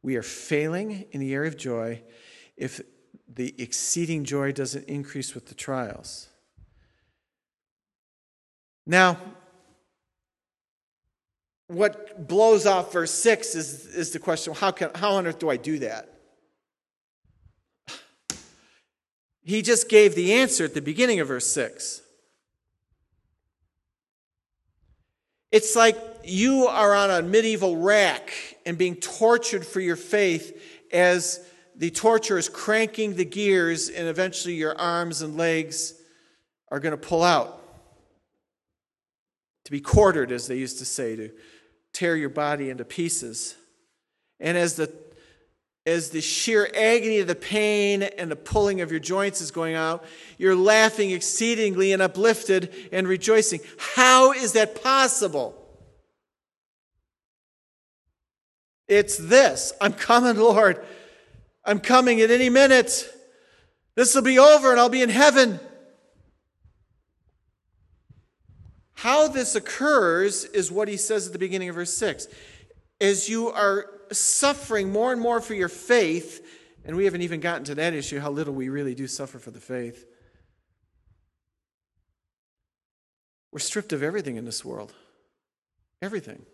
We 0.02 0.16
are 0.16 0.24
failing 0.24 1.06
in 1.12 1.20
the 1.20 1.34
area 1.34 1.50
of 1.50 1.58
joy 1.58 2.02
if 2.56 2.82
the 3.28 3.54
exceeding 3.58 4.24
joy 4.24 4.52
doesn't 4.52 4.88
increase 4.88 5.36
with 5.36 5.48
the 5.48 5.56
trials. 5.56 6.30
Now, 8.86 9.18
what 11.68 12.28
blows 12.28 12.66
off 12.66 12.92
verse 12.92 13.12
6 13.12 13.54
is, 13.54 13.86
is 13.88 14.12
the 14.12 14.20
question 14.20 14.56
how, 14.56 14.72
can, 14.72 14.90
how 14.96 15.12
on 15.12 15.28
earth 15.28 15.38
do 15.38 15.50
I 15.50 15.58
do 15.58 15.80
that? 15.80 16.10
He 19.44 19.62
just 19.62 19.90
gave 19.90 20.16
the 20.16 20.34
answer 20.34 20.66
at 20.66 20.74
the 20.74 20.82
beginning 20.82 21.20
of 21.20 21.28
verse 21.28 21.48
6. 21.48 22.02
It's 25.52 25.76
like 25.76 25.98
you 26.24 26.68
are 26.68 26.94
on 26.94 27.10
a 27.10 27.22
medieval 27.22 27.78
rack 27.78 28.32
and 28.66 28.78
being 28.78 28.96
tortured 28.96 29.66
for 29.66 29.80
your 29.80 29.96
faith 29.96 30.62
as 30.92 31.46
the 31.76 31.90
torture 31.90 32.38
is 32.38 32.50
cranking 32.50 33.16
the 33.16 33.26
gears, 33.26 33.90
and 33.90 34.08
eventually 34.08 34.56
your 34.56 34.78
arms 34.78 35.22
and 35.22 35.38
legs 35.38 35.94
are 36.70 36.80
going 36.80 36.92
to 36.92 36.98
pull 36.98 37.24
out. 37.24 37.56
To 39.66 39.72
be 39.72 39.80
quartered, 39.80 40.32
as 40.32 40.48
they 40.48 40.58
used 40.58 40.80
to 40.80 40.86
say, 40.86 41.16
to 41.16 41.32
tear 41.94 42.16
your 42.16 42.30
body 42.30 42.70
into 42.70 42.84
pieces. 42.84 43.56
And 44.40 44.58
as 44.58 44.76
the 44.76 44.94
as 45.86 46.10
the 46.10 46.22
sheer 46.22 46.70
agony 46.76 47.20
of 47.20 47.28
the 47.28 47.36
pain 47.36 48.04
and 48.04 48.30
the 48.30 48.36
pulling 48.36 48.82
of 48.82 48.92
your 48.92 49.00
joints 49.00 49.42
is 49.42 49.50
going 49.50 49.76
out, 49.76 50.04
you're 50.38 50.56
laughing 50.56 51.12
exceedingly 51.12 51.94
and 51.94 52.02
uplifted 52.02 52.72
and 52.92 53.08
rejoicing. 53.08 53.60
How 53.96 54.34
is 54.34 54.54
that 54.54 54.84
possible? 54.84 55.59
It's 58.90 59.18
this 59.18 59.72
I'm 59.80 59.94
coming, 59.94 60.36
Lord. 60.36 60.84
I'm 61.64 61.80
coming 61.80 62.20
at 62.20 62.32
any 62.32 62.50
minute. 62.50 63.08
This 63.96 64.16
will 64.16 64.24
be 64.24 64.40
over 64.40 64.72
and 64.72 64.80
I'll 64.80 64.90
be 64.90 65.04
in 65.04 65.10
heaven. 65.10 65.60
How 68.96 69.28
this 69.28 69.56
occurs 69.56 70.44
is 70.44 70.72
what 70.72 70.88
he 70.88 70.98
says 70.98 71.28
at 71.28 71.34
the 71.34 71.40
beginning 71.40 71.70
of 71.70 71.76
verse 71.76 71.94
6. 71.94 72.28
As 73.00 73.30
you 73.30 73.50
are 73.50 73.86
suffering 74.12 74.92
more 74.92 75.14
and 75.14 75.22
more 75.22 75.40
for 75.40 75.54
your 75.54 75.70
faith, 75.70 76.46
and 76.84 76.98
we 76.98 77.06
haven't 77.06 77.22
even 77.22 77.40
gotten 77.40 77.64
to 77.66 77.76
that 77.76 77.94
issue, 77.94 78.20
how 78.20 78.32
little 78.32 78.54
we 78.54 78.68
really 78.68 78.96
do 78.96 79.08
suffer 79.08 79.40
for 79.40 79.52
the 79.52 79.60
faith. 79.60 80.06
We're 83.52 83.60
stripped 83.60 83.94
of 83.94 84.04
everything 84.04 84.36
in 84.36 84.46
this 84.46 84.66
world. 84.66 84.94
Everything. 86.02 86.46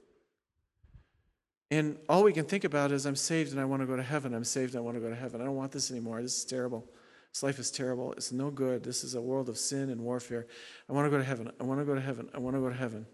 And 1.71 1.97
all 2.08 2.23
we 2.23 2.34
can 2.34 2.45
think 2.45 2.63
about 2.63 2.91
is, 2.91 3.06
I'm 3.06 3.15
saved 3.15 3.51
and 3.51 3.60
I 3.60 3.65
want 3.65 3.82
to 3.82 3.88
go 3.88 3.95
to 3.95 4.04
heaven. 4.04 4.34
I'm 4.34 4.44
saved 4.44 4.73
and 4.75 4.79
I 4.79 4.83
want 4.83 4.98
to 4.98 5.02
go 5.02 5.10
to 5.10 5.15
heaven. 5.15 5.42
I 5.42 5.46
don't 5.46 5.56
want 5.56 5.71
this 5.71 5.90
anymore. 5.90 6.21
This 6.21 6.37
is 6.37 6.46
terrible. 6.46 6.87
This 7.33 7.44
life 7.44 7.60
is 7.60 7.71
terrible. 7.71 8.13
It's 8.13 8.31
no 8.31 8.50
good. 8.50 8.83
This 8.83 9.04
is 9.04 9.15
a 9.15 9.21
world 9.21 9.50
of 9.50 9.58
sin 9.58 9.90
and 9.90 10.02
warfare. 10.02 10.46
I 10.87 10.94
want 10.94 11.06
to 11.06 11.10
go 11.10 11.17
to 11.17 11.23
heaven. 11.23 11.52
I 11.60 11.63
want 11.63 11.81
to 11.81 11.85
go 11.85 11.96
to 11.96 12.02
heaven. 12.02 12.29
I 12.33 12.37
want 12.37 12.56
to 12.56 12.62
go 12.62 12.69
to 12.69 12.75
heaven. 12.75 13.08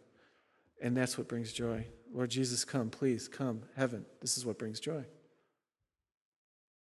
And 0.81 0.95
that's 0.95 1.17
what 1.17 1.27
brings 1.27 1.53
joy. 1.53 1.87
Lord 2.13 2.29
Jesus, 2.29 2.65
come, 2.65 2.89
please, 2.89 3.27
come, 3.27 3.61
heaven. 3.77 4.05
This 4.19 4.37
is 4.37 4.45
what 4.45 4.59
brings 4.59 4.79
joy. 4.79 5.05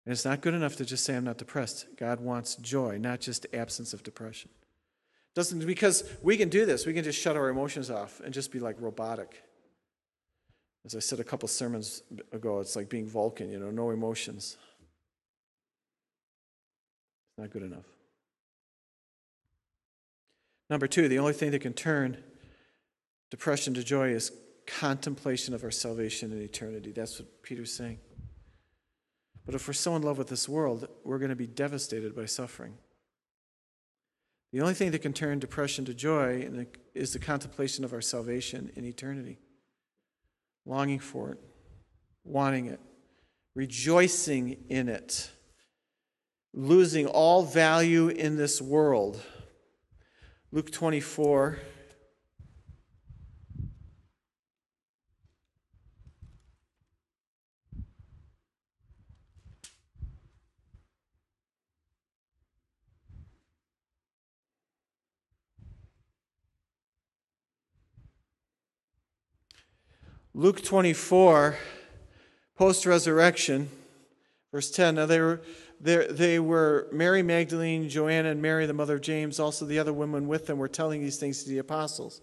And 0.06 0.14
it's 0.14 0.26
not 0.26 0.42
good 0.42 0.56
enough 0.56 0.76
to 0.78 0.86
just 0.86 1.04
say, 1.04 1.16
I'm 1.16 1.24
not 1.24 1.38
depressed. 1.38 1.86
God 1.98 2.20
wants 2.20 2.56
joy, 2.56 2.98
not 2.98 3.20
just 3.20 3.46
absence 3.54 3.94
of 3.94 4.02
depression. 4.02 4.50
Doesn't 5.36 5.66
because 5.66 6.04
we 6.24 6.36
can 6.36 6.50
do 6.50 6.66
this. 6.66 6.86
We 6.86 6.94
can 6.94 7.04
just 7.04 7.20
shut 7.20 7.38
our 7.38 7.50
emotions 7.50 7.92
off 7.92 8.20
and 8.22 8.34
just 8.34 8.52
be 8.52 8.60
like 8.60 8.76
robotic. 8.80 9.44
As 10.86 10.96
I 10.96 11.00
said 11.00 11.20
a 11.20 11.24
couple 11.24 11.48
sermons 11.48 12.04
ago, 12.32 12.60
it's 12.60 12.76
like 12.76 12.90
being 12.90 13.08
Vulcan, 13.08 13.52
you 13.52 13.60
know, 13.60 13.70
no 13.70 13.90
emotions. 13.92 14.58
It's 17.30 17.38
not 17.38 17.52
good 17.52 17.64
enough. 17.64 17.86
Number 20.70 20.88
two, 20.88 21.08
the 21.08 21.20
only 21.20 21.34
thing 21.34 21.52
that 21.52 21.62
can 21.62 21.74
turn 21.74 22.18
depression 23.30 23.74
to 23.74 23.84
joy 23.84 24.10
is 24.10 24.32
contemplation 24.66 25.54
of 25.54 25.64
our 25.64 25.72
salvation 25.72 26.32
in 26.32 26.42
eternity. 26.42 26.92
That's 26.92 27.20
what 27.20 27.42
Peter's 27.42 27.74
saying. 27.74 28.00
But 29.46 29.56
if 29.56 29.68
we're 29.68 29.74
so 29.74 29.96
in 29.96 30.04
love 30.04 30.18
with 30.18 30.28
this 30.28 30.48
world, 30.48 30.88
we're 31.04 31.18
going 31.18 31.30
to 31.30 31.36
be 31.36 31.48
devastated 31.48 32.16
by 32.16 32.26
suffering. 32.26 32.78
The 34.54 34.62
only 34.62 34.76
thing 34.76 34.92
that 34.92 35.02
can 35.02 35.14
turn 35.14 35.40
depression 35.40 35.86
to 35.86 35.94
joy 35.94 36.48
is 36.94 37.14
the 37.14 37.20
contemplation 37.20 37.84
of 37.84 37.94
our 37.94 38.02
salvation 38.02 38.72
in 38.76 38.86
eternity. 38.86 39.40
Longing 40.70 41.00
for 41.00 41.32
it, 41.32 41.40
wanting 42.24 42.68
it, 42.68 42.80
rejoicing 43.56 44.66
in 44.70 44.88
it, 44.88 45.32
losing 46.54 47.08
all 47.08 47.44
value 47.44 48.10
in 48.10 48.38
this 48.38 48.62
world. 48.62 49.20
Luke 50.52 50.72
24. 50.72 51.58
Luke 70.40 70.64
24, 70.64 71.58
post 72.56 72.86
resurrection, 72.86 73.70
verse 74.54 74.72
10. 74.72 74.96
Now 74.96 75.06
they 75.06 75.20
were, 75.20 75.42
they 75.82 76.40
were 76.40 76.88
Mary 76.94 77.22
Magdalene, 77.22 77.90
Joanna, 77.90 78.30
and 78.30 78.42
Mary, 78.42 78.66
the 78.66 78.72
mother 78.72 78.96
of 78.96 79.02
James. 79.02 79.38
Also, 79.38 79.66
the 79.66 79.80
other 79.80 79.92
women 79.92 80.30
with 80.30 80.48
them 80.48 80.58
were 80.58 80.70
telling 80.70 81.02
these 81.02 81.18
things 81.18 81.44
to 81.44 81.50
the 81.50 81.58
apostles. 81.58 82.22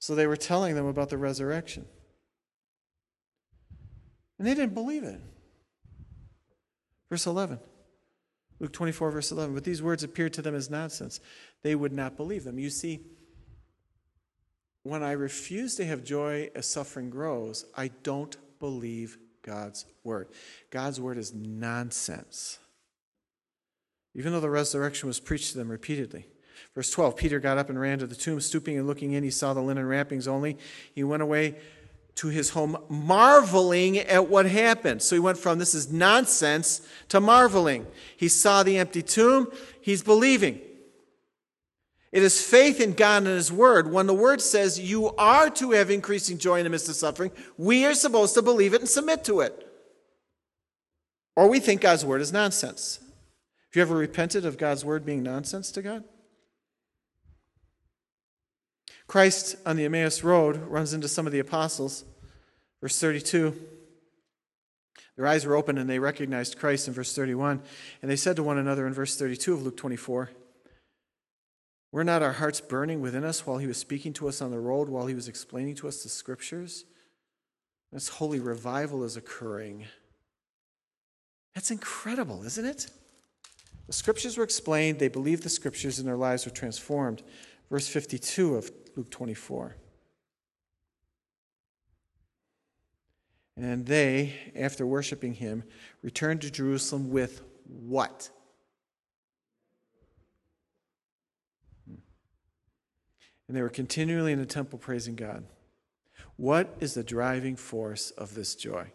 So 0.00 0.16
they 0.16 0.26
were 0.26 0.36
telling 0.36 0.74
them 0.74 0.86
about 0.86 1.08
the 1.08 1.18
resurrection. 1.18 1.86
And 4.40 4.48
they 4.48 4.54
didn't 4.54 4.74
believe 4.74 5.04
it. 5.04 5.20
Verse 7.10 7.28
11. 7.28 7.60
Luke 8.58 8.72
24, 8.72 9.12
verse 9.12 9.30
11. 9.30 9.54
But 9.54 9.62
these 9.62 9.80
words 9.80 10.02
appeared 10.02 10.32
to 10.32 10.42
them 10.42 10.56
as 10.56 10.68
nonsense. 10.68 11.20
They 11.62 11.76
would 11.76 11.92
not 11.92 12.16
believe 12.16 12.42
them. 12.42 12.58
You 12.58 12.70
see, 12.70 13.02
when 14.82 15.02
I 15.02 15.12
refuse 15.12 15.76
to 15.76 15.84
have 15.84 16.04
joy 16.04 16.50
as 16.54 16.66
suffering 16.66 17.10
grows, 17.10 17.64
I 17.76 17.88
don't 18.02 18.36
believe 18.58 19.18
God's 19.42 19.86
word. 20.04 20.28
God's 20.70 21.00
word 21.00 21.18
is 21.18 21.32
nonsense. 21.34 22.58
Even 24.14 24.32
though 24.32 24.40
the 24.40 24.50
resurrection 24.50 25.06
was 25.06 25.20
preached 25.20 25.52
to 25.52 25.58
them 25.58 25.70
repeatedly. 25.70 26.26
Verse 26.74 26.90
12 26.90 27.16
Peter 27.16 27.40
got 27.40 27.58
up 27.58 27.70
and 27.70 27.80
ran 27.80 27.98
to 27.98 28.06
the 28.06 28.14
tomb, 28.14 28.40
stooping 28.40 28.76
and 28.76 28.86
looking 28.86 29.12
in. 29.12 29.22
He 29.24 29.30
saw 29.30 29.54
the 29.54 29.62
linen 29.62 29.86
wrappings 29.86 30.28
only. 30.28 30.58
He 30.94 31.04
went 31.04 31.22
away 31.22 31.56
to 32.16 32.28
his 32.28 32.50
home, 32.50 32.76
marveling 32.88 33.98
at 33.98 34.28
what 34.28 34.46
happened. 34.46 35.00
So 35.00 35.16
he 35.16 35.20
went 35.20 35.38
from 35.38 35.58
this 35.58 35.74
is 35.74 35.90
nonsense 35.90 36.86
to 37.08 37.20
marveling. 37.20 37.86
He 38.16 38.28
saw 38.28 38.62
the 38.62 38.78
empty 38.78 39.02
tomb. 39.02 39.50
He's 39.80 40.02
believing. 40.02 40.60
It 42.12 42.22
is 42.22 42.42
faith 42.42 42.78
in 42.78 42.92
God 42.92 43.22
and 43.22 43.28
His 43.28 43.50
Word. 43.50 43.90
When 43.90 44.06
the 44.06 44.14
Word 44.14 44.42
says 44.42 44.78
you 44.78 45.08
are 45.16 45.48
to 45.50 45.70
have 45.70 45.90
increasing 45.90 46.36
joy 46.36 46.58
in 46.58 46.64
the 46.64 46.70
midst 46.70 46.90
of 46.90 46.94
suffering, 46.94 47.32
we 47.56 47.86
are 47.86 47.94
supposed 47.94 48.34
to 48.34 48.42
believe 48.42 48.74
it 48.74 48.82
and 48.82 48.88
submit 48.88 49.24
to 49.24 49.40
it. 49.40 49.66
Or 51.34 51.48
we 51.48 51.58
think 51.58 51.80
God's 51.80 52.04
Word 52.04 52.20
is 52.20 52.32
nonsense. 52.32 52.98
Have 53.02 53.76
you 53.76 53.82
ever 53.82 53.96
repented 53.96 54.44
of 54.44 54.58
God's 54.58 54.84
Word 54.84 55.06
being 55.06 55.22
nonsense 55.22 55.72
to 55.72 55.80
God? 55.80 56.04
Christ 59.06 59.56
on 59.64 59.76
the 59.76 59.86
Emmaus 59.86 60.22
Road 60.22 60.56
runs 60.68 60.92
into 60.92 61.08
some 61.08 61.26
of 61.26 61.32
the 61.32 61.38
apostles. 61.38 62.04
Verse 62.82 62.98
32. 62.98 63.56
Their 65.16 65.26
eyes 65.26 65.46
were 65.46 65.56
open 65.56 65.78
and 65.78 65.88
they 65.88 65.98
recognized 65.98 66.58
Christ 66.58 66.88
in 66.88 66.94
verse 66.94 67.14
31. 67.14 67.62
And 68.02 68.10
they 68.10 68.16
said 68.16 68.36
to 68.36 68.42
one 68.42 68.58
another 68.58 68.86
in 68.86 68.92
verse 68.92 69.16
32 69.16 69.54
of 69.54 69.62
Luke 69.62 69.76
24, 69.76 70.30
were 71.92 72.02
not 72.02 72.22
our 72.22 72.32
hearts 72.32 72.60
burning 72.60 73.00
within 73.00 73.22
us 73.22 73.46
while 73.46 73.58
he 73.58 73.66
was 73.66 73.76
speaking 73.76 74.14
to 74.14 74.26
us 74.26 74.40
on 74.40 74.50
the 74.50 74.58
road, 74.58 74.88
while 74.88 75.06
he 75.06 75.14
was 75.14 75.28
explaining 75.28 75.74
to 75.76 75.88
us 75.88 76.02
the 76.02 76.08
scriptures? 76.08 76.86
This 77.92 78.08
holy 78.08 78.40
revival 78.40 79.04
is 79.04 79.18
occurring. 79.18 79.84
That's 81.54 81.70
incredible, 81.70 82.42
isn't 82.44 82.64
it? 82.64 82.90
The 83.86 83.92
scriptures 83.92 84.38
were 84.38 84.44
explained, 84.44 84.98
they 84.98 85.08
believed 85.08 85.42
the 85.42 85.50
scriptures, 85.50 85.98
and 85.98 86.08
their 86.08 86.16
lives 86.16 86.46
were 86.46 86.52
transformed. 86.52 87.22
Verse 87.70 87.86
52 87.88 88.56
of 88.56 88.70
Luke 88.96 89.10
24. 89.10 89.76
And 93.56 93.84
they, 93.84 94.34
after 94.56 94.86
worshiping 94.86 95.34
him, 95.34 95.62
returned 96.02 96.40
to 96.40 96.50
Jerusalem 96.50 97.10
with 97.10 97.42
what? 97.66 98.30
And 103.52 103.56
they 103.58 103.60
were 103.62 103.68
continually 103.68 104.32
in 104.32 104.38
the 104.38 104.46
temple 104.46 104.78
praising 104.78 105.14
God. 105.14 105.44
What 106.36 106.74
is 106.80 106.94
the 106.94 107.04
driving 107.04 107.54
force 107.54 108.10
of 108.12 108.34
this 108.34 108.54
joy? 108.54 108.86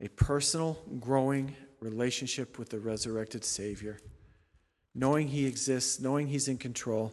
A 0.00 0.08
personal, 0.08 0.76
growing 0.98 1.54
relationship 1.78 2.58
with 2.58 2.70
the 2.70 2.80
resurrected 2.80 3.44
Savior, 3.44 4.00
knowing 4.92 5.28
He 5.28 5.46
exists, 5.46 6.00
knowing 6.00 6.26
He's 6.26 6.48
in 6.48 6.58
control, 6.58 7.12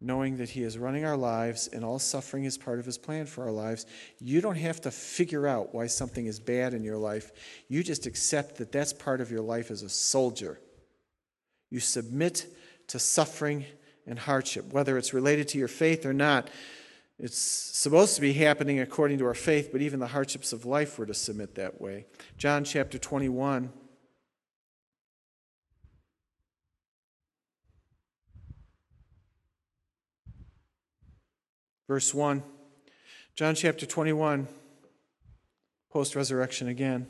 knowing 0.00 0.36
that 0.38 0.50
He 0.50 0.64
is 0.64 0.78
running 0.78 1.04
our 1.04 1.16
lives 1.16 1.68
and 1.68 1.84
all 1.84 2.00
suffering 2.00 2.42
is 2.42 2.58
part 2.58 2.80
of 2.80 2.84
His 2.84 2.98
plan 2.98 3.26
for 3.26 3.44
our 3.44 3.52
lives. 3.52 3.86
You 4.18 4.40
don't 4.40 4.56
have 4.56 4.80
to 4.80 4.90
figure 4.90 5.46
out 5.46 5.72
why 5.72 5.86
something 5.86 6.26
is 6.26 6.40
bad 6.40 6.74
in 6.74 6.82
your 6.82 6.98
life. 6.98 7.30
You 7.68 7.84
just 7.84 8.06
accept 8.06 8.56
that 8.56 8.72
that's 8.72 8.92
part 8.92 9.20
of 9.20 9.30
your 9.30 9.42
life 9.42 9.70
as 9.70 9.82
a 9.82 9.88
soldier. 9.88 10.58
You 11.70 11.78
submit 11.78 12.48
to 12.88 12.98
suffering 12.98 13.64
and 14.06 14.18
hardship, 14.18 14.72
whether 14.72 14.98
it's 14.98 15.14
related 15.14 15.48
to 15.48 15.58
your 15.58 15.68
faith 15.68 16.04
or 16.04 16.12
not. 16.12 16.48
It's 17.18 17.38
supposed 17.38 18.16
to 18.16 18.20
be 18.20 18.32
happening 18.32 18.80
according 18.80 19.18
to 19.18 19.26
our 19.26 19.34
faith, 19.34 19.70
but 19.70 19.80
even 19.80 20.00
the 20.00 20.08
hardships 20.08 20.52
of 20.52 20.66
life 20.66 20.98
were 20.98 21.06
to 21.06 21.14
submit 21.14 21.54
that 21.54 21.80
way. 21.80 22.06
John 22.36 22.64
chapter 22.64 22.98
21. 22.98 23.70
Verse 31.86 32.14
1. 32.14 32.42
John 33.36 33.54
chapter 33.54 33.84
21, 33.84 34.46
post 35.90 36.14
resurrection 36.14 36.68
again. 36.68 37.06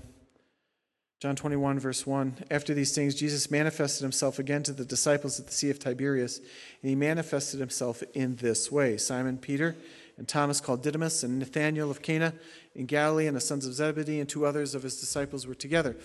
John 1.24 1.36
21, 1.36 1.78
verse 1.78 2.06
1. 2.06 2.44
After 2.50 2.74
these 2.74 2.94
things, 2.94 3.14
Jesus 3.14 3.50
manifested 3.50 4.02
himself 4.02 4.38
again 4.38 4.62
to 4.64 4.74
the 4.74 4.84
disciples 4.84 5.40
at 5.40 5.46
the 5.46 5.54
Sea 5.54 5.70
of 5.70 5.78
Tiberias, 5.78 6.36
and 6.36 6.90
he 6.90 6.94
manifested 6.94 7.60
himself 7.60 8.02
in 8.12 8.36
this 8.36 8.70
way 8.70 8.98
Simon 8.98 9.38
Peter 9.38 9.74
and 10.18 10.28
Thomas 10.28 10.60
called 10.60 10.82
Didymus, 10.82 11.22
and 11.22 11.38
Nathanael 11.38 11.90
of 11.90 12.02
Cana 12.02 12.34
in 12.74 12.84
Galilee, 12.84 13.26
and 13.26 13.34
the 13.34 13.40
sons 13.40 13.64
of 13.64 13.72
Zebedee, 13.72 14.20
and 14.20 14.28
two 14.28 14.44
others 14.44 14.74
of 14.74 14.82
his 14.82 15.00
disciples 15.00 15.46
were 15.46 15.54
together. 15.54 15.96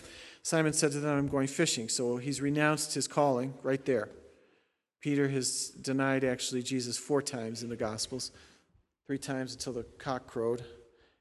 Simon 0.41 0.72
said 0.72 0.93
to 0.93 1.01
them, 1.01 1.17
I'm 1.17 1.28
going 1.28 1.47
fishing. 1.47 1.89
So 1.89 2.15
he's 2.15 2.39
renounced 2.39 2.93
his 2.93 3.05
calling 3.05 3.55
right 3.61 3.84
there. 3.84 4.07
Peter 5.01 5.28
has 5.28 5.67
denied 5.82 6.24
actually 6.24 6.63
Jesus 6.63 6.97
four 6.97 7.22
times 7.22 7.61
in 7.61 7.67
the 7.67 7.76
Gospels, 7.76 8.32
three 9.05 9.17
times 9.17 9.53
until 9.53 9.74
the 9.74 9.84
cock 9.97 10.28
crowed, 10.28 10.63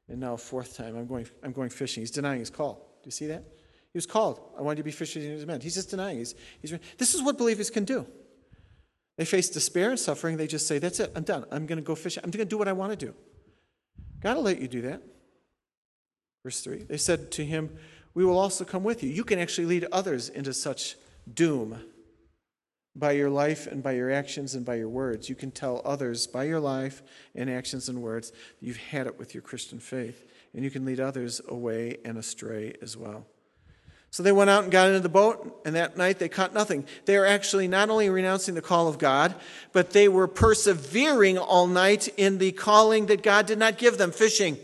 and 0.07 0.21
now 0.21 0.37
fourth 0.37 0.77
time, 0.77 0.97
I'm 0.97 1.09
going, 1.09 1.27
I'm 1.43 1.51
going 1.51 1.71
fishing. 1.71 2.03
He's 2.03 2.13
denying 2.13 2.39
his 2.39 2.49
call. 2.49 2.75
Do 3.03 3.09
you 3.09 3.11
see 3.11 3.27
that? 3.27 3.58
Was 3.99 4.07
called. 4.07 4.41
I 4.57 4.63
want 4.63 4.79
you 4.79 4.83
to 4.83 4.85
be 4.85 4.93
fishers 4.93 5.43
of 5.43 5.49
men. 5.49 5.61
He's 5.61 5.75
just 5.75 5.91
denying. 5.91 6.19
He's, 6.19 6.37
he's, 6.63 6.73
this 6.99 7.15
is 7.15 7.23
what 7.23 7.37
believers 7.37 7.69
can 7.69 7.85
do. 7.85 8.07
They 9.17 9.25
face 9.25 9.49
despair 9.51 9.91
and 9.91 9.99
suffering. 9.99 10.37
They 10.37 10.47
just 10.47 10.69
say, 10.69 10.79
That's 10.79 11.01
it. 11.01 11.11
I'm 11.17 11.25
done. 11.25 11.45
I'm 11.51 11.67
going 11.67 11.79
to 11.79 11.83
go 11.83 11.97
fishing. 11.97 12.23
I'm 12.23 12.31
going 12.31 12.47
to 12.47 12.49
do 12.49 12.57
what 12.57 12.69
I 12.69 12.73
want 12.73 12.99
to 12.99 13.07
do. 13.07 13.15
God 14.21 14.37
will 14.37 14.45
let 14.45 14.61
you 14.61 14.69
do 14.69 14.83
that. 14.83 15.03
Verse 16.45 16.61
3 16.61 16.85
They 16.85 16.97
said 16.97 17.33
to 17.33 17.45
him, 17.45 17.77
We 18.15 18.25
will 18.25 18.39
also 18.39 18.65
come 18.65 18.85
with 18.85 19.03
you. 19.03 19.11
You 19.11 19.25
can 19.25 19.41
actually 19.41 19.67
lead 19.67 19.87
others 19.91 20.29
into 20.29 20.53
such 20.53 20.95
doom 21.35 21.81
by 22.95 23.13
your 23.13 23.31
life 23.31 23.67
and 23.67 23.83
by 23.83 23.93
your 23.93 24.11
actions 24.13 24.55
and 24.55 24.65
by 24.65 24.77
your 24.77 24.89
words. 24.89 25.29
You 25.29 25.35
can 25.35 25.51
tell 25.51 25.83
others 25.85 26.27
by 26.27 26.45
your 26.45 26.61
life 26.61 27.03
and 27.35 27.51
actions 27.51 27.89
and 27.89 28.01
words 28.01 28.31
that 28.31 28.67
you've 28.67 28.77
had 28.77 29.07
it 29.07 29.19
with 29.19 29.35
your 29.35 29.43
Christian 29.43 29.81
faith. 29.81 30.25
And 30.55 30.65
you 30.65 30.71
can 30.71 30.85
lead 30.85 31.01
others 31.01 31.41
away 31.49 31.99
and 32.05 32.17
astray 32.17 32.75
as 32.81 32.97
well. 32.97 33.27
So 34.11 34.23
they 34.23 34.33
went 34.33 34.51
out 34.51 34.63
and 34.63 34.73
got 34.73 34.89
into 34.89 35.01
the 35.01 35.09
boat, 35.09 35.61
and 35.65 35.77
that 35.77 35.97
night 35.97 36.19
they 36.19 36.29
caught 36.29 36.55
nothing. 36.55 36.87
They 37.05 37.19
were 37.19 37.27
actually 37.27 37.69
not 37.69 37.91
only 37.91 38.09
renouncing 38.09 38.55
the 38.55 38.63
call 38.63 38.89
of 38.89 38.99
God, 38.99 39.35
but 39.73 39.91
they 39.91 40.09
were 40.09 40.27
persevering 40.27 41.37
all 41.37 41.67
night 41.67 42.09
in 42.17 42.39
the 42.39 42.53
calling 42.53 43.07
that 43.07 43.23
God 43.23 43.47
did 43.47 43.59
not 43.59 43.77
give 43.77 43.99
them 43.99 44.11
fishing. 44.11 44.57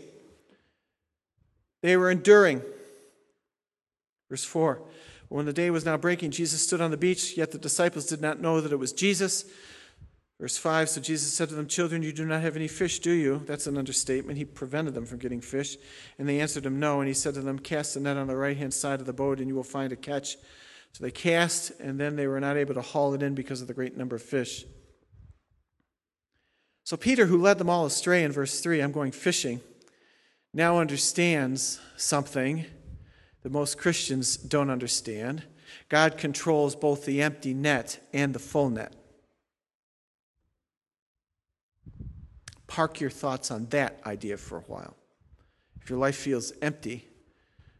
They 1.83 1.95
were 1.95 2.09
enduring. 2.09 2.63
Verse 4.29 4.43
4 4.43 4.81
When 5.29 5.45
the 5.45 5.53
day 5.53 5.69
was 5.69 5.85
now 5.85 5.97
breaking, 5.97 6.31
Jesus 6.31 6.63
stood 6.63 6.81
on 6.81 6.89
the 6.89 6.97
beach, 6.97 7.37
yet 7.37 7.51
the 7.51 7.59
disciples 7.59 8.07
did 8.07 8.21
not 8.21 8.41
know 8.41 8.61
that 8.61 8.71
it 8.71 8.79
was 8.79 8.91
Jesus. 8.91 9.45
Verse 10.39 10.57
5 10.57 10.89
So 10.89 11.01
Jesus 11.01 11.33
said 11.33 11.49
to 11.49 11.55
them, 11.55 11.67
Children, 11.67 12.03
you 12.03 12.11
do 12.11 12.25
not 12.25 12.41
have 12.41 12.55
any 12.55 12.67
fish, 12.67 12.99
do 12.99 13.11
you? 13.11 13.43
That's 13.45 13.67
an 13.67 13.77
understatement. 13.77 14.37
He 14.37 14.45
prevented 14.45 14.93
them 14.93 15.05
from 15.05 15.19
getting 15.19 15.41
fish. 15.41 15.77
And 16.19 16.27
they 16.27 16.39
answered 16.39 16.65
him, 16.65 16.79
No. 16.79 16.99
And 16.99 17.07
he 17.07 17.13
said 17.13 17.35
to 17.35 17.41
them, 17.41 17.59
Cast 17.59 17.93
the 17.93 17.99
net 17.99 18.17
on 18.17 18.27
the 18.27 18.35
right 18.35 18.57
hand 18.57 18.73
side 18.73 18.99
of 18.99 19.05
the 19.05 19.13
boat, 19.13 19.39
and 19.39 19.47
you 19.47 19.55
will 19.55 19.63
find 19.63 19.93
a 19.93 19.95
catch. 19.95 20.35
So 20.91 21.03
they 21.03 21.11
cast, 21.11 21.71
and 21.79 21.99
then 21.99 22.15
they 22.15 22.27
were 22.27 22.39
not 22.39 22.57
able 22.57 22.73
to 22.75 22.81
haul 22.81 23.13
it 23.13 23.23
in 23.23 23.35
because 23.35 23.61
of 23.61 23.67
the 23.67 23.73
great 23.73 23.97
number 23.97 24.15
of 24.15 24.21
fish. 24.21 24.65
So 26.83 26.95
Peter, 26.95 27.25
who 27.25 27.41
led 27.41 27.57
them 27.57 27.69
all 27.69 27.85
astray 27.85 28.23
in 28.23 28.31
verse 28.31 28.61
3, 28.61 28.79
I'm 28.79 28.91
going 28.91 29.11
fishing, 29.11 29.59
now 30.53 30.79
understands 30.79 31.79
something 31.97 32.65
that 33.41 33.51
most 33.51 33.77
Christians 33.77 34.37
don't 34.37 34.69
understand. 34.69 35.43
God 35.89 36.17
controls 36.17 36.75
both 36.75 37.05
the 37.05 37.21
empty 37.21 37.53
net 37.53 37.99
and 38.13 38.33
the 38.33 38.39
full 38.39 38.69
net. 38.69 38.93
Park 42.75 42.99
your 42.99 43.09
thoughts 43.09 43.51
on 43.51 43.67
that 43.67 44.01
idea 44.05 44.35
for 44.35 44.57
a 44.57 44.63
while. 44.63 44.97
If 45.81 45.89
your 45.89 45.97
life 45.97 46.17
feels 46.17 46.51
empty, 46.61 47.07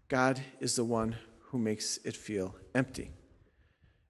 God 0.08 0.40
is 0.62 0.78
the 0.78 0.86
one 0.86 1.18
who 1.50 1.58
makes 1.58 1.98
it 2.06 2.16
feel 2.16 2.56
empty. 2.74 3.12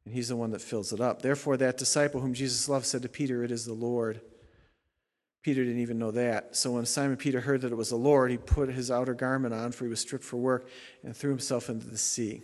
And 0.05 0.13
he's 0.13 0.27
the 0.27 0.35
one 0.35 0.51
that 0.51 0.61
fills 0.61 0.93
it 0.93 1.01
up. 1.01 1.23
Therefore, 1.23 1.57
that 1.57 1.79
disciple 1.79 2.21
whom 2.21 2.35
Jesus 2.35 2.69
loved 2.69 2.85
said 2.85 3.01
to 3.01 3.09
Peter, 3.09 3.43
It 3.43 3.49
is 3.49 3.65
the 3.65 3.73
Lord. 3.73 4.21
Peter 5.41 5.63
didn't 5.63 5.81
even 5.81 5.97
know 5.97 6.11
that. 6.11 6.55
So 6.55 6.73
when 6.73 6.85
Simon 6.85 7.17
Peter 7.17 7.41
heard 7.41 7.61
that 7.61 7.71
it 7.71 7.75
was 7.75 7.89
the 7.89 7.95
Lord, 7.95 8.29
he 8.29 8.37
put 8.37 8.69
his 8.69 8.91
outer 8.91 9.15
garment 9.15 9.55
on, 9.55 9.71
for 9.71 9.85
he 9.85 9.89
was 9.89 10.01
stripped 10.01 10.23
for 10.23 10.37
work, 10.37 10.69
and 11.03 11.17
threw 11.17 11.31
himself 11.31 11.67
into 11.67 11.87
the 11.87 11.97
sea. 11.97 12.43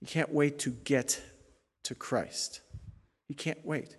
You 0.00 0.06
can't 0.06 0.32
wait 0.32 0.60
to 0.60 0.70
get 0.70 1.20
to 1.82 1.96
Christ. 1.96 2.60
You 3.26 3.34
can't 3.34 3.66
wait. 3.66 3.96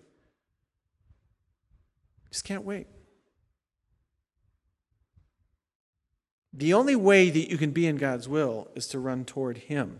Just 2.31 2.45
can't 2.45 2.63
wait. 2.63 2.87
The 6.53 6.73
only 6.73 6.95
way 6.95 7.29
that 7.29 7.49
you 7.49 7.57
can 7.57 7.71
be 7.71 7.85
in 7.85 7.97
God's 7.97 8.27
will 8.27 8.69
is 8.75 8.87
to 8.87 8.99
run 8.99 9.25
toward 9.25 9.57
Him. 9.57 9.99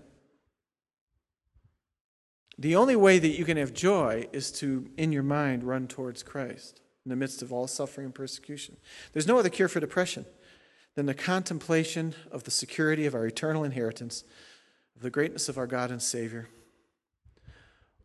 The 2.58 2.76
only 2.76 2.96
way 2.96 3.20
that 3.20 3.38
you 3.38 3.46
can 3.46 3.58
have 3.58 3.74
joy 3.74 4.28
is 4.34 4.52
to, 4.54 4.90
in 4.98 5.12
your 5.12 5.24
mind, 5.24 5.64
run 5.64 5.88
towards 5.88 6.24
Christ 6.24 6.82
in 7.06 7.10
the 7.10 7.16
midst 7.16 7.42
of 7.42 7.54
all 7.54 7.68
suffering 7.68 8.06
and 8.06 8.16
persecution. 8.16 8.78
There's 9.14 9.28
no 9.28 9.40
other 9.40 9.50
cure 9.50 9.70
for 9.70 9.80
depression 9.80 10.26
than 10.96 11.06
the 11.06 11.14
contemplation 11.14 12.14
of 12.32 12.44
the 12.44 12.52
security 12.52 13.06
of 13.06 13.16
our 13.16 13.26
eternal 13.26 13.64
inheritance, 13.64 14.26
of 14.96 15.02
the 15.02 15.10
greatness 15.10 15.48
of 15.48 15.58
our 15.58 15.68
God 15.68 15.92
and 15.92 16.02
Savior. 16.02 16.50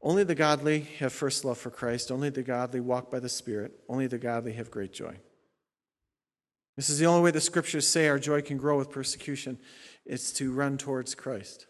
Only 0.00 0.22
the 0.22 0.34
godly 0.34 0.80
have 0.98 1.12
first 1.12 1.44
love 1.44 1.58
for 1.58 1.70
Christ. 1.70 2.12
Only 2.12 2.28
the 2.28 2.42
godly 2.42 2.78
walk 2.78 3.10
by 3.10 3.20
the 3.20 3.28
Spirit. 3.28 3.72
Only 3.88 4.06
the 4.06 4.18
godly 4.18 4.52
have 4.52 4.70
great 4.70 4.92
joy. 4.92 5.16
This 6.76 6.90
is 6.90 6.98
the 6.98 7.06
only 7.06 7.22
way 7.22 7.30
the 7.30 7.40
scriptures 7.40 7.86
say 7.86 8.08
our 8.08 8.18
joy 8.18 8.42
can 8.42 8.56
grow 8.56 8.76
with 8.76 8.90
persecution. 8.90 9.58
It's 10.04 10.32
to 10.32 10.52
run 10.52 10.76
towards 10.76 11.14
Christ, 11.14 11.66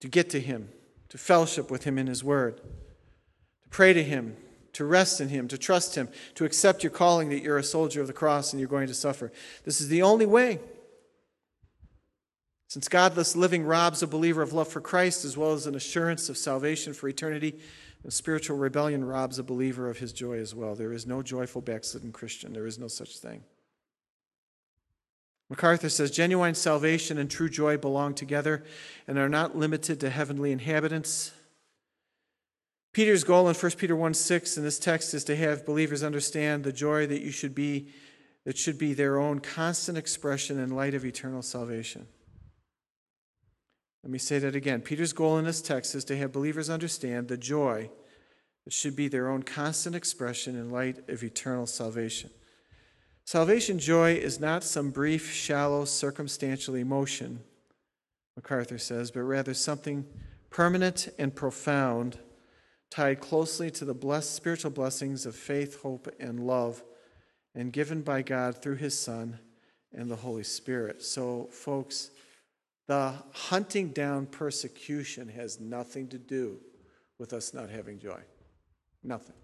to 0.00 0.08
get 0.08 0.30
to 0.30 0.40
Him, 0.40 0.68
to 1.08 1.18
fellowship 1.18 1.70
with 1.70 1.84
Him 1.84 1.98
in 1.98 2.06
His 2.06 2.22
Word, 2.22 2.58
to 2.58 3.68
pray 3.70 3.92
to 3.92 4.02
Him, 4.02 4.36
to 4.74 4.84
rest 4.84 5.20
in 5.20 5.30
Him, 5.30 5.48
to 5.48 5.58
trust 5.58 5.94
Him, 5.94 6.08
to 6.34 6.44
accept 6.44 6.84
your 6.84 6.92
calling 6.92 7.30
that 7.30 7.42
you're 7.42 7.58
a 7.58 7.64
soldier 7.64 8.00
of 8.00 8.06
the 8.06 8.12
cross 8.12 8.52
and 8.52 8.60
you're 8.60 8.68
going 8.68 8.86
to 8.86 8.94
suffer. 8.94 9.32
This 9.64 9.80
is 9.80 9.88
the 9.88 10.02
only 10.02 10.26
way. 10.26 10.60
Since 12.70 12.86
godless 12.86 13.34
living 13.34 13.64
robs 13.64 14.00
a 14.00 14.06
believer 14.06 14.42
of 14.42 14.52
love 14.52 14.68
for 14.68 14.80
Christ 14.80 15.24
as 15.24 15.36
well 15.36 15.54
as 15.54 15.66
an 15.66 15.74
assurance 15.74 16.28
of 16.28 16.38
salvation 16.38 16.92
for 16.92 17.08
eternity, 17.08 17.58
spiritual 18.08 18.58
rebellion 18.58 19.04
robs 19.04 19.40
a 19.40 19.42
believer 19.42 19.90
of 19.90 19.98
his 19.98 20.12
joy 20.12 20.38
as 20.38 20.54
well. 20.54 20.76
There 20.76 20.92
is 20.92 21.04
no 21.04 21.20
joyful 21.20 21.62
backslidden 21.62 22.12
Christian, 22.12 22.52
there 22.52 22.68
is 22.68 22.78
no 22.78 22.86
such 22.86 23.18
thing. 23.18 23.42
MacArthur 25.48 25.88
says 25.88 26.12
genuine 26.12 26.54
salvation 26.54 27.18
and 27.18 27.28
true 27.28 27.48
joy 27.48 27.76
belong 27.76 28.14
together 28.14 28.62
and 29.08 29.18
are 29.18 29.28
not 29.28 29.56
limited 29.56 29.98
to 29.98 30.08
heavenly 30.08 30.52
inhabitants. 30.52 31.32
Peter's 32.92 33.24
goal 33.24 33.48
in 33.48 33.56
1 33.56 33.72
Peter 33.72 33.96
1 33.96 34.14
6 34.14 34.56
in 34.56 34.62
this 34.62 34.78
text 34.78 35.12
is 35.12 35.24
to 35.24 35.34
have 35.34 35.66
believers 35.66 36.04
understand 36.04 36.62
the 36.62 36.72
joy 36.72 37.04
that 37.08 37.20
you 37.20 37.32
should 37.32 37.56
be, 37.56 37.88
that 38.44 38.56
should 38.56 38.78
be 38.78 38.94
their 38.94 39.18
own 39.18 39.40
constant 39.40 39.98
expression 39.98 40.60
in 40.60 40.70
light 40.70 40.94
of 40.94 41.04
eternal 41.04 41.42
salvation. 41.42 42.06
Let 44.02 44.10
me 44.10 44.18
say 44.18 44.38
that 44.38 44.56
again. 44.56 44.80
Peter's 44.80 45.12
goal 45.12 45.38
in 45.38 45.44
this 45.44 45.60
text 45.60 45.94
is 45.94 46.04
to 46.04 46.16
have 46.16 46.32
believers 46.32 46.70
understand 46.70 47.28
the 47.28 47.36
joy 47.36 47.90
that 48.64 48.72
should 48.72 48.96
be 48.96 49.08
their 49.08 49.28
own 49.28 49.42
constant 49.42 49.94
expression 49.94 50.56
in 50.56 50.70
light 50.70 51.08
of 51.08 51.22
eternal 51.22 51.66
salvation. 51.66 52.30
Salvation 53.24 53.78
joy 53.78 54.14
is 54.14 54.40
not 54.40 54.64
some 54.64 54.90
brief, 54.90 55.30
shallow, 55.30 55.84
circumstantial 55.84 56.74
emotion, 56.74 57.40
MacArthur 58.36 58.78
says, 58.78 59.10
but 59.10 59.22
rather 59.22 59.54
something 59.54 60.06
permanent 60.48 61.08
and 61.18 61.34
profound 61.34 62.18
tied 62.90 63.20
closely 63.20 63.70
to 63.70 63.84
the 63.84 63.94
blessed 63.94 64.34
spiritual 64.34 64.70
blessings 64.70 65.26
of 65.26 65.36
faith, 65.36 65.82
hope, 65.82 66.08
and 66.18 66.40
love, 66.40 66.82
and 67.54 67.72
given 67.72 68.02
by 68.02 68.22
God 68.22 68.60
through 68.60 68.76
His 68.76 68.98
Son 68.98 69.38
and 69.92 70.10
the 70.10 70.16
Holy 70.16 70.42
Spirit. 70.42 71.02
So, 71.02 71.48
folks, 71.52 72.10
the 72.90 73.14
hunting 73.32 73.90
down 73.90 74.26
persecution 74.26 75.28
has 75.28 75.60
nothing 75.60 76.08
to 76.08 76.18
do 76.18 76.58
with 77.20 77.32
us 77.32 77.54
not 77.54 77.70
having 77.70 78.00
joy. 78.00 78.18
Nothing. 79.04 79.36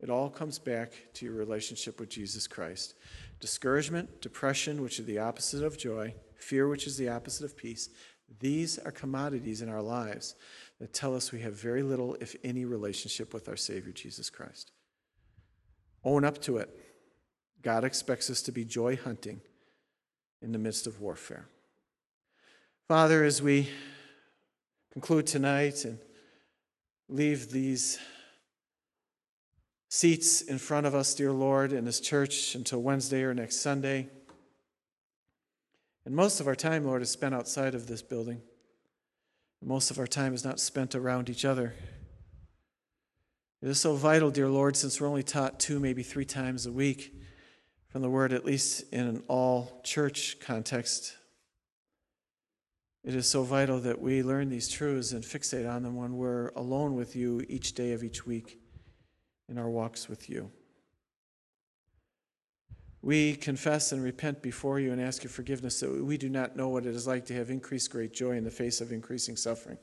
It 0.00 0.10
all 0.10 0.28
comes 0.28 0.58
back 0.58 0.92
to 1.14 1.24
your 1.24 1.34
relationship 1.34 1.98
with 1.98 2.10
Jesus 2.10 2.46
Christ. 2.46 2.92
Discouragement, 3.40 4.20
depression, 4.20 4.82
which 4.82 5.00
are 5.00 5.04
the 5.04 5.18
opposite 5.18 5.64
of 5.64 5.78
joy, 5.78 6.14
fear, 6.36 6.68
which 6.68 6.86
is 6.86 6.98
the 6.98 7.08
opposite 7.08 7.46
of 7.46 7.56
peace, 7.56 7.88
these 8.38 8.78
are 8.78 8.92
commodities 8.92 9.62
in 9.62 9.70
our 9.70 9.80
lives 9.80 10.34
that 10.78 10.92
tell 10.92 11.16
us 11.16 11.32
we 11.32 11.40
have 11.40 11.54
very 11.58 11.82
little, 11.82 12.16
if 12.20 12.36
any, 12.44 12.66
relationship 12.66 13.32
with 13.32 13.48
our 13.48 13.56
Savior 13.56 13.92
Jesus 13.92 14.28
Christ. 14.28 14.72
Own 16.04 16.22
up 16.22 16.38
to 16.42 16.58
it. 16.58 16.68
God 17.62 17.82
expects 17.82 18.28
us 18.28 18.42
to 18.42 18.52
be 18.52 18.66
joy 18.66 18.96
hunting 18.96 19.40
in 20.42 20.52
the 20.52 20.58
midst 20.58 20.86
of 20.86 21.00
warfare. 21.00 21.46
Father, 22.88 23.22
as 23.24 23.40
we 23.40 23.68
conclude 24.92 25.26
tonight 25.26 25.84
and 25.84 25.98
leave 27.08 27.50
these 27.50 27.98
seats 29.88 30.42
in 30.42 30.58
front 30.58 30.84
of 30.84 30.94
us, 30.94 31.14
dear 31.14 31.30
Lord, 31.30 31.72
in 31.72 31.84
this 31.84 32.00
church 32.00 32.56
until 32.56 32.82
Wednesday 32.82 33.22
or 33.22 33.34
next 33.34 33.60
Sunday, 33.60 34.08
and 36.04 36.14
most 36.14 36.40
of 36.40 36.48
our 36.48 36.56
time, 36.56 36.84
Lord, 36.84 37.02
is 37.02 37.10
spent 37.10 37.34
outside 37.34 37.76
of 37.76 37.86
this 37.86 38.02
building. 38.02 38.42
Most 39.62 39.92
of 39.92 39.98
our 40.00 40.08
time 40.08 40.34
is 40.34 40.44
not 40.44 40.58
spent 40.58 40.96
around 40.96 41.30
each 41.30 41.44
other. 41.44 41.74
It 43.62 43.68
is 43.68 43.80
so 43.80 43.94
vital, 43.94 44.32
dear 44.32 44.48
Lord, 44.48 44.76
since 44.76 45.00
we're 45.00 45.06
only 45.06 45.22
taught 45.22 45.60
two, 45.60 45.78
maybe 45.78 46.02
three 46.02 46.24
times 46.24 46.66
a 46.66 46.72
week 46.72 47.14
from 47.88 48.02
the 48.02 48.10
Word, 48.10 48.32
at 48.32 48.44
least 48.44 48.92
in 48.92 49.06
an 49.06 49.22
all 49.28 49.80
church 49.84 50.38
context. 50.40 51.16
It 53.04 53.16
is 53.16 53.28
so 53.28 53.42
vital 53.42 53.80
that 53.80 54.00
we 54.00 54.22
learn 54.22 54.48
these 54.48 54.68
truths 54.68 55.12
and 55.12 55.24
fixate 55.24 55.68
on 55.68 55.82
them 55.82 55.96
when 55.96 56.16
we're 56.16 56.48
alone 56.50 56.94
with 56.94 57.16
you 57.16 57.44
each 57.48 57.74
day 57.74 57.92
of 57.92 58.04
each 58.04 58.24
week 58.24 58.60
in 59.48 59.58
our 59.58 59.68
walks 59.68 60.08
with 60.08 60.30
you. 60.30 60.50
We 63.02 63.34
confess 63.34 63.90
and 63.90 64.02
repent 64.02 64.40
before 64.40 64.78
you 64.78 64.92
and 64.92 65.00
ask 65.00 65.24
your 65.24 65.32
forgiveness 65.32 65.80
that 65.80 66.04
we 66.04 66.16
do 66.16 66.28
not 66.28 66.54
know 66.54 66.68
what 66.68 66.86
it 66.86 66.94
is 66.94 67.06
like 67.08 67.26
to 67.26 67.34
have 67.34 67.50
increased 67.50 67.90
great 67.90 68.12
joy 68.12 68.36
in 68.36 68.44
the 68.44 68.50
face 68.50 68.80
of 68.80 68.92
increasing 68.92 69.36
suffering. 69.36 69.78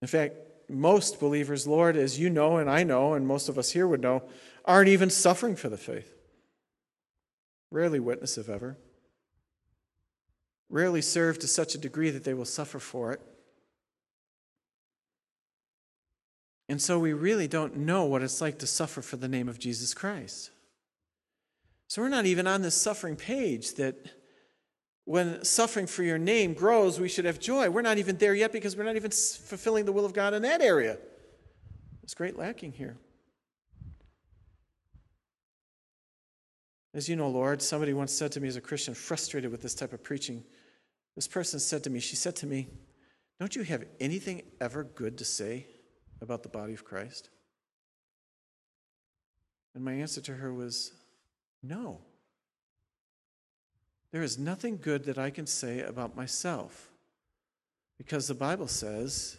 In 0.00 0.06
fact, 0.06 0.36
most 0.68 1.18
believers, 1.18 1.66
Lord, 1.66 1.96
as 1.96 2.20
you 2.20 2.30
know 2.30 2.58
and 2.58 2.70
I 2.70 2.84
know, 2.84 3.14
and 3.14 3.26
most 3.26 3.48
of 3.48 3.58
us 3.58 3.72
here 3.72 3.88
would 3.88 4.00
know, 4.00 4.22
aren't 4.64 4.88
even 4.88 5.10
suffering 5.10 5.56
for 5.56 5.68
the 5.68 5.76
faith. 5.76 6.14
Rarely 7.72 7.98
witness, 7.98 8.36
of 8.38 8.48
ever. 8.48 8.78
Rarely 10.70 11.02
serve 11.02 11.38
to 11.40 11.46
such 11.46 11.74
a 11.74 11.78
degree 11.78 12.10
that 12.10 12.24
they 12.24 12.34
will 12.34 12.44
suffer 12.44 12.78
for 12.78 13.12
it. 13.12 13.20
And 16.68 16.82
so 16.82 16.98
we 16.98 17.14
really 17.14 17.48
don't 17.48 17.76
know 17.76 18.04
what 18.04 18.22
it's 18.22 18.40
like 18.40 18.58
to 18.58 18.66
suffer 18.66 19.00
for 19.00 19.16
the 19.16 19.28
name 19.28 19.48
of 19.48 19.58
Jesus 19.58 19.94
Christ. 19.94 20.50
So 21.88 22.02
we're 22.02 22.10
not 22.10 22.26
even 22.26 22.46
on 22.46 22.60
this 22.60 22.74
suffering 22.74 23.16
page 23.16 23.74
that 23.74 23.96
when 25.06 25.42
suffering 25.42 25.86
for 25.86 26.02
your 26.02 26.18
name 26.18 26.52
grows, 26.52 27.00
we 27.00 27.08
should 27.08 27.24
have 27.24 27.40
joy. 27.40 27.70
We're 27.70 27.80
not 27.80 27.96
even 27.96 28.18
there 28.18 28.34
yet 28.34 28.52
because 28.52 28.76
we're 28.76 28.84
not 28.84 28.96
even 28.96 29.10
fulfilling 29.10 29.86
the 29.86 29.92
will 29.92 30.04
of 30.04 30.12
God 30.12 30.34
in 30.34 30.42
that 30.42 30.60
area. 30.60 30.98
There's 32.02 32.12
great 32.12 32.38
lacking 32.38 32.72
here. 32.72 32.98
As 36.92 37.08
you 37.08 37.16
know, 37.16 37.28
Lord, 37.28 37.62
somebody 37.62 37.94
once 37.94 38.12
said 38.12 38.32
to 38.32 38.40
me 38.40 38.48
as 38.48 38.56
a 38.56 38.60
Christian, 38.60 38.92
frustrated 38.92 39.50
with 39.50 39.62
this 39.62 39.74
type 39.74 39.94
of 39.94 40.02
preaching, 40.02 40.44
this 41.18 41.26
person 41.26 41.58
said 41.58 41.82
to 41.82 41.90
me, 41.90 41.98
she 41.98 42.14
said 42.14 42.36
to 42.36 42.46
me, 42.46 42.68
Don't 43.40 43.56
you 43.56 43.64
have 43.64 43.84
anything 43.98 44.40
ever 44.60 44.84
good 44.84 45.18
to 45.18 45.24
say 45.24 45.66
about 46.22 46.44
the 46.44 46.48
body 46.48 46.74
of 46.74 46.84
Christ? 46.84 47.28
And 49.74 49.84
my 49.84 49.94
answer 49.94 50.20
to 50.20 50.34
her 50.34 50.54
was, 50.54 50.92
no. 51.60 52.02
There 54.12 54.22
is 54.22 54.38
nothing 54.38 54.78
good 54.80 55.06
that 55.06 55.18
I 55.18 55.30
can 55.30 55.48
say 55.48 55.80
about 55.80 56.14
myself. 56.14 56.88
Because 57.98 58.28
the 58.28 58.34
Bible 58.34 58.68
says 58.68 59.38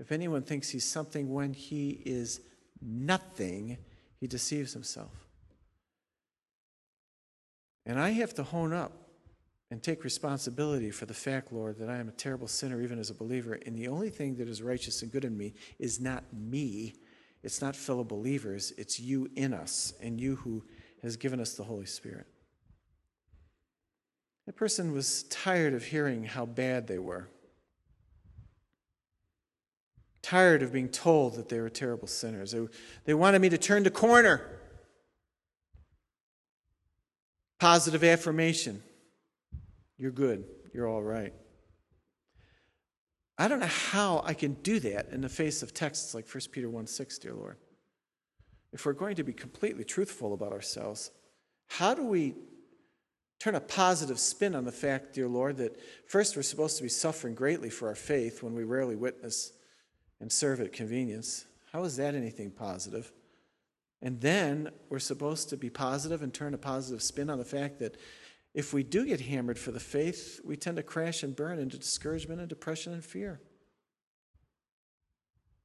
if 0.00 0.10
anyone 0.10 0.42
thinks 0.42 0.70
he's 0.70 0.84
something 0.84 1.32
when 1.32 1.52
he 1.52 2.02
is 2.04 2.40
nothing, 2.82 3.78
he 4.18 4.26
deceives 4.26 4.72
himself. 4.72 5.28
And 7.86 8.00
I 8.00 8.10
have 8.10 8.34
to 8.34 8.42
hone 8.42 8.72
up 8.72 8.99
and 9.70 9.82
take 9.82 10.02
responsibility 10.02 10.90
for 10.90 11.06
the 11.06 11.14
fact, 11.14 11.52
Lord, 11.52 11.78
that 11.78 11.88
I 11.88 11.98
am 11.98 12.08
a 12.08 12.12
terrible 12.12 12.48
sinner 12.48 12.82
even 12.82 12.98
as 12.98 13.10
a 13.10 13.14
believer. 13.14 13.54
And 13.54 13.76
the 13.76 13.88
only 13.88 14.10
thing 14.10 14.36
that 14.36 14.48
is 14.48 14.62
righteous 14.62 15.02
and 15.02 15.12
good 15.12 15.24
in 15.24 15.36
me 15.36 15.54
is 15.78 16.00
not 16.00 16.24
me, 16.32 16.94
it's 17.42 17.62
not 17.62 17.76
fellow 17.76 18.02
believers, 18.02 18.72
it's 18.76 18.98
you 18.98 19.30
in 19.36 19.54
us 19.54 19.94
and 20.02 20.20
you 20.20 20.36
who 20.36 20.64
has 21.02 21.16
given 21.16 21.40
us 21.40 21.54
the 21.54 21.62
Holy 21.62 21.86
Spirit. 21.86 22.26
That 24.46 24.56
person 24.56 24.92
was 24.92 25.22
tired 25.24 25.74
of 25.74 25.84
hearing 25.84 26.24
how 26.24 26.46
bad 26.46 26.88
they 26.88 26.98
were, 26.98 27.28
tired 30.22 30.62
of 30.62 30.72
being 30.72 30.88
told 30.88 31.36
that 31.36 31.48
they 31.48 31.60
were 31.60 31.70
terrible 31.70 32.08
sinners. 32.08 32.50
They, 32.50 32.66
they 33.04 33.14
wanted 33.14 33.40
me 33.40 33.48
to 33.50 33.58
turn 33.58 33.84
the 33.84 33.90
corner. 33.90 34.42
Positive 37.60 38.02
affirmation. 38.02 38.82
You're 40.00 40.10
good. 40.10 40.44
You're 40.72 40.88
all 40.88 41.02
right. 41.02 41.34
I 43.36 43.48
don't 43.48 43.60
know 43.60 43.66
how 43.66 44.22
I 44.24 44.32
can 44.32 44.54
do 44.54 44.80
that 44.80 45.10
in 45.10 45.20
the 45.20 45.28
face 45.28 45.62
of 45.62 45.74
texts 45.74 46.14
like 46.14 46.26
1 46.26 46.42
Peter 46.52 46.70
1 46.70 46.86
6, 46.86 47.18
dear 47.18 47.34
Lord. 47.34 47.58
If 48.72 48.86
we're 48.86 48.94
going 48.94 49.16
to 49.16 49.24
be 49.24 49.34
completely 49.34 49.84
truthful 49.84 50.32
about 50.32 50.52
ourselves, 50.52 51.10
how 51.68 51.92
do 51.92 52.02
we 52.02 52.34
turn 53.40 53.56
a 53.56 53.60
positive 53.60 54.18
spin 54.18 54.54
on 54.54 54.64
the 54.64 54.72
fact, 54.72 55.12
dear 55.14 55.28
Lord, 55.28 55.58
that 55.58 55.78
first 56.06 56.34
we're 56.34 56.42
supposed 56.42 56.78
to 56.78 56.82
be 56.82 56.88
suffering 56.88 57.34
greatly 57.34 57.68
for 57.68 57.88
our 57.88 57.94
faith 57.94 58.42
when 58.42 58.54
we 58.54 58.64
rarely 58.64 58.96
witness 58.96 59.52
and 60.18 60.32
serve 60.32 60.62
at 60.62 60.72
convenience? 60.72 61.44
How 61.72 61.84
is 61.84 61.96
that 61.96 62.14
anything 62.14 62.50
positive? 62.50 63.12
And 64.00 64.18
then 64.20 64.70
we're 64.88 64.98
supposed 64.98 65.50
to 65.50 65.58
be 65.58 65.68
positive 65.68 66.22
and 66.22 66.32
turn 66.32 66.54
a 66.54 66.58
positive 66.58 67.02
spin 67.02 67.28
on 67.28 67.38
the 67.38 67.44
fact 67.44 67.80
that 67.80 67.98
if 68.54 68.72
we 68.72 68.82
do 68.82 69.06
get 69.06 69.20
hammered 69.20 69.58
for 69.58 69.70
the 69.70 69.80
faith, 69.80 70.40
we 70.44 70.56
tend 70.56 70.76
to 70.76 70.82
crash 70.82 71.22
and 71.22 71.36
burn 71.36 71.58
into 71.58 71.78
discouragement 71.78 72.40
and 72.40 72.48
depression 72.48 72.92
and 72.92 73.04
fear. 73.04 73.40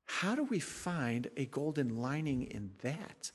How 0.05 0.35
do 0.35 0.43
we 0.43 0.59
find 0.59 1.29
a 1.35 1.45
golden 1.45 1.97
lining 1.97 2.43
in 2.43 2.71
that? 2.83 3.31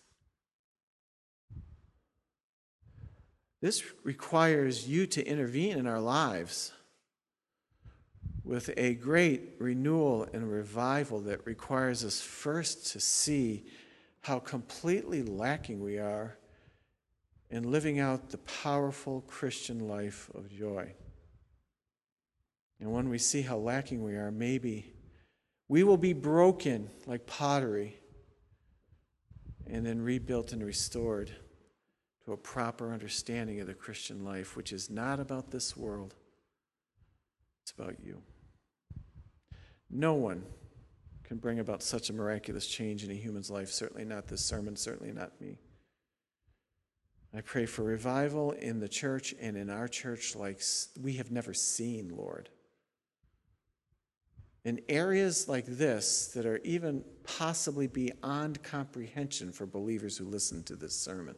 This 3.60 3.82
requires 4.04 4.88
you 4.88 5.06
to 5.08 5.26
intervene 5.26 5.76
in 5.76 5.86
our 5.86 6.00
lives 6.00 6.72
with 8.44 8.70
a 8.76 8.94
great 8.94 9.50
renewal 9.58 10.26
and 10.32 10.50
revival 10.50 11.20
that 11.20 11.44
requires 11.44 12.04
us 12.04 12.20
first 12.20 12.92
to 12.92 13.00
see 13.00 13.64
how 14.22 14.38
completely 14.38 15.22
lacking 15.22 15.80
we 15.80 15.98
are 15.98 16.38
in 17.50 17.70
living 17.70 17.98
out 17.98 18.30
the 18.30 18.38
powerful 18.38 19.22
Christian 19.22 19.88
life 19.88 20.30
of 20.34 20.50
joy. 20.50 20.94
And 22.78 22.92
when 22.92 23.08
we 23.08 23.18
see 23.18 23.42
how 23.42 23.58
lacking 23.58 24.02
we 24.02 24.14
are, 24.14 24.30
maybe 24.30 24.92
we 25.68 25.82
will 25.82 25.96
be 25.96 26.12
broken 26.12 26.88
like 27.06 27.26
pottery 27.26 27.96
and 29.66 29.84
then 29.84 30.00
rebuilt 30.00 30.52
and 30.52 30.64
restored 30.64 31.30
to 32.24 32.32
a 32.32 32.36
proper 32.36 32.92
understanding 32.92 33.60
of 33.60 33.66
the 33.66 33.74
Christian 33.74 34.24
life, 34.24 34.56
which 34.56 34.72
is 34.72 34.90
not 34.90 35.20
about 35.20 35.50
this 35.50 35.76
world, 35.76 36.14
it's 37.62 37.72
about 37.72 37.96
you. 38.02 38.22
No 39.90 40.14
one 40.14 40.44
can 41.24 41.38
bring 41.38 41.58
about 41.58 41.82
such 41.82 42.10
a 42.10 42.12
miraculous 42.12 42.66
change 42.66 43.04
in 43.04 43.10
a 43.10 43.14
human's 43.14 43.50
life, 43.50 43.70
certainly 43.70 44.04
not 44.04 44.28
this 44.28 44.44
sermon, 44.44 44.76
certainly 44.76 45.12
not 45.12 45.40
me. 45.40 45.58
I 47.34 47.40
pray 47.42 47.66
for 47.66 47.84
revival 47.84 48.52
in 48.52 48.80
the 48.80 48.88
church 48.88 49.34
and 49.40 49.56
in 49.56 49.70
our 49.70 49.86
church 49.86 50.34
like 50.34 50.60
we 51.00 51.14
have 51.14 51.30
never 51.30 51.54
seen, 51.54 52.08
Lord. 52.16 52.48
In 54.64 54.80
areas 54.88 55.48
like 55.48 55.64
this 55.64 56.28
that 56.34 56.44
are 56.44 56.58
even 56.64 57.04
possibly 57.24 57.86
beyond 57.86 58.62
comprehension 58.62 59.52
for 59.52 59.64
believers 59.64 60.18
who 60.18 60.24
listen 60.24 60.62
to 60.64 60.76
this 60.76 60.94
sermon, 60.94 61.36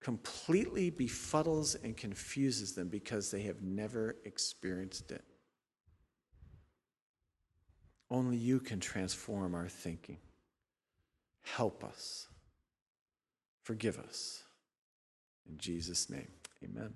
completely 0.00 0.90
befuddles 0.90 1.74
and 1.82 1.96
confuses 1.96 2.74
them 2.74 2.88
because 2.88 3.30
they 3.30 3.42
have 3.42 3.62
never 3.62 4.16
experienced 4.24 5.10
it. 5.10 5.24
Only 8.10 8.36
you 8.36 8.60
can 8.60 8.78
transform 8.78 9.54
our 9.54 9.68
thinking. 9.68 10.18
Help 11.42 11.82
us. 11.82 12.28
Forgive 13.66 13.98
us. 13.98 14.44
In 15.50 15.58
Jesus' 15.58 16.08
name, 16.08 16.28
amen. 16.62 16.94